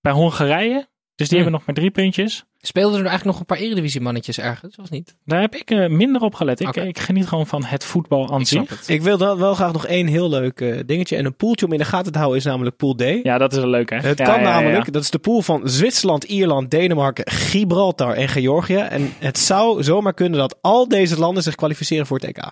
Bij 0.00 0.12
Hongarije. 0.12 0.88
Dus 1.14 1.28
die 1.28 1.28
Hmm. 1.28 1.36
hebben 1.36 1.52
nog 1.52 1.66
maar 1.66 1.74
drie 1.74 1.90
puntjes. 1.90 2.44
Speelden 2.64 3.00
er 3.00 3.06
eigenlijk 3.06 3.24
nog 3.24 3.38
een 3.40 3.56
paar 3.56 3.66
Eredivisie-mannetjes 3.66 4.38
ergens, 4.38 4.76
of 4.76 4.90
niet? 4.90 5.16
Daar 5.24 5.40
heb 5.40 5.54
ik 5.54 5.70
eh, 5.70 5.88
minder 5.88 6.22
op 6.22 6.34
gelet. 6.34 6.60
Ik, 6.60 6.76
ik 6.76 6.98
geniet 6.98 7.26
gewoon 7.26 7.46
van 7.46 7.64
het 7.64 7.84
voetbal 7.84 8.32
aan 8.32 8.46
zich. 8.46 8.88
Ik 8.88 9.02
wil 9.02 9.18
dan 9.18 9.38
wel 9.38 9.54
graag 9.54 9.72
nog 9.72 9.86
één 9.86 10.06
heel 10.06 10.28
leuk 10.28 10.60
eh, 10.60 10.78
dingetje. 10.86 11.16
En 11.16 11.24
een 11.24 11.36
poeltje 11.36 11.66
om 11.66 11.72
in 11.72 11.78
de 11.78 11.84
gaten 11.84 12.12
te 12.12 12.18
houden 12.18 12.38
is 12.40 12.44
namelijk 12.44 12.76
Pool 12.76 12.94
D. 12.94 13.02
Ja, 13.22 13.38
dat 13.38 13.52
is 13.52 13.58
wel 13.58 13.68
leuk 13.68 13.90
hè. 13.90 13.96
Het 13.96 14.18
Ja, 14.18 14.24
kan 14.24 14.34
ja, 14.34 14.40
ja, 14.40 14.48
ja. 14.48 14.60
namelijk, 14.60 14.92
dat 14.92 15.02
is 15.02 15.10
de 15.10 15.18
pool 15.18 15.42
van 15.42 15.60
Zwitserland, 15.68 16.24
Ierland, 16.24 16.70
Denemarken, 16.70 17.30
Gibraltar 17.30 18.14
en 18.14 18.28
Georgië. 18.28 18.76
En 18.76 19.12
het 19.18 19.38
zou 19.38 19.82
zomaar 19.82 20.14
kunnen 20.14 20.38
dat 20.38 20.58
al 20.60 20.88
deze 20.88 21.18
landen 21.18 21.42
zich 21.42 21.54
kwalificeren 21.54 22.06
voor 22.06 22.18
het 22.18 22.26
EK. 22.26 22.50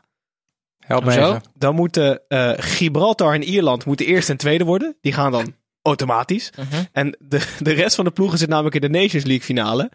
Help 0.78 1.06
even. 1.06 1.42
Dan 1.54 1.74
moeten 1.74 2.20
eh, 2.28 2.52
Gibraltar 2.56 3.34
en 3.34 3.42
Ierland 3.42 3.84
moeten 3.84 4.06
eerst 4.06 4.30
en 4.30 4.36
tweede 4.36 4.64
worden. 4.64 4.96
Die 5.00 5.12
gaan 5.12 5.32
dan 5.32 5.54
automatisch. 5.82 6.50
Mhm. 6.56 6.82
En 6.92 7.16
de, 7.18 7.56
de 7.58 7.72
rest 7.72 7.94
van 7.94 8.04
de 8.04 8.10
ploegen 8.10 8.38
zit 8.38 8.48
namelijk 8.48 8.74
in 8.74 8.80
de 8.80 8.98
Nations 8.98 9.24
League 9.24 9.44
finale. 9.44 9.90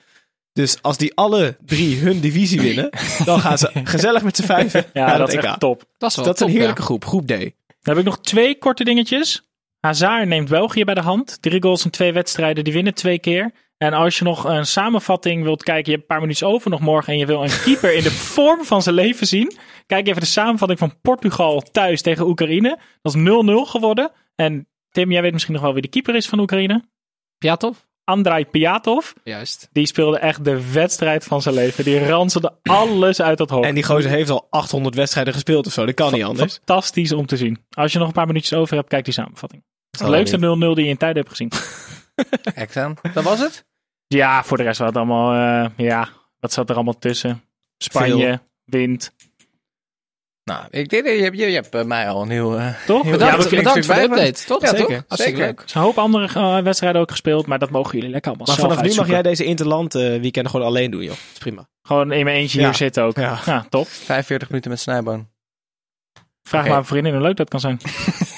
Dus 0.54 0.82
als 0.82 0.98
die 0.98 1.16
alle 1.16 1.58
drie 1.66 1.98
hun 1.98 2.20
divisie 2.20 2.62
winnen, 2.62 2.90
dan 3.26 3.40
gaan 3.40 3.58
ze 3.58 3.72
gezellig 3.84 4.24
met 4.24 4.36
z'n 4.36 4.44
vijven 4.44 4.86
Ja, 4.94 5.06
naar 5.06 5.18
dat 5.18 5.28
het 5.28 5.38
is 5.38 5.44
echt 5.44 5.60
top. 5.60 5.84
Dat 5.98 6.10
is 6.10 6.16
wel 6.16 6.26
Dat 6.26 6.36
is 6.36 6.42
een 6.42 6.54
heerlijke 6.54 6.82
ja. 6.82 6.86
groep, 6.86 7.06
groep 7.06 7.28
D. 7.28 7.28
Dan 7.28 7.50
heb 7.82 7.98
ik 7.98 8.04
nog 8.04 8.20
twee 8.20 8.58
korte 8.58 8.84
dingetjes. 8.84 9.50
Hazard 9.80 10.28
neemt 10.28 10.50
België 10.50 10.84
bij 10.84 10.94
de 10.94 11.02
hand. 11.02 11.38
Drie 11.42 11.62
goals 11.62 11.86
in 11.86 11.92
twee 11.92 12.14
wedstrijden. 12.14 12.64
Die 12.64 12.74
winnen 12.74 12.94
twee 12.94 13.20
keer. 13.20 13.54
En 13.78 13.94
als 13.94 14.18
je 14.18 14.24
nog 14.24 14.44
een 14.44 14.66
samenvatting 14.66 15.44
wilt 15.44 15.64
kijken, 15.64 15.86
je 15.86 15.92
hebt 15.92 16.02
een 16.02 16.08
paar 16.08 16.20
minuutjes 16.20 16.48
over 16.48 16.70
nog 16.70 16.80
morgen 16.80 17.14
en 17.14 17.20
je 17.20 17.26
wil 17.26 17.44
een 17.44 17.62
keeper 17.66 17.96
in 17.96 18.04
de 18.04 18.12
vorm 18.12 18.66
van 18.66 18.82
zijn 18.82 18.96
leven 18.96 19.28
zien, 19.28 19.58
kijk 19.86 20.08
even 20.08 20.22
de 20.22 20.28
samenvatting 20.28 20.80
van 20.80 20.94
Portugal 21.02 21.62
thuis 21.62 22.02
tegen 22.02 22.28
Oekraïne. 22.28 22.80
Dat 23.02 23.16
is 23.16 23.22
0-0 23.22 23.26
geworden. 23.70 24.12
En 24.36 24.68
Tim, 24.96 25.12
jij 25.12 25.22
weet 25.22 25.32
misschien 25.32 25.54
nog 25.54 25.64
wel 25.64 25.74
wie 25.74 25.82
de 25.82 25.88
keeper 25.88 26.16
is 26.16 26.28
van 26.28 26.40
Oekraïne. 26.40 26.84
Pjatov? 27.38 27.78
Andrei 28.04 28.46
Piatov. 28.46 29.12
Juist. 29.24 29.70
Die 29.72 29.86
speelde 29.86 30.20
echt 30.20 30.44
de 30.44 30.72
wedstrijd 30.72 31.24
van 31.24 31.42
zijn 31.42 31.56
leven. 31.56 31.84
Die 31.84 32.08
ranselde 32.08 32.54
alles 32.64 33.22
uit 33.22 33.40
het 33.40 33.50
hoofd. 33.50 33.68
En 33.68 33.76
die 33.76 33.84
gozer 33.84 34.12
heeft 34.12 34.30
al 34.30 34.48
800 34.50 34.96
wedstrijden 34.96 35.34
gespeeld 35.34 35.68
of 35.68 35.74
zo. 35.74 35.86
Dat 35.86 35.96
kan 35.96 36.14
niet 36.14 36.24
anders. 36.24 36.54
Fantastisch 36.54 37.12
om 37.12 37.26
te 37.26 37.38
zien. 37.38 37.66
Als 37.70 37.92
je 37.92 37.98
nog 37.98 38.08
een 38.08 38.14
paar 38.14 38.28
minuutjes 38.28 38.58
over 38.58 38.76
hebt, 38.76 38.90
kijk 38.90 39.04
die 39.04 39.14
samenvatting. 39.14 39.64
Het 39.90 40.08
leukste 40.08 40.38
0-0 40.38 40.40
die 40.40 40.84
je 40.84 40.90
in 40.90 40.98
tijden 40.98 41.18
hebt 41.24 41.30
gezien. 41.30 41.52
Aan. 42.84 42.96
Dat 43.14 43.24
was 43.24 43.40
het? 43.40 43.66
Ja, 44.08 44.44
voor 44.44 44.58
de 44.58 44.64
rest 44.64 44.80
was 44.80 44.88
het 44.88 44.98
allemaal, 44.98 45.34
eh, 45.34 45.70
ja, 45.78 46.10
wat 46.40 46.54
zat 46.54 46.70
er 46.70 46.76
allemaal 46.76 47.00
tussen? 47.00 47.44
Spanje, 47.78 48.40
wind, 48.64 49.14
Nou, 50.46 50.64
ik 50.70 50.90
denk, 50.90 51.06
je 51.06 51.22
hebt, 51.24 51.38
je, 51.38 51.44
hebt 51.46 51.70
bij 51.70 51.84
mij 51.84 52.10
al 52.10 52.22
een 52.22 52.30
heel... 52.30 52.60
eh, 52.60 52.68
toch? 52.86 53.04
Heel- 53.04 53.12
Bedankt, 53.12 53.50
Ja, 53.50 53.62
voor 53.84 53.96
de 53.96 54.02
update. 54.02 54.46
Toch? 54.46 54.62
Ja, 54.62 54.68
Zeker. 54.68 54.86
toch? 54.86 55.04
Hartstikke 55.08 55.24
Zeker. 55.24 55.38
leuk. 55.46 55.60
Er 55.60 55.70
zijn 55.70 55.84
een 55.84 55.90
hoop 55.90 55.98
andere 55.98 56.28
eh, 56.58 56.64
wedstrijden 56.64 57.02
ook 57.02 57.12
gespeeld, 57.12 57.46
maar 57.48 57.60
dat 57.60 57.70
mogen 57.70 57.96
jullie 57.96 58.10
lekker 58.10 58.30
allemaal 58.30 58.48
Maar 58.48 58.56
zelf 58.56 58.74
vanaf 58.74 58.90
nu 58.92 58.96
mag 58.98 59.08
jij 59.08 59.22
deze 59.22 59.44
interland 59.44 59.96
eh 59.96 60.02
weekend 60.20 60.48
gewoon 60.50 60.66
alleen 60.66 60.92
doen, 60.92 61.02
joh. 61.02 61.10
Dat 61.10 61.20
is 61.34 61.38
prima. 61.40 61.68
Gewoon 61.82 62.12
in 62.12 62.24
mijn 62.26 62.38
eentje 62.38 62.60
Ja. 62.60 62.66
hier 62.66 62.76
zitten 62.76 63.04
ook. 63.04 63.18
Ja. 63.18 63.40
Ja, 63.46 63.66
top. 63.70 63.88
45 63.88 64.48
minuten 64.50 64.72
met 64.72 64.80
Snijboon. 64.80 65.28
Vraag 66.44 66.68
maar 66.68 66.76
aan 66.76 66.86
vriendin 66.86 67.14
hoe 67.14 67.22
leuk 67.22 67.36
dat 67.38 67.50
kan 67.50 67.60
zijn. 67.60 67.80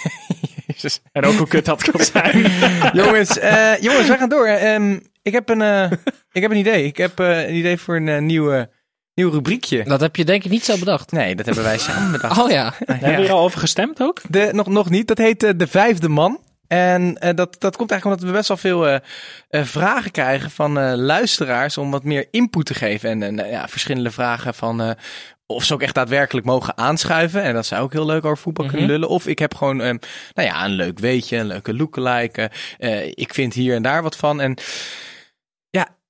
Jezus. 0.67 1.01
En 1.11 1.25
ook 1.25 1.33
hoe 1.33 1.47
kut 1.47 1.65
dat 1.65 1.83
kan 1.91 2.01
zijn. 2.13 2.51
jongens, 2.93 3.39
eh, 3.39 3.77
jongens, 3.79 4.07
wij 4.07 4.17
gaan 4.17 4.29
door. 4.29 4.45
Ehm, 4.45 4.99
ik, 5.21 5.31
heb 5.33 5.49
een, 5.49 5.61
eh, 5.61 5.91
ik 6.31 6.41
heb 6.41 6.51
een 6.51 6.57
idee. 6.57 6.83
Ik 6.85 6.97
heb 6.97 7.19
eh, 7.19 7.47
een 7.47 7.55
idee 7.55 7.77
voor 7.77 7.95
een 7.95 8.07
eh, 8.09 8.21
nieuwe, 8.21 8.69
nieuw 9.17 9.29
rubriekje. 9.31 9.83
Dat 9.83 10.01
heb 10.01 10.15
je 10.15 10.25
denk 10.25 10.43
ik 10.43 10.51
niet 10.51 10.65
zo 10.65 10.77
bedacht. 10.77 11.11
Nee, 11.11 11.35
dat 11.35 11.45
hebben 11.45 11.63
wij 11.63 11.77
samen 11.77 12.11
bedacht. 12.11 12.37
Oh 12.43 12.49
ja. 12.49 12.73
Hebben 12.85 13.09
we 13.15 13.21
hier 13.21 13.31
al 13.31 13.43
over 13.43 13.59
gestemd 13.59 14.01
ook? 14.01 14.21
De, 14.29 14.49
nog, 14.53 14.67
nog 14.67 14.89
niet. 14.89 15.07
Dat 15.07 15.17
heet 15.17 15.43
eh, 15.43 15.51
De 15.57 15.67
Vijfde 15.67 16.09
Man. 16.09 16.39
En 16.67 17.17
eh, 17.17 17.35
dat, 17.35 17.55
dat 17.59 17.75
komt 17.75 17.91
eigenlijk 17.91 18.21
omdat 18.21 18.29
we 18.31 18.37
best 18.37 18.47
wel 18.47 18.57
veel 18.57 18.87
eh, 18.87 18.95
eh, 19.49 19.65
vragen 19.65 20.11
krijgen 20.11 20.51
van 20.51 20.79
eh, 20.79 20.93
luisteraars 20.95 21.77
om 21.77 21.91
wat 21.91 22.03
meer 22.03 22.27
input 22.31 22.65
te 22.65 22.73
geven. 22.73 23.09
En, 23.09 23.23
en, 23.39 23.49
ja, 23.49 23.67
verschillende 23.67 24.11
vragen 24.11 24.53
van 24.53 24.81
eh, 24.81 24.89
of 25.45 25.63
ze 25.63 25.73
ook 25.73 25.81
echt 25.81 25.95
daadwerkelijk 25.95 26.45
mogen 26.45 26.77
aanschuiven. 26.77 27.41
En 27.41 27.53
dat 27.53 27.65
zou 27.65 27.81
ook 27.83 27.93
heel 27.93 28.05
leuk 28.05 28.25
over 28.25 28.37
voetbal 28.37 28.65
kunnen 28.65 28.83
Mhm. 28.83 28.91
lullen. 28.93 29.09
Of 29.09 29.27
ik 29.27 29.39
heb 29.39 29.55
gewoon 29.55 29.81
eh, 29.81 29.93
nou 30.33 30.47
ja, 30.47 30.65
een 30.65 30.71
leuk 30.71 30.99
weetje, 30.99 31.37
een 31.37 31.47
leuke 31.47 31.73
lookalike. 31.73 32.51
ik 33.13 33.33
vind 33.33 33.53
hier 33.53 33.75
en 33.75 33.81
daar 33.81 34.03
wat 34.03 34.15
van. 34.15 34.41
En 34.41 34.51
ja, 34.51 34.63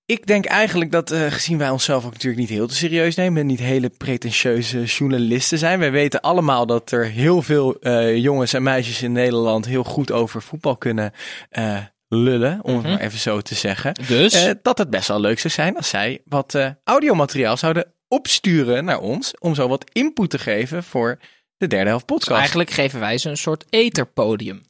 ik 0.08 0.26
denk 0.28 0.46
eigenlijk 0.46 0.92
dat, 0.92 1.12
eh, 1.12 1.32
gezien 1.32 1.58
wij 1.58 1.70
onszelf 1.70 2.06
ook 2.06 2.12
natuurlijk 2.12 2.42
niet 2.42 2.50
heel 2.50 2.68
te 2.68 2.76
serieus 2.76 3.16
nemen, 3.16 3.42
en 3.42 3.48
niet 3.48 3.60
hele 3.60 3.90
pretentieuze 3.90 4.84
journalisten 4.84 5.58
zijn. 5.58 5.80
Wij 5.80 5.92
weten 5.92 6.22
allemaal 6.22 6.66
dat 6.66 6.92
er 6.92 7.06
heel 7.06 7.42
veel 7.42 7.76
eh, 7.80 8.18
jongens 8.18 8.54
en 8.54 8.64
meisjes 8.64 9.02
in 9.02 9.12
Nederland 9.12 9.66
heel 9.66 9.84
goed 9.84 10.12
over 10.12 10.42
voetbal 10.42 10.78
kunnen 10.78 11.12
eh, 11.50 11.78
lullen, 12.08 12.60
om 12.64 12.74
het 12.74 12.84
Mhm. 12.84 12.92
maar 12.92 13.02
even 13.02 13.20
zo 13.20 13.42
te 13.42 13.56
zeggen. 13.56 13.94
Dus? 14.08 14.34
Eh, 14.34 14.52
dat 14.62 14.78
het 14.78 14.90
best 14.90 15.08
wel 15.08 15.20
leuk 15.20 15.40
zou 15.40 15.54
zijn 15.54 15.76
als 15.78 15.90
zij 15.90 16.22
wat 16.26 16.56
eh, 16.56 16.70
audiomateriaal 16.84 17.58
zouden 17.58 17.94
opsturen 18.08 18.86
naar 18.86 19.00
ons, 19.00 19.34
om 19.40 19.56
zo 19.56 19.68
wat 19.68 19.90
input 19.94 20.30
te 20.30 20.40
geven 20.40 20.84
voor 20.84 21.20
de 21.58 21.68
derde 21.68 21.90
helft 21.90 22.06
podcast. 22.06 22.38
Eigenlijk 22.40 22.70
geven 22.70 23.00
wij 23.00 23.18
ze 23.18 23.30
een 23.30 23.38
soort 23.38 23.66
etherpodium. 23.70 24.62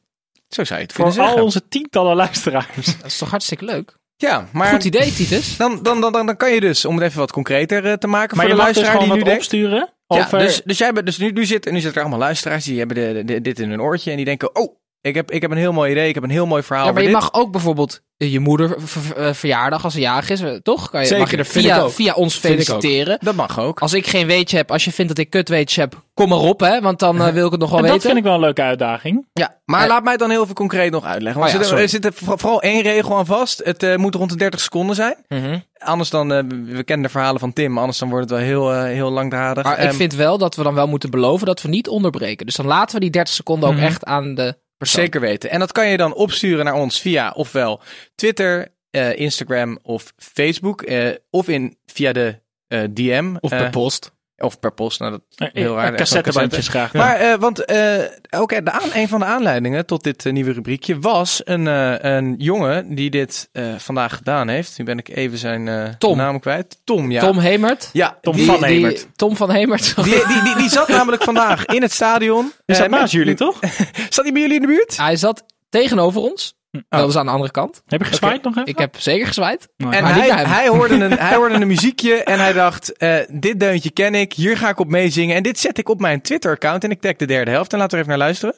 Zo 0.48 0.64
zou 0.64 0.80
je 0.80 0.84
het 0.86 0.94
Voor 0.94 1.04
kunnen 1.04 1.20
al 1.22 1.26
zeggen. 1.28 1.44
onze 1.44 1.68
tientallen 1.68 2.16
luisteraars. 2.16 2.96
Dat 2.96 3.04
is 3.06 3.18
toch 3.18 3.30
hartstikke 3.30 3.64
leuk? 3.64 3.97
Ja, 4.20 4.48
maar 4.52 4.66
Goed 4.72 4.84
idee, 4.84 5.12
Titus. 5.12 5.56
dan, 5.56 5.82
dan, 5.82 6.00
dan, 6.00 6.12
dan, 6.12 6.26
dan 6.26 6.36
kan 6.36 6.52
je 6.54 6.60
dus, 6.60 6.84
om 6.84 6.94
het 6.94 7.04
even 7.04 7.18
wat 7.18 7.32
concreter 7.32 7.84
eh, 7.86 7.92
te 7.92 8.06
maken 8.06 8.36
Maar 8.36 8.46
voor 8.46 8.54
je 8.56 8.60
de 8.60 8.66
dus 8.66 8.76
luisteraar 8.76 9.04
die 9.04 9.16
nu 9.16 9.22
denkt. 9.22 9.38
opsturen. 9.40 9.92
Ja, 10.06 10.28
dus, 10.30 10.60
dus, 10.64 10.78
jij 10.78 10.92
bent, 10.92 11.06
dus 11.06 11.18
nu, 11.18 11.30
nu, 11.30 11.44
zit, 11.46 11.64
nu 11.70 11.80
zitten 11.80 11.94
er 11.94 12.00
allemaal 12.00 12.18
luisteraars 12.18 12.64
die 12.64 12.78
hebben 12.78 12.96
de, 12.96 13.24
de- 13.24 13.40
dit 13.40 13.58
in 13.58 13.70
hun 13.70 13.80
oortje 13.80 14.10
en 14.10 14.16
die 14.16 14.24
denken, 14.24 14.56
oh, 14.56 14.76
ik 15.00 15.14
heb, 15.14 15.30
ik 15.30 15.42
heb 15.42 15.50
een 15.50 15.56
heel 15.56 15.72
mooi 15.72 15.90
idee, 15.90 16.08
ik 16.08 16.14
heb 16.14 16.24
een 16.24 16.30
heel 16.30 16.46
mooi 16.46 16.62
verhaal 16.62 16.86
Ja, 16.86 16.92
maar 16.92 17.02
je 17.02 17.08
dit. 17.08 17.16
mag 17.16 17.32
ook 17.32 17.52
bijvoorbeeld 17.52 18.00
eh, 18.16 18.32
je 18.32 18.40
moeder 18.40 18.76
eh, 19.16 19.32
verjaardag 19.32 19.84
als 19.84 19.92
ze 19.92 20.00
jarig 20.00 20.30
is, 20.30 20.40
eh, 20.40 20.54
toch? 20.54 20.90
Kan 20.90 21.00
je, 21.00 21.06
Zeker, 21.06 21.22
mag 21.22 21.30
je 21.30 21.36
er 21.36 21.46
via, 21.46 21.88
via 21.88 22.12
ons 22.14 22.34
feliciteren. 22.36 23.18
Dat 23.20 23.34
mag 23.34 23.60
ook. 23.60 23.80
Als 23.80 23.92
ik 23.92 24.06
geen 24.06 24.26
weetje 24.26 24.56
heb, 24.56 24.70
als 24.70 24.84
je 24.84 24.92
vindt 24.92 25.10
dat 25.16 25.24
ik 25.24 25.30
kutweetjes 25.30 25.76
heb, 25.76 26.02
kom 26.14 26.28
maar 26.28 26.38
op, 26.38 26.60
hè? 26.60 26.80
Want 26.80 26.98
dan 26.98 27.32
wil 27.32 27.44
ik 27.46 27.50
het 27.52 27.60
nog 27.60 27.70
wel 27.70 27.78
en 27.78 27.84
weten. 27.84 27.98
dat 27.98 28.06
vind 28.06 28.18
ik 28.18 28.24
wel 28.24 28.34
een 28.34 28.40
leuke 28.40 28.62
uitdaging. 28.62 29.26
Ja, 29.32 29.58
Maar 29.64 29.88
laat 29.88 30.02
mij 30.02 30.12
het 30.12 30.20
dan 30.20 30.30
heel 30.30 30.42
even 30.42 30.54
concreet 30.54 30.90
nog 30.90 31.04
uitleggen. 31.04 31.40
Want 31.40 31.54
Oh 31.54 31.60
ja, 31.70 31.76
er, 31.76 31.88
zit- 31.88 32.04
er 32.04 32.12
vooral 32.14 32.62
één 32.62 32.82
regel 32.82 33.16
aan 33.16 33.26
vast. 33.26 33.60
Het 33.64 33.82
eh, 33.82 33.96
moet 33.96 34.14
rond 34.14 34.30
de 34.30 34.36
30 34.36 34.60
seconden 34.60 34.96
zijn. 34.96 35.14
mhm. 35.28 35.58
Anders 35.78 36.10
dan, 36.10 36.32
eh, 36.32 36.38
we 36.64 36.82
kennen 36.84 37.06
de 37.06 37.12
verhalen 37.12 37.40
van 37.40 37.52
Tim, 37.52 37.78
anders 37.78 37.98
dan 37.98 38.08
wordt 38.08 38.30
het 38.30 38.38
wel 38.38 38.48
heel, 38.48 38.82
heel 38.82 39.10
langdradig. 39.10 39.64
Maar 39.64 39.78
ik 39.78 39.84
Ehm, 39.88 39.94
vind 39.96 40.14
wel 40.14 40.38
dat 40.38 40.56
we 40.56 40.62
dan 40.62 40.74
wel 40.74 40.86
moeten 40.88 41.10
beloven 41.10 41.46
dat 41.46 41.62
we 41.62 41.68
niet 41.68 41.88
onderbreken. 41.88 42.46
Dus 42.46 42.54
dan 42.56 42.66
laten 42.66 42.94
we 42.94 43.00
die 43.00 43.10
30 43.10 43.34
seconden 43.34 43.68
ook 43.68 43.74
Mhm. 43.74 43.84
echt 43.84 44.04
aan 44.04 44.34
de 44.34 44.56
persoon. 44.78 45.02
Zeker 45.02 45.20
weten. 45.20 45.50
En 45.50 45.58
dat 45.58 45.72
kan 45.72 45.88
je 45.88 45.96
dan 45.96 46.14
opsturen 46.14 46.64
naar 46.64 46.74
ons 46.74 47.00
via 47.00 47.30
ofwel 47.30 47.80
Twitter, 48.14 48.68
eh, 48.90 49.18
Instagram 49.18 49.78
of 49.82 50.12
Facebook. 50.16 50.82
eh, 50.82 51.14
of 51.30 51.48
in, 51.48 51.78
via 51.86 52.12
de 52.12 52.40
eh, 52.66 52.82
DM. 52.90 53.36
Of 53.40 53.50
per 53.50 53.70
post. 53.70 54.16
Of 54.40 54.60
per 54.60 54.72
post. 54.72 55.00
Nou, 55.00 55.10
dat 55.12 55.20
Eh, 55.36 55.48
heel 55.62 55.74
raar. 55.76 55.92
eh, 55.92 55.96
Cassettebandjes 55.98 56.68
graag. 56.68 56.92
Maar, 56.92 57.16
eh, 57.16 57.38
want 57.38 57.64
eh, 57.64 57.96
ook 58.30 58.64
de 58.64 58.70
aan, 58.70 58.88
een 58.94 59.08
van 59.08 59.20
de 59.20 59.26
aanleidingen 59.26 59.86
tot 59.86 60.02
dit 60.02 60.26
eh, 60.26 60.32
nieuwe 60.32 60.52
rubriekje 60.52 60.98
was 60.98 61.40
een, 61.44 61.66
eh, 61.68 61.94
een 61.98 62.34
jongen 62.38 62.94
die 62.94 63.10
dit 63.10 63.48
eh, 63.52 63.74
vandaag 63.78 64.16
gedaan 64.16 64.48
heeft. 64.48 64.78
Nu 64.78 64.84
ben 64.84 64.98
ik 64.98 65.08
even 65.08 65.38
zijn 65.38 65.68
eh, 65.68 65.84
Tom. 65.98 66.16
naam 66.16 66.40
kwijt. 66.40 66.80
Tom, 66.84 67.10
ja. 67.10 67.20
Tom 67.20 67.38
Hemert. 67.38 67.90
ja, 67.92 68.18
Tom 68.20 68.36
die, 68.36 68.44
van 68.46 68.56
Die- 68.56 68.64
Hemert. 68.66 69.06
Tom 69.16 69.36
van 69.36 69.50
Hemert. 69.50 69.94
Die, 70.04 70.04
die, 70.26 70.42
die, 70.42 70.56
die 70.56 70.68
zat 70.68 70.88
namelijk 70.88 71.22
vandaag 71.22 71.64
in 71.64 71.82
het 71.82 71.92
stadion. 71.92 72.52
Is 72.66 72.76
Eh, 72.76 72.82
dat 72.82 72.90
naast 72.90 73.12
jullie, 73.12 73.34
toch? 73.34 73.58
Zat 74.10 74.24
hij 74.24 74.32
bij 74.32 74.40
jullie 74.42 74.54
in 74.56 74.60
de 74.60 74.66
buurt? 74.66 74.96
Hij 74.96 75.16
zat 75.16 75.44
tegenover 75.68 76.20
ons. 76.20 76.56
Oh. 76.70 76.98
Dat 77.00 77.08
is 77.08 77.16
aan 77.16 77.26
de 77.26 77.32
andere 77.32 77.50
kant. 77.50 77.82
Heb 77.86 78.00
je 78.00 78.06
gezwaaid 78.06 78.42
nog 78.42 78.56
even? 78.56 78.66
Ik 78.68 78.78
heb 78.78 78.96
zeker 78.98 79.26
gezwaaid. 79.26 79.68
Nee. 79.76 79.92
En 79.92 80.04
hij, 80.04 80.28
hij, 80.30 80.68
hoorde 80.68 80.94
een, 80.94 81.18
hij 81.18 81.34
hoorde 81.36 81.54
een 81.54 81.66
muziekje 81.66 82.14
en 82.24 82.38
hij 82.38 82.52
dacht, 82.52 82.96
eh, 82.96 83.16
dit 83.30 83.60
deuntje 83.60 83.90
ken 83.90 84.14
ik, 84.14 84.32
hier 84.32 84.56
ga 84.56 84.68
ik 84.68 84.78
op 84.78 84.88
meezingen. 84.88 85.36
En 85.36 85.42
dit 85.42 85.58
zet 85.58 85.78
ik 85.78 85.88
op 85.88 86.00
mijn 86.00 86.20
Twitter-account 86.20 86.84
en 86.84 86.90
ik 86.90 87.00
tag 87.00 87.16
de 87.16 87.26
derde 87.26 87.50
helft. 87.50 87.72
En 87.72 87.78
laten 87.78 87.98
we 87.98 88.04
er 88.04 88.08
even 88.10 88.18
naar 88.18 88.26
luisteren. 88.28 88.54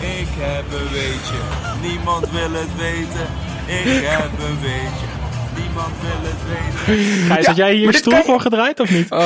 Ik 0.00 0.26
heb 0.38 0.64
een 0.80 0.92
weetje, 0.92 1.38
niemand 1.88 2.30
wil 2.30 2.52
het 2.52 2.76
weten. 2.76 3.26
Ik 3.66 4.04
heb 4.10 4.30
een 4.48 4.60
weetje, 4.60 5.06
niemand 5.56 5.92
wil 6.00 6.30
het 6.30 6.42
weten. 6.86 7.26
Gijs, 7.26 7.46
had 7.46 7.56
jij 7.56 7.74
hier 7.74 7.94
stoel 7.94 8.14
je- 8.16 8.22
voor 8.22 8.40
gedraaid 8.40 8.80
of 8.80 8.90
niet? 8.90 9.08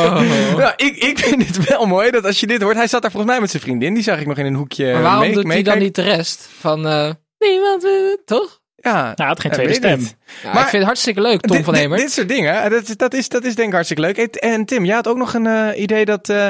Nou, 0.57 0.73
ik, 0.77 0.97
ik 0.97 1.19
vind 1.19 1.47
het 1.47 1.69
wel 1.69 1.87
mooi 1.87 2.11
dat 2.11 2.25
als 2.25 2.41
je 2.41 2.47
dit 2.47 2.63
hoort, 2.63 2.77
hij 2.77 2.87
zat 2.87 3.03
daar 3.03 3.11
volgens 3.11 3.33
mij 3.33 3.41
met 3.41 3.51
zijn 3.51 3.63
vriendin, 3.63 3.95
die 3.95 4.03
zag 4.03 4.21
ik 4.21 4.27
nog 4.27 4.39
in 4.39 4.47
een 4.47 4.55
hoekje 4.55 4.93
Maar 4.93 5.03
waarom 5.03 5.21
mee- 5.21 5.33
doet 5.35 5.47
hij 5.53 5.63
dan 5.63 5.79
niet 5.79 5.95
de 5.95 6.03
rest? 6.03 6.49
Van, 6.61 6.87
eh, 6.87 7.11
niemand 7.51 7.83
wil 7.83 8.05
het, 8.11 8.21
toch? 8.27 8.61
Ja, 8.77 9.13
Nou, 9.17 9.29
had 9.29 9.41
geen 9.41 9.51
Ja, 9.51 9.57
tweede 9.57 9.75
stem. 9.75 10.01
Ja, 10.01 10.53
Maar- 10.53 10.53
ik 10.63 10.69
vind 10.69 10.73
het 10.73 10.83
hartstikke 10.85 11.21
leuk, 11.21 11.41
Tom 11.41 11.57
dit, 11.57 11.65
van 11.65 11.73
dit- 11.75 11.83
Hemert. 11.83 12.01
Dit, 12.01 12.13
soort 12.13 12.29
dingen, 12.29 12.71
dat, 12.71 12.89
is- 12.89 12.97
dat, 12.97 13.15
is, 13.15 13.29
dat 13.29 13.45
is 13.45 13.55
denk 13.55 13.69
ik 13.69 13.75
hartstikke 13.75 14.03
leuk. 14.03 14.17
En- 14.17 14.31
En 14.51 14.65
Tim, 14.65 14.85
jij 14.85 14.95
had 14.95 15.07
ook 15.09 15.17
nog 15.17 15.35
een 15.35 15.47
eh, 15.47 15.81
idee 15.83 16.05
dat 16.05 16.29
eh, 16.29 16.49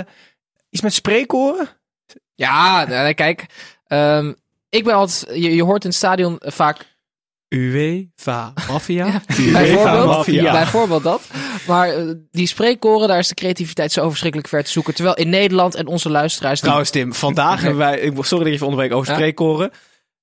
iets 0.70 0.82
met 0.82 0.93
spreekkoren? 0.95 1.68
Ja, 2.34 2.84
nee, 2.88 3.14
kijk. 3.14 3.47
ehm, 3.86 4.32
ik 4.68 4.84
ben 4.84 4.95
altijd... 4.95 5.26
Je, 5.40 5.55
je 5.55 5.62
hoort 5.62 5.82
in 5.82 5.88
het 5.88 5.99
stadion 5.99 6.38
eh, 6.38 6.51
vaak 6.53 6.90
UEFA 7.49 8.53
Mafia. 8.68 9.20
Bijvoorbeeld, 9.53 10.07
Mafia. 10.07 10.53
bijvoorbeeld 10.53 11.03
dat. 11.03 11.22
Maar 11.66 11.88
eh, 11.88 12.11
die 12.30 12.47
spreekkoren, 12.47 13.09
daar 13.09 13.18
is 13.18 13.28
de 13.28 13.34
creativiteit 13.34 13.93
zo 13.93 14.09
verschrikkelijk 14.09 14.49
ver 14.49 14.64
te 14.64 14.70
zoeken. 14.70 14.95
Terwijl 14.95 15.16
in 15.16 15.28
Nederland 15.28 15.74
en 15.74 15.86
onze 15.86 16.11
luisteraars... 16.11 16.55
die- 16.55 16.62
Trouwens 16.62 16.90
Tim, 16.90 17.14
vandaag 17.14 17.61
hebben 17.61 17.78
wij, 17.78 17.99
ik, 18.01 18.12
sorry 18.24 18.38
dat 18.38 18.47
je 18.47 18.53
even 18.53 18.66
onderbreek 18.66 18.93
over 18.99 19.12
Ja. 19.12 19.18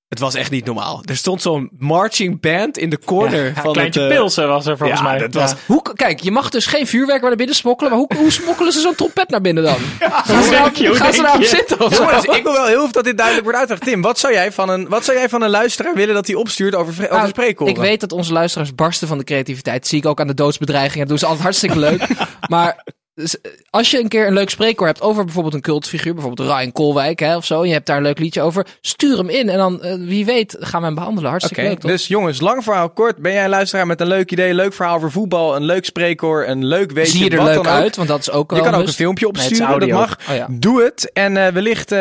Het 0.09 0.19
was 0.19 0.33
echt 0.33 0.51
niet 0.51 0.65
normaal. 0.65 1.01
Er 1.05 1.17
stond 1.17 1.41
zo'n 1.41 1.69
marching 1.77 2.41
band 2.41 2.77
in 2.77 2.89
de 2.89 2.99
corner 3.05 3.45
Ja, 3.45 3.61
van 3.61 3.71
Kleintje 3.73 4.01
het... 4.01 4.11
eh, 4.11 4.17
Pilsen 4.17 4.47
was 4.47 4.65
er 4.65 4.77
volgens 4.77 4.99
ja, 4.99 5.05
mij. 5.05 5.17
dat 5.17 5.33
was-. 5.33 5.53
Hoe, 5.65 5.81
kijk, 5.93 6.19
je 6.19 6.31
mag 6.31 6.49
dus 6.49 6.65
geen 6.65 6.87
vuurwerk 6.87 7.21
naar 7.21 7.35
binnen 7.35 7.55
smokkelen. 7.55 7.91
Maar 7.91 7.99
hoe, 7.99 8.17
hoe 8.17 8.31
smokkelen 8.31 8.71
ze 8.73 8.79
zo'n 8.79 8.95
trompet 8.95 9.29
naar 9.29 9.41
binnen 9.41 9.63
dan? 9.63 9.75
gaan 9.99 10.43
ze, 10.43 10.83
je, 10.83 10.95
gaan 10.95 11.13
ze 11.13 11.37
zitten 11.41 11.79
of 11.79 11.95
zo? 11.95 12.03
Jongens, 12.03 12.25
ik 12.25 12.43
wil 12.43 12.51
wel 12.53 12.65
heel 12.65 12.79
veel 12.79 12.91
dat 12.91 13.03
dit 13.03 13.17
duidelijk 13.17 13.45
wordt 13.45 13.59
uitgelegd. 13.59 13.87
Tim, 13.87 14.01
wat 14.01 14.19
zou 14.19 14.33
jij 14.33 14.51
van 14.51 14.69
een, 14.69 14.87
wat 14.87 15.05
zou 15.05 15.17
jij 15.17 15.29
van 15.29 15.41
een 15.41 15.49
luisteraar 15.49 15.93
willen 15.93 16.15
dat 16.15 16.27
hij 16.27 16.35
opstuurt 16.35 16.75
over, 16.75 16.93
over 17.03 17.15
Nou, 17.15 17.27
spreekkoren? 17.27 17.73
Ik 17.73 17.79
weet 17.79 17.99
dat 17.99 18.11
onze 18.11 18.33
luisteraars 18.33 18.75
barsten 18.75 19.07
van 19.07 19.17
de 19.17 19.23
creativiteit. 19.23 19.79
Dat 19.79 19.87
zie 19.87 19.99
ik 19.99 20.05
ook 20.05 20.19
aan 20.19 20.27
de 20.27 20.33
doodsbedreigingen. 20.33 20.99
Dat 20.99 21.07
doen 21.07 21.17
ze 21.17 21.25
altijd 21.25 21.43
hartstikke 21.43 21.79
leuk. 21.79 22.07
maar 22.49 22.83
dus, 23.19 23.41
eh, 23.41 23.51
als 23.69 23.91
je 23.91 23.99
een 23.99 24.07
keer 24.07 24.27
een 24.27 24.33
leuk 24.33 24.49
spreekkoor 24.49 24.87
hebt 24.87 25.01
over 25.01 25.23
bijvoorbeeld 25.23 25.53
een 25.53 25.61
cultfiguur, 25.61 26.13
bijvoorbeeld 26.13 26.49
Ryan 26.49 26.71
Kolwijk 26.71 27.19
hè, 27.19 27.35
of 27.35 27.45
zo, 27.45 27.61
en 27.61 27.67
je 27.67 27.73
hebt 27.73 27.85
daar 27.85 27.97
een 27.97 28.03
leuk 28.03 28.19
liedje 28.19 28.41
over, 28.41 28.65
stuur 28.81 29.17
hem 29.17 29.29
in 29.29 29.49
en 29.49 29.57
dan, 29.57 29.81
eh, 29.81 29.93
wie 29.97 30.25
weet, 30.25 30.55
gaan 30.59 30.79
we 30.79 30.85
hem 30.85 30.95
behandelen. 30.95 31.29
Hartstikke 31.29 31.61
leuk, 31.61 31.79
toch? 31.79 31.91
dus 31.91 32.07
jongens, 32.07 32.39
lang 32.39 32.63
verhaal 32.63 32.89
kort. 32.89 33.17
Ben 33.17 33.33
jij 33.33 33.43
een 33.43 33.49
luisteraar 33.49 33.87
met 33.87 34.01
een 34.01 34.07
leuk 34.07 34.31
idee, 34.31 34.53
leuk 34.53 34.73
verhaal 34.73 34.95
over 34.95 35.11
voetbal, 35.11 35.55
een 35.55 35.63
leuk 35.63 35.85
spreekkoor, 35.85 36.47
een 36.47 36.65
leuk 36.65 36.91
weetje, 36.91 37.11
zie 37.11 37.23
je 37.23 37.29
er 37.29 37.37
wat 37.37 37.47
leuk 37.47 37.57
ook? 37.57 37.65
uit, 37.65 37.95
want 37.95 38.07
dat 38.07 38.19
is 38.19 38.31
ook 38.31 38.51
Je 38.55 38.61
kan 38.61 38.75
ook 38.75 38.87
een 38.87 38.93
filmpje 38.93 39.31
Nee, 39.31 39.43
opsturen, 39.43 39.79
dat 39.79 39.89
mag. 39.89 40.17
Oh 40.29 40.35
ja. 40.35 40.47
Doe 40.49 40.83
het 40.83 41.11
en 41.13 41.37
eh, 41.37 41.51
wellicht 41.53 41.95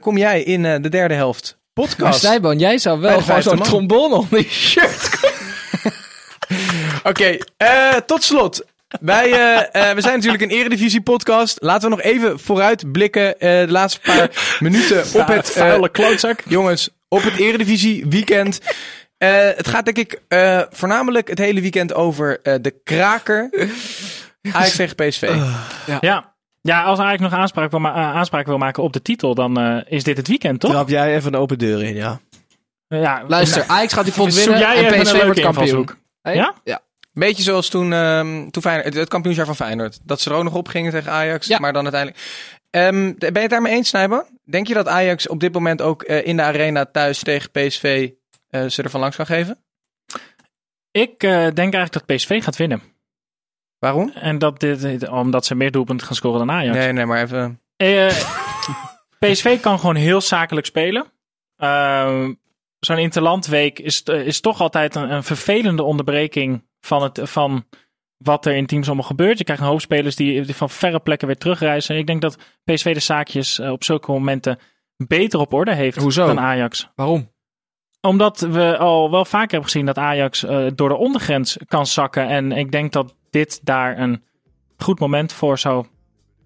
kom 0.00 0.18
jij 0.18 0.42
in 0.42 0.62
de 0.62 0.88
derde 0.88 1.14
helft 1.14 1.56
Maar 1.74 1.86
podcast. 1.86 2.18
Snijboon, 2.20 2.58
jij 2.58 2.78
zou 2.78 3.00
wel 3.00 3.20
gewoon 3.20 3.42
zo'n 3.42 3.62
trombone 3.62 4.14
onder 4.14 4.38
je 4.38 4.48
shirt 4.50 5.10
Oké, 7.02 7.38
tot 8.06 8.22
slot. 8.22 8.64
Wij 9.00 9.32
eh, 9.32 9.88
eh, 9.90 9.94
we 9.94 10.00
zijn 10.00 10.14
natuurlijk 10.14 10.42
een 10.42 10.50
eredivisie 10.50 11.00
podcast. 11.02 11.56
Laten 11.62 11.90
we 11.90 11.96
nog 11.96 12.04
even 12.04 12.38
vooruit 12.38 12.92
blikken 12.92 13.40
eh, 13.40 13.50
de 13.66 13.70
laatste 13.72 14.00
paar 14.00 14.30
minuten 14.60 14.98
op 15.20 15.26
het... 15.26 15.52
eh, 15.54 15.60
vuile 15.62 15.88
klootzak. 15.88 16.40
jongens, 16.48 16.88
op 17.08 17.22
het 17.22 17.36
eredivisie 17.36 18.06
weekend. 18.08 18.60
Eh, 19.18 19.30
het 19.56 19.68
gaat 19.68 19.84
denk 19.84 19.96
ik 19.96 20.20
eh, 20.28 20.60
voornamelijk 20.70 21.28
het 21.28 21.38
hele 21.38 21.60
weekend 21.60 21.94
over 21.94 22.40
eh, 22.42 22.54
de 22.60 22.74
kraker. 22.84 23.50
Ajax 24.52 24.76
tegen 24.76 24.94
PSV. 24.96 25.30
Ja. 26.00 26.32
ja, 26.60 26.82
als 26.82 26.98
Ajax 26.98 27.20
nog 27.20 27.32
aanspraak 27.32 27.70
wil, 27.70 27.80
ma- 27.80 27.92
aanspraak 27.92 28.46
wil 28.46 28.58
maken 28.58 28.82
op 28.82 28.92
de 28.92 29.02
titel, 29.02 29.34
dan 29.34 29.60
eh, 29.60 29.76
is 29.86 30.04
dit 30.04 30.16
het 30.16 30.28
weekend, 30.28 30.60
toch? 30.60 30.70
Trap 30.70 30.88
jij 30.88 31.14
even 31.16 31.34
een 31.34 31.40
open 31.40 31.58
deur 31.58 31.82
in, 31.82 31.94
ja. 31.94 32.20
Ja, 32.88 33.22
Luister, 33.28 33.64
Ajax 33.66 33.92
gaat 33.92 34.04
die 34.04 34.12
Zoek 34.14 34.30
winnen 34.30 34.58
jij 34.58 34.86
en 34.86 35.02
PSV 35.02 35.22
wordt 35.24 35.40
kampioen. 35.40 35.88
Hey? 36.22 36.34
Ja? 36.34 36.54
Ja. 36.64 36.80
Beetje 37.14 37.42
zoals 37.42 37.68
toen, 37.68 37.92
ehm, 37.92 38.48
toen 38.50 38.62
Feyenoord, 38.62 38.94
het, 38.94 39.08
kampioensjaar 39.08 39.46
van 39.46 39.56
Feyenoord. 39.56 39.98
Dat 40.02 40.20
ze 40.20 40.30
er 40.30 40.36
ook 40.36 40.44
nog 40.44 40.54
op 40.54 40.68
gingen 40.68 40.92
tegen 40.92 41.12
Ajax. 41.12 41.46
Ja. 41.46 41.58
Maar 41.58 41.72
dan 41.72 41.82
uiteindelijk... 41.82 42.22
Ehm, 42.70 43.14
ben 43.18 43.32
je 43.32 43.38
het 43.38 43.50
daarmee 43.50 43.72
eens, 43.72 43.88
Snijbo? 43.88 44.26
Denk 44.44 44.66
je 44.66 44.74
dat 44.74 44.88
Ajax 44.88 45.28
op 45.28 45.40
dit 45.40 45.52
moment 45.52 45.82
ook 45.82 46.02
eh, 46.02 46.26
in 46.26 46.36
de 46.36 46.42
arena 46.42 46.84
thuis 46.84 47.22
tegen 47.22 47.50
PSV 47.50 48.10
eh, 48.50 48.66
ze 48.66 48.82
ervan 48.82 49.00
langs 49.00 49.16
kan 49.16 49.26
geven? 49.26 49.58
Ik 50.90 51.22
eh, 51.22 51.30
denk 51.30 51.74
eigenlijk 51.74 51.92
dat 51.92 52.06
PSV 52.06 52.42
gaat 52.42 52.56
winnen. 52.56 52.82
Waarom? 53.78 54.12
En 54.14 54.38
dat 54.38 54.60
dit, 54.60 55.08
omdat 55.08 55.46
ze 55.46 55.54
meer 55.54 55.70
doelpunten 55.70 56.06
gaan 56.06 56.16
scoren 56.16 56.46
dan 56.46 56.56
Ajax. 56.56 56.76
Nee, 56.76 56.92
nee, 56.92 57.06
maar 57.06 57.22
even... 57.22 57.60
PSV 59.18 59.60
kan 59.60 59.78
gewoon 59.78 59.94
heel 59.96 60.20
zakelijk 60.20 60.66
spelen. 60.66 61.12
Ehm, 61.56 62.32
Zo'n 62.84 62.98
interlandweek 62.98 63.78
is, 63.78 64.02
is 64.02 64.40
toch 64.40 64.60
altijd 64.60 64.94
een, 64.94 65.10
een 65.10 65.24
vervelende 65.24 65.82
onderbreking 65.82 66.62
van, 66.84 67.02
het, 67.02 67.20
van 67.22 67.64
wat 68.16 68.46
er 68.46 68.54
in 68.54 68.66
teams 68.66 68.86
allemaal 68.86 69.04
gebeurt. 69.04 69.38
Je 69.38 69.44
krijgt 69.44 69.62
een 69.62 69.68
hoop 69.68 69.80
spelers 69.80 70.16
die, 70.16 70.42
die 70.42 70.54
van 70.54 70.70
verre 70.70 71.00
plekken 71.00 71.26
weer 71.26 71.36
terugreizen. 71.36 71.96
Ik 71.96 72.06
denk 72.06 72.20
dat 72.20 72.38
PSV 72.64 72.94
de 72.94 73.00
zaakjes 73.00 73.58
eh, 73.58 73.70
op 73.70 73.84
zulke 73.84 74.10
momenten 74.10 74.58
beter 74.96 75.40
op 75.40 75.52
orde 75.52 75.74
heeft 75.74 75.96
Hoezo? 75.96 76.26
dan 76.26 76.40
Ajax. 76.40 76.88
Waarom? 76.94 77.32
Omdat 78.00 78.40
we 78.40 78.78
al 78.78 79.10
wel 79.10 79.24
vaker 79.24 79.50
hebben 79.50 79.70
gezien 79.70 79.86
dat 79.86 79.98
Ajax 79.98 80.44
eh, 80.44 80.66
door 80.74 80.88
de 80.88 80.96
ondergrens 80.96 81.56
kan 81.68 81.86
zakken. 81.86 82.28
En 82.28 82.52
ik 82.52 82.72
denk 82.72 82.92
dat 82.92 83.14
dit 83.30 83.60
daar 83.62 83.98
een 83.98 84.22
goed 84.76 85.00
moment 85.00 85.32
voor 85.32 85.58
zou 85.58 85.86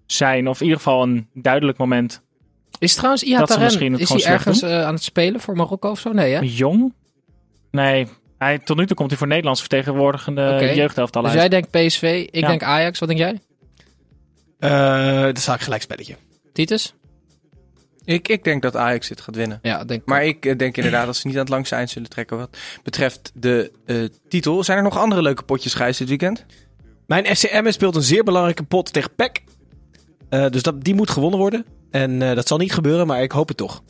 zijn. 0.05 0.47
Of 0.47 0.59
in 0.59 0.65
ieder 0.65 0.81
geval 0.81 1.03
een 1.03 1.29
duidelijk 1.33 1.77
moment. 1.77 2.21
Is 2.79 2.95
trouwens 2.95 3.21
het 3.21 3.99
is 3.99 4.09
hij 4.09 4.33
ergens 4.33 4.61
eh, 4.61 4.85
aan 4.85 4.93
het 4.93 5.03
spelen 5.03 5.41
voor 5.41 5.55
Marokko 5.55 5.89
of 5.89 5.99
zo? 5.99 6.13
Nee, 6.13 6.33
hè? 6.33 6.39
Jong? 6.43 6.93
Nee, 7.71 8.07
hij, 8.39 8.59
tot 8.59 8.77
nu 8.77 8.85
toe 8.85 8.95
komt 8.95 9.09
hij 9.09 9.17
voor 9.17 9.27
Nederlands 9.27 9.59
vertegenwoordigende 9.59 10.71
jeugdelftal 10.75 11.21
Dus 11.21 11.31
uit. 11.31 11.39
jij 11.39 11.49
denkt 11.49 11.69
PSV, 11.71 12.27
ik 12.31 12.41
Ja. 12.41 12.47
denk 12.47 12.63
Ajax. 12.63 12.99
Wat 12.99 13.07
denk 13.09 13.19
jij? 13.21 13.39
Eh 14.59 15.23
dat 15.23 15.39
zou 15.39 15.57
ik 15.57 15.63
gelijk 15.63 15.81
spelletje. 15.81 16.15
Titus? 16.53 16.93
Ik, 18.05 18.27
ik 18.27 18.43
denk 18.43 18.61
dat 18.61 18.75
Ajax 18.75 19.07
dit 19.07 19.21
gaat 19.21 19.35
winnen. 19.35 19.59
Ja, 19.61 19.83
denk 19.85 20.01
ik. 20.01 20.07
Maar 20.07 20.25
ik 20.25 20.45
eh, 20.45 20.57
denk 20.57 20.77
inderdaad 20.77 21.05
dat 21.05 21.15
ze 21.15 21.27
niet 21.27 21.35
aan 21.35 21.41
het 21.41 21.49
langste 21.49 21.75
eind 21.75 21.89
zullen 21.89 22.09
trekken 22.09 22.37
wat 22.37 22.57
betreft 22.83 23.31
de 23.33 23.71
eh, 23.85 23.97
titel. 24.29 24.63
Zijn 24.63 24.77
er 24.77 24.83
nog 24.83 24.97
andere 24.97 25.21
leuke 25.21 25.43
potjes, 25.43 25.73
Gijs, 25.73 25.97
dit 25.97 26.07
weekend? 26.07 26.45
Mijn 27.07 27.25
FCM 27.35 27.71
speelt 27.71 27.95
een 27.95 28.01
zeer 28.01 28.23
belangrijke 28.23 28.63
pot 28.63 28.93
tegen 28.93 29.15
PEC. 29.15 29.43
Eh, 30.29 30.49
dus 30.49 30.61
dat, 30.63 30.83
die 30.83 30.93
moet 30.95 31.09
gewonnen 31.09 31.39
worden. 31.39 31.65
En 31.91 32.21
eh, 32.21 32.35
dat 32.35 32.47
zal 32.47 32.57
niet 32.57 32.73
gebeuren, 32.73 33.07
maar 33.07 33.21
ik 33.21 33.31
hoop 33.31 33.47
het 33.47 33.57
toch. 33.57 33.81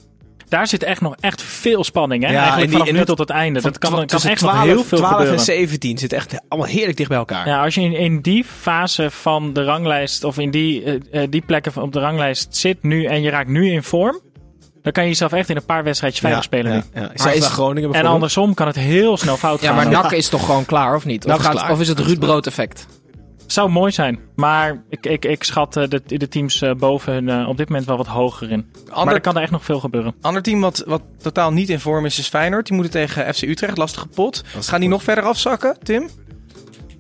Daar 0.50 0.68
zit 0.68 0.84
echt 0.84 1.02
nog 1.02 1.16
echt 1.20 1.42
veel 1.42 1.84
spanning. 1.84 2.24
Hè? 2.24 2.30
Ja, 2.32 2.36
Eigenlijk 2.36 2.62
en 2.64 2.70
die- 2.70 2.78
vanaf 2.78 2.94
en 2.94 3.00
nu 3.00 3.06
tot 3.06 3.18
het 3.20 3.30
einde. 3.30 3.62
Dat 3.62 3.78
kan, 3.78 3.92
kan 3.92 4.00
echt 4.02 4.42
nog 4.42 4.52
12 4.52 4.64
heel 4.64 4.84
veel 4.84 4.98
12 4.98 5.12
gebeuren. 5.14 5.38
en 5.40 5.44
17 5.46 5.98
zit 5.98 6.14
echt 6.14 6.36
allemaal 6.48 6.70
heerlijk 6.70 6.98
dicht 6.98 7.10
bij 7.10 7.18
elkaar. 7.18 7.48
Ja, 7.48 7.64
als 7.64 7.76
je 7.76 7.82
in, 7.82 7.94
in 7.94 8.22
die 8.22 8.44
fase 8.60 9.10
van 9.12 9.54
de 9.54 9.64
ranglijst, 9.64 10.24
of 10.24 10.38
in 10.38 10.52
die, 10.52 10.84
eh, 10.84 11.24
eh, 11.24 11.30
die 11.32 11.42
plekken 11.42 11.82
op 11.82 11.94
de 11.94 12.00
ranglijst 12.00 12.56
zit 12.56 12.84
nu 12.84 13.06
en 13.06 13.22
je 13.22 13.30
raakt 13.30 13.50
nu 13.50 13.72
in 13.72 13.84
vorm, 13.84 14.20
dan 14.82 14.92
kan 14.92 15.04
je 15.04 15.10
jezelf 15.10 15.32
echt 15.32 15.50
in 15.50 15.56
een 15.56 15.66
paar 15.66 15.84
wedstrijdjes 15.84 16.22
veilig 16.22 16.44
spelen. 16.44 16.84
Ja, 16.94 17.12
ja. 17.16 17.32
Is- 17.32 17.46
Groningen 17.48 17.94
En 17.94 18.06
andersom 18.06 18.54
kan 18.54 18.68
het 18.68 18.76
heel 18.76 19.18
snel 19.18 19.38
fout 19.38 19.62
Ja, 19.62 19.68
gaan. 19.68 19.76
maar 19.76 19.90
NAC 20.04 20.12
is 20.12 20.30
toch 20.30 20.46
gewoon 20.46 20.66
klaar, 20.66 20.96
of 20.96 21.06
niet? 21.06 21.26
Of, 21.26 21.40
is 21.40 21.46
gaat- 21.46 21.52
klaar. 21.56 21.72
of 21.72 21.80
is 21.80 21.88
het 21.88 22.00
Ruud 22.00 22.20
Brood 22.20 22.48
effect? 22.48 22.86
Zou 23.52 23.70
mooi 23.70 23.92
zijn. 23.92 24.20
Maar 24.36 24.84
ik, 24.90 25.06
ik, 25.06 25.26
ik 25.26 25.44
schat 25.44 25.78
eh, 25.78 25.88
de, 25.90 26.02
de 26.18 26.28
teams 26.28 26.62
eh, 26.62 26.74
boven 26.74 27.14
hun 27.14 27.30
eh, 27.30 27.48
op 27.48 27.58
dit 27.58 27.70
moment 27.70 27.88
wel 27.88 27.98
wat 27.98 28.08
hoger 28.08 28.52
in. 28.52 28.66
Maar 28.88 28.96
Ander, 28.96 29.14
er 29.16 29.22
kan 29.22 29.36
er 29.36 29.42
echt 29.42 29.52
nog 29.52 29.64
veel 29.66 29.80
gebeuren. 29.80 30.16
ander 30.22 30.42
team 30.42 30.62
wat, 30.62 30.84
wat 30.88 31.02
totaal 31.22 31.52
niet 31.52 31.70
in 31.70 31.80
vorm 31.80 32.06
is, 32.06 32.20
is 32.20 32.28
Feyenoord. 32.28 32.66
Die 32.66 32.76
moeten 32.76 32.94
tegen 32.94 33.34
FC 33.34 33.42
Utrecht. 33.42 33.78
Lastige 33.78 34.08
pot. 34.08 34.44
Gaan 34.60 34.80
die 34.80 34.90
nog 34.90 35.04
verder 35.04 35.24
afzakken, 35.24 35.78
Tim? 35.84 36.10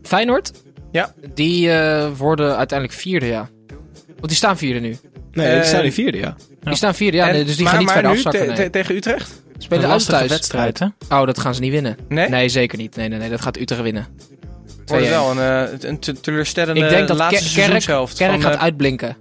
Feyenoord? 0.04 0.52
Ja. 0.91 1.14
Die 1.34 1.72
eh, 1.72 2.08
worden 2.18 2.58
uiteindelijk 2.58 3.00
vierde, 3.00 3.26
ja. 3.26 3.50
Want 4.08 4.28
die 4.28 4.36
staan 4.36 4.58
vierde 4.58 4.80
nu. 4.80 4.97
Nee, 5.32 5.47
Eh, 5.47 5.58
ik 5.58 5.64
sta 5.64 5.80
in 5.82 5.91
vierde, 5.93 6.18
ja. 6.18 6.36
Die 6.64 6.76
staan 6.76 6.95
vierde, 6.95 7.18
ja. 7.18 7.28
En- 7.28 7.34
nee, 7.34 7.43
dus 7.43 7.56
die 7.56 7.64
maar, 7.64 7.74
gaan 7.74 7.84
niet 7.84 7.93
maar 7.93 8.02
verder 8.02 8.12
nu 8.12 8.18
afzakken. 8.26 8.41
te- 8.56 8.56
nee. 8.62 8.66
te- 8.66 8.70
tegen 8.80 8.95
Utrecht? 8.95 9.41
Spelen 9.58 10.00
thuis. 10.00 10.30
wedstrijd, 10.30 10.80
hè? 10.80 10.86
Oh, 11.10 11.26
dat 11.26 11.39
gaan 11.39 11.56
ze 11.56 11.62
niet 11.62 11.72
winnen. 11.72 11.97
Nee? 12.08 12.50
zeker 12.50 12.78
niet. 12.78 12.95
Nee, 12.95 13.08
nee, 13.10 13.20
nee. 13.20 13.30
Dat 13.30 13.41
gaat 13.41 13.58
Utrecht 13.58 13.82
winnen. 13.82 14.08
Wordt 14.90 15.06
2-1. 15.06 15.10
wel 15.10 15.32
een, 15.32 15.68
eh, 15.80 15.90
een 15.90 16.00
te- 16.00 16.20
teleurstellende 16.20 16.82
Ik 16.84 16.90
denk 16.90 17.08
dat 17.08 17.18
laatste 17.18 17.36
Ker- 17.44 17.54
Kerk, 17.54 17.60
seizoenshelft 17.60 18.18
Kerk 18.18 18.32
van 18.32 18.42
gaat 18.42 18.54
eh, 18.54 18.62
uitblinken. 18.62 19.18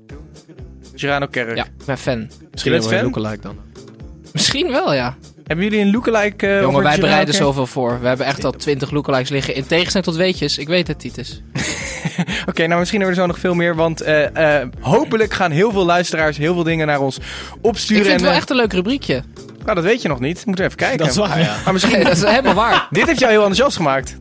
Girano 0.95 1.27
Kerk. 1.27 1.57
Ja, 1.57 1.65
ik 1.65 1.85
ben 1.87 1.99
fan. 1.99 2.19
Misschien 2.51 2.73
bent 2.73 2.85
hebben 2.85 2.89
we 2.91 2.97
een 2.97 3.05
lookalike 3.23 3.43
dan. 3.43 3.57
Misschien 4.33 4.71
wel, 4.71 4.95
ja. 4.95 5.17
Hebben 5.47 5.65
jullie 5.67 5.81
een 5.81 5.91
lookalike 5.91 6.47
eh 6.47 6.61
Jongen, 6.61 6.83
wij 6.83 6.99
bereiden 6.99 7.25
Kerk? 7.35 7.45
zoveel 7.45 7.67
voor. 7.67 8.01
We 8.01 8.07
hebben 8.09 8.27
echt 8.27 8.45
al 8.45 8.53
twintig 8.53 8.91
lookalikes 8.91 9.29
liggen. 9.31 9.55
In 9.55 9.67
tegenstelling 9.67 10.09
tot 10.09 10.17
weetjes. 10.17 10.59
Ik 10.59 10.69
weet 10.69 10.87
het, 10.89 10.99
Titus. 11.01 11.43
Oké, 12.49 12.67
nou 12.67 12.79
misschien 12.79 13.01
hebben 13.01 13.17
we 13.17 13.23
er 13.23 13.27
zo 13.27 13.27
nog 13.27 13.39
veel 13.39 13.55
meer. 13.55 13.75
Want 13.75 14.01
eh, 14.01 14.61
eh, 14.61 14.69
hopelijk 14.81 15.33
gaan 15.35 15.51
heel 15.51 15.73
veel 15.73 15.85
luisteraars 15.85 16.37
heel 16.37 16.55
veel 16.55 16.63
dingen 16.63 16.87
naar 16.87 17.01
ons 17.01 17.19
opsturen. 17.61 18.03
Ik 18.03 18.09
vind 18.09 18.21
het 18.21 18.29
wel 18.31 18.39
echt 18.39 18.51
een 18.51 18.57
leuk 18.57 18.73
rubriekje. 18.73 19.23
Nou, 19.63 19.75
dat 19.75 19.85
weet 19.85 20.03
je 20.03 20.09
nog 20.09 20.21
niet. 20.21 20.37
Moeten 20.47 20.65
we 20.65 20.71
even 20.71 20.77
kijken. 20.77 20.99
Dat 20.99 21.09
is 21.09 21.17
waar, 21.17 21.41
ja. 21.41 21.57
Maar 21.65 21.73
misschien... 21.73 22.03
dat 22.05 22.17
is 22.17 22.23
helemaal 22.25 22.55
waar. 22.55 22.87
Dit 22.91 23.07
heeft 23.07 23.19
jou 23.19 23.31
heel 23.33 23.41
enthousiast 23.41 23.77
gemaakt. 23.77 24.17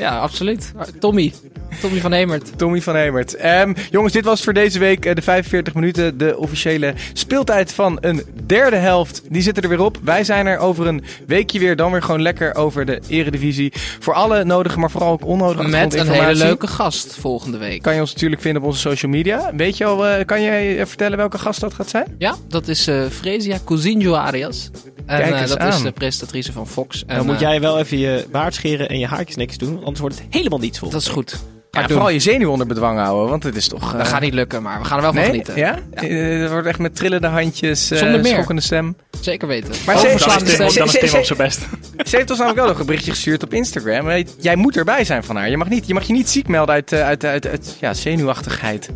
Ja, 0.00 0.18
absoluut. 0.18 0.72
Tommy. 0.98 1.32
Tommy 1.80 2.00
van 2.00 2.12
Hemert. 2.12 2.58
Tommy 2.58 2.82
van 2.82 2.96
Hemert. 2.96 3.34
Ehm, 3.34 3.74
jongens, 3.90 4.12
dit 4.12 4.24
was 4.24 4.42
voor 4.42 4.52
deze 4.52 4.78
week 4.78 5.04
eh, 5.06 5.14
de 5.14 5.22
45 5.22 5.74
minuten. 5.74 6.18
De 6.18 6.36
officiële 6.36 6.94
speeltijd 7.12 7.72
van 7.72 7.98
een 8.00 8.22
derde 8.46 8.76
helft. 8.76 9.22
Die 9.28 9.42
zitten 9.42 9.62
er 9.62 9.68
weer 9.68 9.80
op. 9.80 9.98
Wij 10.02 10.24
zijn 10.24 10.46
er 10.46 10.58
over 10.58 10.86
een 10.86 11.02
weekje 11.26 11.58
weer. 11.58 11.76
Dan 11.76 11.92
weer 11.92 12.02
gewoon 12.02 12.22
lekker 12.22 12.54
over 12.54 12.84
de 12.86 13.00
eredivisie. 13.08 13.72
Voor 13.98 14.14
alle 14.14 14.44
nodige, 14.44 14.78
maar 14.78 14.90
vooral 14.90 15.12
ook 15.12 15.26
onnodige 15.26 15.68
Met 15.68 15.94
een 15.94 16.08
hele 16.08 16.34
leuke 16.34 16.66
gast 16.66 17.16
volgende 17.20 17.58
week. 17.58 17.82
Kan 17.82 17.94
je 17.94 18.00
ons 18.00 18.12
natuurlijk 18.12 18.42
vinden 18.42 18.62
op 18.62 18.68
onze 18.68 18.80
social 18.80 19.10
media. 19.10 19.50
Weet 19.56 19.76
je 19.76 19.84
al, 19.84 20.06
eh, 20.06 20.24
kan 20.24 20.42
jij 20.42 20.78
eh, 20.78 20.86
vertellen 20.86 21.16
welke 21.18 21.38
gast 21.38 21.60
dat 21.60 21.74
gaat 21.74 21.88
zijn? 21.88 22.14
Ja, 22.18 22.34
dat 22.48 22.68
is 22.68 22.86
eh 22.86 23.02
Fresia 23.10 23.58
Cousinho 23.64 24.14
Arias. 24.14 24.70
En 25.06 25.18
Kijk 25.18 25.34
eh, 25.34 25.48
dat 25.48 25.58
aan. 25.58 25.68
is 25.68 25.82
de 25.82 25.92
presentatrice 25.92 26.52
van 26.52 26.66
Fox. 26.68 27.04
En, 27.06 27.16
Dan 27.16 27.26
moet 27.26 27.40
jij 27.40 27.60
wel 27.60 27.78
even 27.78 27.98
je 27.98 28.26
baard 28.30 28.54
scheren 28.54 28.88
en 28.88 28.98
je 28.98 29.06
haartjes 29.06 29.36
netjes 29.36 29.58
doen, 29.58 29.84
anders 29.90 30.00
wordt 30.00 30.18
het 30.18 30.26
helemaal 30.30 30.58
niets 30.58 30.78
vol. 30.78 30.90
Dat 30.90 31.00
is 31.00 31.08
goed. 31.08 31.36
Ja, 31.70 31.88
vooral 31.88 32.08
je 32.10 32.18
zenuw 32.18 32.50
onder 32.50 32.66
bedwang 32.66 32.98
houden, 32.98 33.28
want 33.28 33.42
het 33.42 33.56
is 33.56 33.68
toch... 33.68 33.92
Dat 33.92 34.00
eh, 34.00 34.06
gaat 34.06 34.20
niet 34.20 34.34
lukken, 34.34 34.62
maar 34.62 34.78
we 34.78 34.84
gaan 34.84 34.96
er 34.96 35.02
wel 35.02 35.12
van 35.12 35.20
Nee? 35.20 35.30
genieten. 35.30 35.56
Ja? 35.56 35.78
Eh, 35.90 36.40
Het 36.40 36.50
wordt 36.50 36.66
echt 36.66 36.78
met 36.78 36.96
trillende 36.96 37.26
handjes, 37.26 37.90
eh 37.90 37.98
Zonder 37.98 38.20
meer. 38.20 38.32
schokkende 38.32 38.60
stem. 38.62 38.96
Zeker 39.20 39.48
weten. 39.48 39.74
Maar 39.86 39.98
ze- 39.98 40.02
Dan 40.06 40.14
is 40.14 40.20
stem. 40.22 40.36
Tim, 40.38 40.56
dan 40.56 40.66
is 40.66 40.72
ze- 40.72 40.98
Tim 40.98 41.08
ze- 41.08 41.18
op 41.18 41.24
zijn 41.24 41.38
best. 41.38 41.60
Ze 42.08 42.16
heeft 42.16 42.30
ons 42.30 42.38
namelijk 42.38 42.60
wel 42.60 42.68
nog 42.68 42.78
een 42.80 42.86
berichtje 42.86 43.10
gestuurd 43.10 43.42
op 43.42 43.54
Instagram. 43.54 44.24
Jij 44.38 44.56
moet 44.56 44.76
erbij 44.76 45.04
zijn 45.04 45.24
van 45.24 45.36
haar. 45.36 45.50
Je 45.50 45.56
mag, 45.56 45.68
niet, 45.68 45.86
je 45.86 45.94
mag 45.94 46.06
je 46.06 46.12
niet 46.12 46.28
ziek 46.28 46.48
melden 46.48 46.74
uit, 46.74 46.92
uit, 46.92 47.24
uit, 47.24 47.46
uit 47.46 47.76
ja, 47.80 47.94
zenuwachtigheid. 47.94 48.88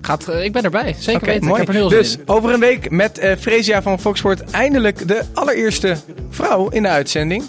Gaat, 0.00 0.28
ik 0.42 0.52
ben 0.52 0.62
erbij. 0.62 0.96
Zeker 0.98 1.26
weten. 1.26 1.44
mooi. 1.46 1.60
Ik 1.60 1.66
heb 1.66 1.76
er 1.76 1.80
heel 1.80 1.90
zin 1.90 1.98
dus 1.98 2.16
in. 2.16 2.22
over 2.26 2.52
een 2.52 2.60
week 2.60 2.90
met 2.90 3.18
eh 3.18 3.36
Fresia 3.40 3.82
van 3.82 4.00
Foxport 4.00 4.50
eindelijk 4.50 5.08
de 5.08 5.22
allereerste 5.34 5.96
vrouw 6.30 6.68
in 6.68 6.82
de 6.82 6.88
uitzending. 6.88 7.42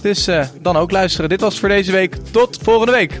Dus 0.00 0.28
dan 0.60 0.76
ook 0.76 0.90
luisteren. 0.90 1.28
Dit 1.28 1.40
was 1.40 1.60
voor 1.60 1.68
deze 1.68 1.92
week. 1.92 2.16
Tot 2.30 2.58
volgende 2.62 2.92
week. 2.92 3.20